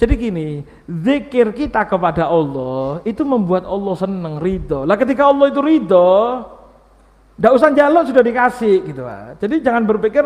Jadi 0.00 0.14
gini, 0.16 0.64
zikir 0.88 1.52
kita 1.52 1.84
kepada 1.84 2.32
Allah 2.32 3.04
itu 3.04 3.20
membuat 3.28 3.68
Allah 3.68 3.92
senang, 3.92 4.40
ridho. 4.40 4.88
Lah 4.88 4.96
ketika 4.96 5.28
Allah 5.28 5.52
itu 5.52 5.60
ridho, 5.60 6.40
tidak 7.36 7.52
usah 7.60 7.68
jaluk 7.76 8.08
sudah 8.08 8.24
dikasih 8.24 8.76
gitu. 8.88 9.04
Jadi 9.36 9.54
jangan 9.60 9.84
berpikir 9.84 10.24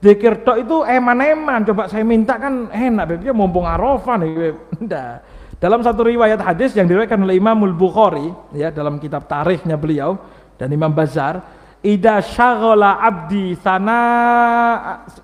Dikir 0.00 0.40
tok 0.40 0.56
itu 0.56 0.80
eman-eman, 0.80 1.60
coba 1.68 1.84
saya 1.84 2.00
minta 2.08 2.40
kan 2.40 2.72
enak, 2.72 3.04
beb. 3.04 3.20
Ya 3.20 3.36
mumpung 3.36 3.68
Arafah 3.68 4.16
nih, 4.16 4.32
beb. 4.32 4.56
Nggak. 4.88 5.14
Dalam 5.60 5.84
satu 5.84 6.08
riwayat 6.08 6.40
hadis 6.40 6.72
yang 6.72 6.88
diriwayatkan 6.88 7.20
oleh 7.20 7.36
Imamul 7.36 7.76
Bukhari, 7.76 8.32
ya 8.56 8.72
dalam 8.72 8.96
kitab 8.96 9.28
tarikhnya 9.28 9.76
beliau 9.76 10.16
dan 10.56 10.72
Imam 10.72 10.88
Bazar, 10.88 11.44
ida 11.84 12.24
syaghala 12.24 12.96
abdi 12.96 13.52
sana 13.60 14.00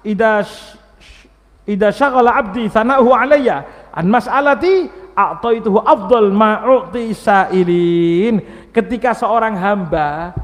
ida 0.05 0.45
ida 1.65 1.89
syaghala 1.89 2.37
abdi 2.37 2.69
sana'hu 2.69 3.17
alayya 3.17 3.65
an 3.97 4.13
mas'alati 4.13 4.93
a'taituhu 5.17 5.81
afdal 5.81 6.29
ma'u'ti 6.29 7.17
sa'ilin. 7.17 8.69
Ketika 8.77 9.17
seorang 9.17 9.57
hamba 9.57 10.37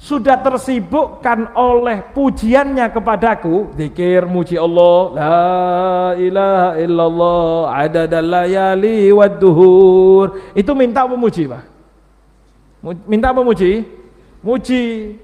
sudah 0.00 0.40
tersibukkan 0.40 1.52
oleh 1.52 2.00
pujiannya 2.16 2.88
kepadaku. 2.88 3.76
Zikir 3.76 4.24
muji 4.24 4.56
Allah. 4.56 4.98
La 5.12 5.52
ilaha 6.16 6.70
illallah 6.80 7.52
adadal 7.68 8.24
layali 8.24 9.12
wadduhur 9.12 10.56
itu 10.56 10.72
minta 10.72 11.04
memuji 11.04 11.44
Pak? 11.44 11.62
Minta 13.04 13.28
memuji 13.36 13.84
muji? 14.40 15.14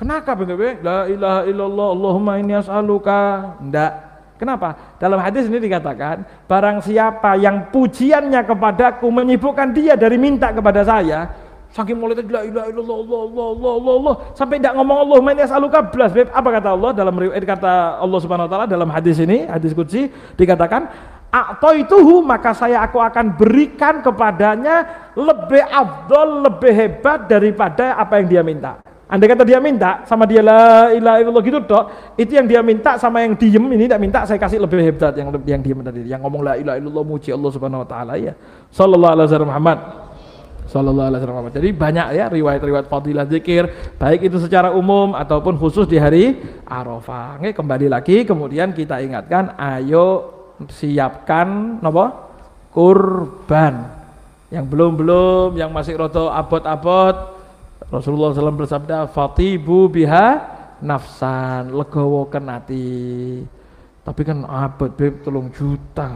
Kenapa 0.00 0.32
BBB 0.32 0.80
la 0.80 1.06
ilaha 1.06 1.40
illallah 1.44 1.88
Allahumma 1.92 2.32
inni 2.40 2.56
as'aluka. 2.56 3.54
Enggak 3.60 3.92
kenapa? 4.40 4.96
Dalam 4.96 5.20
hadis 5.20 5.46
ini 5.46 5.60
dikatakan 5.60 6.48
barang 6.48 6.82
siapa 6.82 7.36
yang 7.36 7.68
pujiannya 7.68 8.48
kepadaku 8.48 9.06
menyibukkan 9.12 9.76
dia 9.76 9.94
dari 9.94 10.16
minta 10.16 10.50
kepada 10.50 10.82
saya 10.82 11.41
Saking 11.72 11.96
tadi 11.96 12.28
la 12.28 12.44
ilaha 12.44 12.66
illallah 12.68 12.96
Allah 13.00 13.20
Allah 13.24 13.46
Allah 13.56 13.72
Allah 13.80 13.94
Allah 13.96 14.14
sampai 14.36 14.60
tidak 14.60 14.76
ngomong 14.76 14.98
Allah 15.08 15.18
main 15.24 15.40
yas'aluka 15.40 15.80
blas 15.88 16.12
beb. 16.12 16.28
Apa 16.28 16.48
kata 16.60 16.68
Allah 16.76 16.90
dalam 16.92 17.16
riwayat 17.16 17.40
kata 17.48 17.96
Allah 17.96 18.18
Subhanahu 18.20 18.44
wa 18.44 18.50
taala 18.52 18.66
dalam 18.68 18.92
hadis 18.92 19.16
ini, 19.16 19.48
hadis 19.48 19.72
qudsi 19.72 20.12
dikatakan 20.36 20.92
ituhu 21.80 22.20
maka 22.20 22.52
saya 22.52 22.84
aku 22.84 23.00
akan 23.00 23.40
berikan 23.40 24.04
kepadanya 24.04 24.84
lebih 25.16 25.64
abdol, 25.64 26.44
lebih 26.44 26.72
hebat 26.76 27.24
daripada 27.24 27.96
apa 27.96 28.20
yang 28.20 28.28
dia 28.28 28.42
minta. 28.44 28.84
Andai 29.08 29.32
kata 29.32 29.44
dia 29.44 29.56
minta 29.56 30.04
sama 30.04 30.28
dia 30.28 30.44
la 30.44 30.92
ilaha 30.92 31.24
illallah 31.24 31.44
gitu 31.44 31.60
dok, 31.64 32.16
itu 32.20 32.36
yang 32.36 32.44
dia 32.44 32.60
minta 32.60 33.00
sama 33.00 33.24
yang 33.24 33.32
diem 33.32 33.64
ini 33.72 33.88
tidak 33.88 34.00
minta 34.00 34.24
saya 34.28 34.36
kasih 34.36 34.60
lebih 34.60 34.80
hebat 34.84 35.16
yang 35.16 35.28
yang 35.48 35.60
diem 35.64 35.80
tadi, 35.80 36.00
yang 36.04 36.20
ngomong 36.20 36.44
la 36.44 36.60
ilaha 36.60 36.76
illallah 36.76 37.04
muji 37.04 37.32
Allah 37.32 37.48
Subhanahu 37.48 37.84
wa 37.84 37.88
taala 37.88 38.20
ya. 38.20 38.36
Sallallahu 38.72 39.12
alaihi 39.16 39.26
wasallam 39.28 39.48
Muhammad 39.52 39.78
Sallallahu 40.72 41.08
alaihi 41.12 41.20
wasallam. 41.20 41.52
Jadi 41.52 41.68
banyak 41.76 42.06
ya 42.16 42.24
riwayat-riwayat 42.32 42.88
fadilah 42.88 43.28
zikir, 43.28 43.68
baik 44.00 44.32
itu 44.32 44.40
secara 44.40 44.72
umum 44.72 45.12
ataupun 45.12 45.60
khusus 45.60 45.84
di 45.84 46.00
hari 46.00 46.40
Arafah. 46.64 47.36
Oke, 47.36 47.52
kembali 47.52 47.92
lagi 47.92 48.24
kemudian 48.24 48.72
kita 48.72 49.04
ingatkan 49.04 49.52
ayo 49.60 50.32
siapkan 50.72 51.76
napa? 51.84 52.32
kurban. 52.72 54.00
Yang 54.48 54.64
belum-belum, 54.68 55.56
yang 55.56 55.72
masih 55.72 55.96
roto 55.96 56.28
abot-abot, 56.32 57.40
Rasulullah 57.88 58.32
SAW 58.32 58.64
bersabda, 58.64 59.08
"Fatibu 59.12 59.88
biha 59.92 60.40
nafsan, 60.80 61.72
legowo 61.72 62.28
kenati." 62.28 63.44
Tapi 64.02 64.20
kan 64.24 64.44
abot 64.48 64.88
beb 64.92 65.20
tolong 65.20 65.52
juta. 65.52 66.10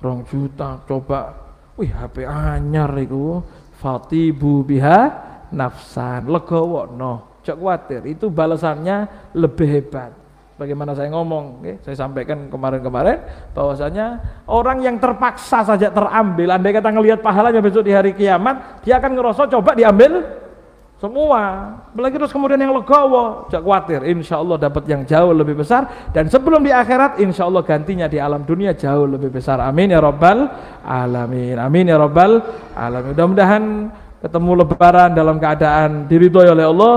Rong 0.00 0.28
juta 0.28 0.80
coba 0.84 1.45
Wih 1.76 1.92
HP 1.92 2.24
anyar 2.24 2.92
itu 2.96 3.44
Fatibu 3.76 4.64
biha 4.64 5.12
nafsan. 5.52 6.24
Legowo 6.32 6.88
no 6.88 7.36
Cok 7.46 7.58
khawatir 7.62 8.02
itu 8.10 8.26
balasannya 8.26 9.30
lebih 9.38 9.68
hebat. 9.70 10.10
Bagaimana 10.56 10.96
saya 10.96 11.12
ngomong, 11.12 11.60
okay? 11.60 11.76
saya 11.84 12.08
sampaikan 12.08 12.48
kemarin-kemarin 12.48 13.20
bahwasanya 13.52 14.24
orang 14.48 14.80
yang 14.80 14.96
terpaksa 14.96 15.60
saja 15.62 15.92
terambil, 15.92 16.48
andai 16.48 16.72
kata 16.72 16.90
ngelihat 16.96 17.20
pahalanya 17.20 17.60
besok 17.60 17.84
di 17.84 17.92
hari 17.92 18.16
kiamat, 18.16 18.80
dia 18.80 18.96
akan 18.96 19.20
ngerosot 19.20 19.52
coba 19.52 19.76
diambil 19.76 20.24
semua. 20.96 21.76
Apalagi 21.92 22.16
terus 22.16 22.32
kemudian 22.32 22.56
yang 22.56 22.72
legowo. 22.72 23.52
Jangan 23.52 23.64
khawatir 23.64 24.00
insya 24.08 24.40
Allah 24.40 24.56
dapat 24.56 24.88
yang 24.88 25.04
jauh 25.04 25.32
lebih 25.36 25.60
besar. 25.60 26.08
Dan 26.12 26.32
sebelum 26.32 26.64
di 26.64 26.72
akhirat 26.72 27.20
insya 27.20 27.44
Allah 27.44 27.60
gantinya 27.60 28.08
di 28.08 28.16
alam 28.16 28.42
dunia 28.48 28.72
jauh 28.72 29.04
lebih 29.04 29.28
besar. 29.28 29.60
Amin 29.60 29.92
ya 29.92 30.00
robbal 30.00 30.48
alamin. 30.80 31.60
Amin 31.60 31.92
ya 31.92 32.00
robbal 32.00 32.40
alamin. 32.72 33.12
Mudah-mudahan 33.12 33.62
ketemu 34.24 34.50
lebaran 34.64 35.10
dalam 35.12 35.36
keadaan 35.36 36.08
diridhoi 36.08 36.48
oleh 36.48 36.64
Allah. 36.64 36.96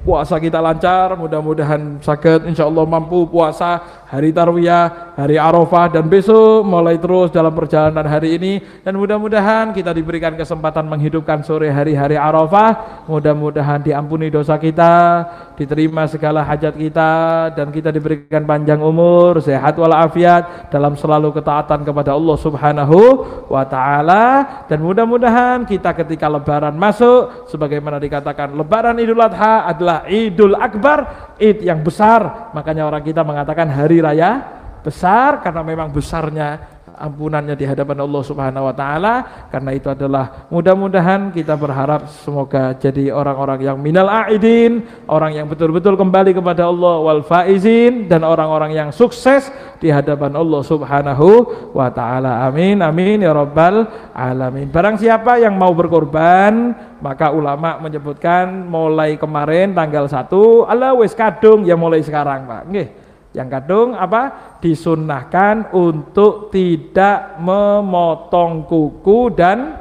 Puasa 0.00 0.40
kita 0.40 0.64
lancar, 0.64 1.12
mudah-mudahan 1.12 2.00
sakit. 2.00 2.48
Insya 2.48 2.64
Allah 2.64 2.88
mampu 2.88 3.28
puasa 3.28 3.99
hari 4.10 4.34
Tarwiyah, 4.34 5.14
hari 5.14 5.38
Arafah 5.38 5.86
dan 5.86 6.10
besok 6.10 6.66
mulai 6.66 6.98
terus 6.98 7.30
dalam 7.30 7.54
perjalanan 7.54 8.02
hari 8.02 8.34
ini. 8.34 8.52
Dan 8.82 8.98
mudah-mudahan 8.98 9.70
kita 9.70 9.94
diberikan 9.94 10.34
kesempatan 10.34 10.90
menghidupkan 10.90 11.46
sore 11.46 11.70
hari-hari 11.70 12.18
Arafah, 12.18 13.06
mudah-mudahan 13.06 13.86
diampuni 13.86 14.26
dosa 14.28 14.58
kita, 14.58 15.22
diterima 15.54 16.10
segala 16.10 16.42
hajat 16.42 16.74
kita 16.74 17.12
dan 17.54 17.70
kita 17.70 17.94
diberikan 17.94 18.42
panjang 18.42 18.82
umur, 18.82 19.38
sehat 19.38 19.78
walafiat 19.78 20.72
dalam 20.74 20.98
selalu 20.98 21.30
ketaatan 21.30 21.86
kepada 21.86 22.10
Allah 22.18 22.36
Subhanahu 22.36 22.98
wa 23.46 23.62
taala. 23.62 24.24
Dan 24.66 24.82
mudah-mudahan 24.82 25.62
kita 25.62 25.94
ketika 25.94 26.26
lebaran 26.26 26.74
masuk 26.74 27.46
sebagaimana 27.46 28.02
dikatakan 28.02 28.58
lebaran 28.58 28.98
Idul 28.98 29.22
Adha 29.22 29.70
adalah 29.70 30.02
Idul 30.10 30.58
Akbar, 30.58 31.29
Id 31.40 31.64
yang 31.64 31.80
besar. 31.80 32.52
Makanya 32.52 32.84
orang 32.84 33.00
kita 33.00 33.24
mengatakan 33.24 33.72
hari 33.72 34.04
raya 34.04 34.44
besar 34.84 35.40
karena 35.40 35.64
memang 35.64 35.88
besarnya 35.92 36.79
ampunannya 37.00 37.56
di 37.56 37.64
hadapan 37.64 38.04
Allah 38.04 38.22
Subhanahu 38.22 38.68
wa 38.68 38.74
taala. 38.76 39.14
Karena 39.48 39.72
itu 39.72 39.88
adalah 39.88 40.46
mudah-mudahan 40.52 41.32
kita 41.32 41.56
berharap 41.56 42.12
semoga 42.12 42.76
jadi 42.76 43.08
orang-orang 43.08 43.64
yang 43.64 43.80
minal 43.80 44.06
aidin, 44.06 44.84
orang 45.08 45.32
yang 45.32 45.48
betul-betul 45.48 45.96
kembali 45.96 46.36
kepada 46.36 46.68
Allah 46.68 47.00
wal 47.00 47.24
faizin 47.24 48.04
dan 48.04 48.20
orang-orang 48.20 48.76
yang 48.76 48.88
sukses 48.92 49.48
di 49.80 49.88
hadapan 49.88 50.36
Allah 50.36 50.60
Subhanahu 50.60 51.28
wa 51.72 51.88
taala. 51.88 52.44
Amin 52.44 52.84
amin 52.84 53.24
ya 53.24 53.32
rabbal 53.32 53.88
alamin. 54.12 54.68
Barang 54.68 55.00
siapa 55.00 55.40
yang 55.40 55.56
mau 55.56 55.72
berkorban, 55.72 56.76
maka 57.00 57.32
ulama 57.32 57.80
menyebutkan 57.80 58.68
mulai 58.68 59.16
kemarin 59.16 59.72
tanggal 59.72 60.04
1 60.04 60.68
Allah 60.68 60.92
wis 61.00 61.16
kadung 61.16 61.64
ya 61.64 61.74
mulai 61.74 62.04
sekarang, 62.04 62.44
Pak. 62.44 62.62
Nggih. 62.68 62.99
Yang 63.30 63.48
kadung 63.58 63.94
apa? 63.94 64.56
Disunnahkan 64.58 65.70
untuk 65.70 66.50
tidak 66.50 67.38
memotong 67.38 68.66
kuku 68.66 69.30
dan 69.38 69.78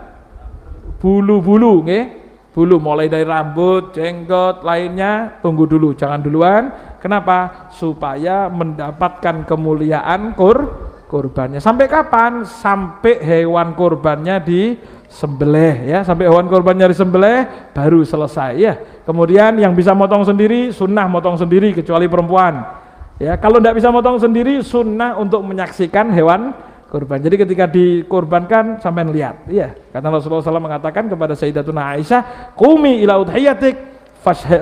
bulu-bulu, 1.02 1.82
nggih. 1.82 2.06
Bulu 2.50 2.82
mulai 2.82 3.08
dari 3.10 3.26
rambut, 3.26 3.94
jenggot, 3.94 4.66
lainnya 4.66 5.42
tunggu 5.42 5.70
dulu, 5.70 5.94
jangan 5.94 6.22
duluan. 6.22 6.64
Kenapa? 6.98 7.70
Supaya 7.74 8.50
mendapatkan 8.52 9.46
kemuliaan 9.46 10.34
kur 10.34 10.90
kurbannya. 11.10 11.58
Sampai 11.58 11.90
kapan? 11.90 12.46
Sampai 12.46 13.18
hewan 13.22 13.74
kurbannya 13.74 14.42
di 14.46 14.78
sembelih 15.10 15.90
ya, 15.90 16.00
sampai 16.06 16.30
hewan 16.30 16.46
kurbannya 16.46 16.94
disembelih 16.94 17.74
baru 17.74 18.06
selesai 18.06 18.52
ya. 18.62 18.74
Kemudian 19.10 19.58
yang 19.58 19.74
bisa 19.74 19.98
motong 19.98 20.22
sendiri 20.22 20.70
sunnah 20.70 21.10
motong 21.10 21.34
sendiri 21.34 21.74
kecuali 21.74 22.06
perempuan 22.06 22.79
Ya, 23.20 23.36
kalau 23.36 23.60
tidak 23.60 23.76
bisa 23.84 23.92
motong 23.92 24.16
sendiri, 24.16 24.64
sunnah 24.64 25.20
untuk 25.20 25.44
menyaksikan 25.44 26.08
hewan 26.16 26.56
kurban. 26.88 27.20
Jadi 27.20 27.36
ketika 27.36 27.68
dikorbankan 27.68 28.80
sampai 28.80 29.04
lihat. 29.12 29.44
Iya, 29.52 29.76
karena 29.92 30.08
Rasulullah 30.08 30.42
SAW 30.42 30.64
mengatakan 30.64 31.12
kepada 31.12 31.36
Sayyidatuna 31.36 32.00
Aisyah, 32.00 32.56
"Qumi 32.56 33.04
ila 33.04 33.20
udhiyatik 33.22 33.76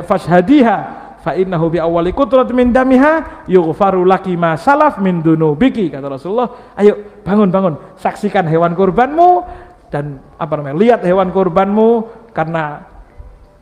fashhadiha 0.04 0.78
fa 1.22 1.38
innahu 1.38 1.70
bi 1.70 1.78
awwali 1.78 2.12
qutrat 2.18 2.50
min 2.50 2.74
damiha 2.74 3.46
yughfaru 3.46 4.04
laki 4.04 4.34
ma 4.34 4.58
salaf 4.58 4.98
min 5.00 5.22
dunubiki." 5.22 5.94
Kata 5.94 6.10
Rasulullah, 6.10 6.74
"Ayo 6.76 7.22
bangun 7.22 7.54
bangun, 7.54 7.74
saksikan 7.96 8.50
hewan 8.50 8.74
kurbanmu 8.74 9.46
dan 9.94 10.20
apa 10.36 10.54
namanya? 10.60 10.76
Lihat 10.82 11.02
hewan 11.06 11.30
kurbanmu 11.32 12.10
karena 12.34 12.97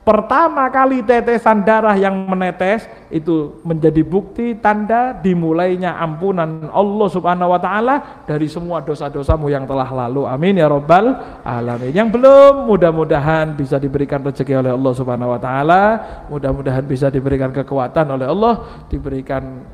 pertama 0.06 0.70
kali 0.70 1.02
tetesan 1.02 1.66
darah 1.66 1.98
yang 1.98 2.14
menetes 2.30 2.86
itu 3.10 3.58
menjadi 3.66 4.06
bukti 4.06 4.54
tanda 4.62 5.18
dimulainya 5.18 5.98
ampunan 5.98 6.70
Allah 6.70 7.08
Subhanahu 7.10 7.52
wa 7.52 7.60
taala 7.60 8.24
dari 8.30 8.46
semua 8.46 8.86
dosa-dosamu 8.86 9.50
yang 9.50 9.66
telah 9.66 9.90
lalu. 9.90 10.30
Amin 10.30 10.62
ya 10.62 10.70
rabbal 10.70 11.42
alamin. 11.42 11.90
Yang 11.90 12.22
belum 12.22 12.70
mudah-mudahan 12.70 13.58
bisa 13.58 13.82
diberikan 13.82 14.22
rezeki 14.22 14.62
oleh 14.62 14.72
Allah 14.72 14.94
Subhanahu 14.94 15.34
wa 15.34 15.40
taala, 15.42 15.82
mudah-mudahan 16.30 16.86
bisa 16.86 17.10
diberikan 17.10 17.50
kekuatan 17.50 18.06
oleh 18.14 18.30
Allah, 18.30 18.86
diberikan 18.88 19.66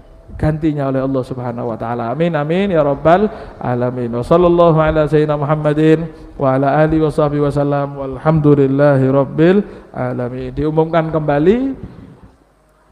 gantinya 0.42 0.90
oleh 0.90 1.06
Allah 1.06 1.22
Subhanahu 1.22 1.70
wa 1.70 1.78
taala. 1.78 2.10
Amin 2.10 2.34
amin 2.34 2.74
ya 2.74 2.82
rabbal 2.82 3.30
alamin. 3.62 4.10
Wa 4.10 4.26
sallallahu 4.26 4.82
ala 4.82 5.06
sayyidina 5.06 5.38
Muhammadin 5.38 6.10
wa 6.34 6.58
ala 6.58 6.82
alihi 6.82 7.06
washabihi 7.06 7.46
wasallam 7.46 7.94
walhamdulillahi 7.94 9.06
rabbil 9.06 9.62
alamin. 9.94 10.50
Diumumkan 10.58 11.14
kembali 11.14 11.78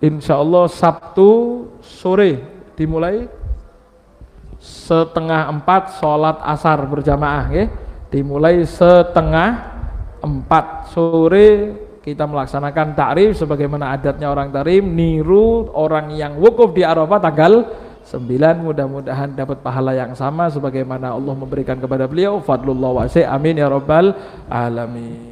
insyaallah 0.06 0.70
Sabtu 0.70 1.66
sore 1.82 2.38
dimulai 2.78 3.26
setengah 4.62 5.50
empat 5.50 5.98
sholat 5.98 6.38
asar 6.46 6.86
berjamaah 6.86 7.50
ya. 7.50 7.66
dimulai 8.14 8.62
setengah 8.66 9.80
empat 10.22 10.94
sore 10.94 11.78
kita 12.14 12.26
melaksanakan 12.26 12.98
takrif 12.98 13.38
sebagaimana 13.38 13.94
adatnya 13.94 14.28
orang 14.34 14.50
tarim 14.50 14.98
niru 14.98 15.70
orang 15.74 16.14
yang 16.18 16.38
wukuf 16.42 16.74
di 16.74 16.82
Arafah 16.82 17.22
tanggal 17.22 17.54
9 18.10 18.66
mudah-mudahan 18.66 19.38
dapat 19.38 19.62
pahala 19.62 19.94
yang 19.94 20.18
sama 20.18 20.50
sebagaimana 20.50 21.14
Allah 21.14 21.36
memberikan 21.38 21.78
kepada 21.78 22.10
beliau. 22.10 22.42
Fadlullah 22.42 23.06
wasi 23.06 23.22
amin 23.22 23.62
ya 23.62 23.70
rabbal 23.70 24.18
alamin 24.50 25.29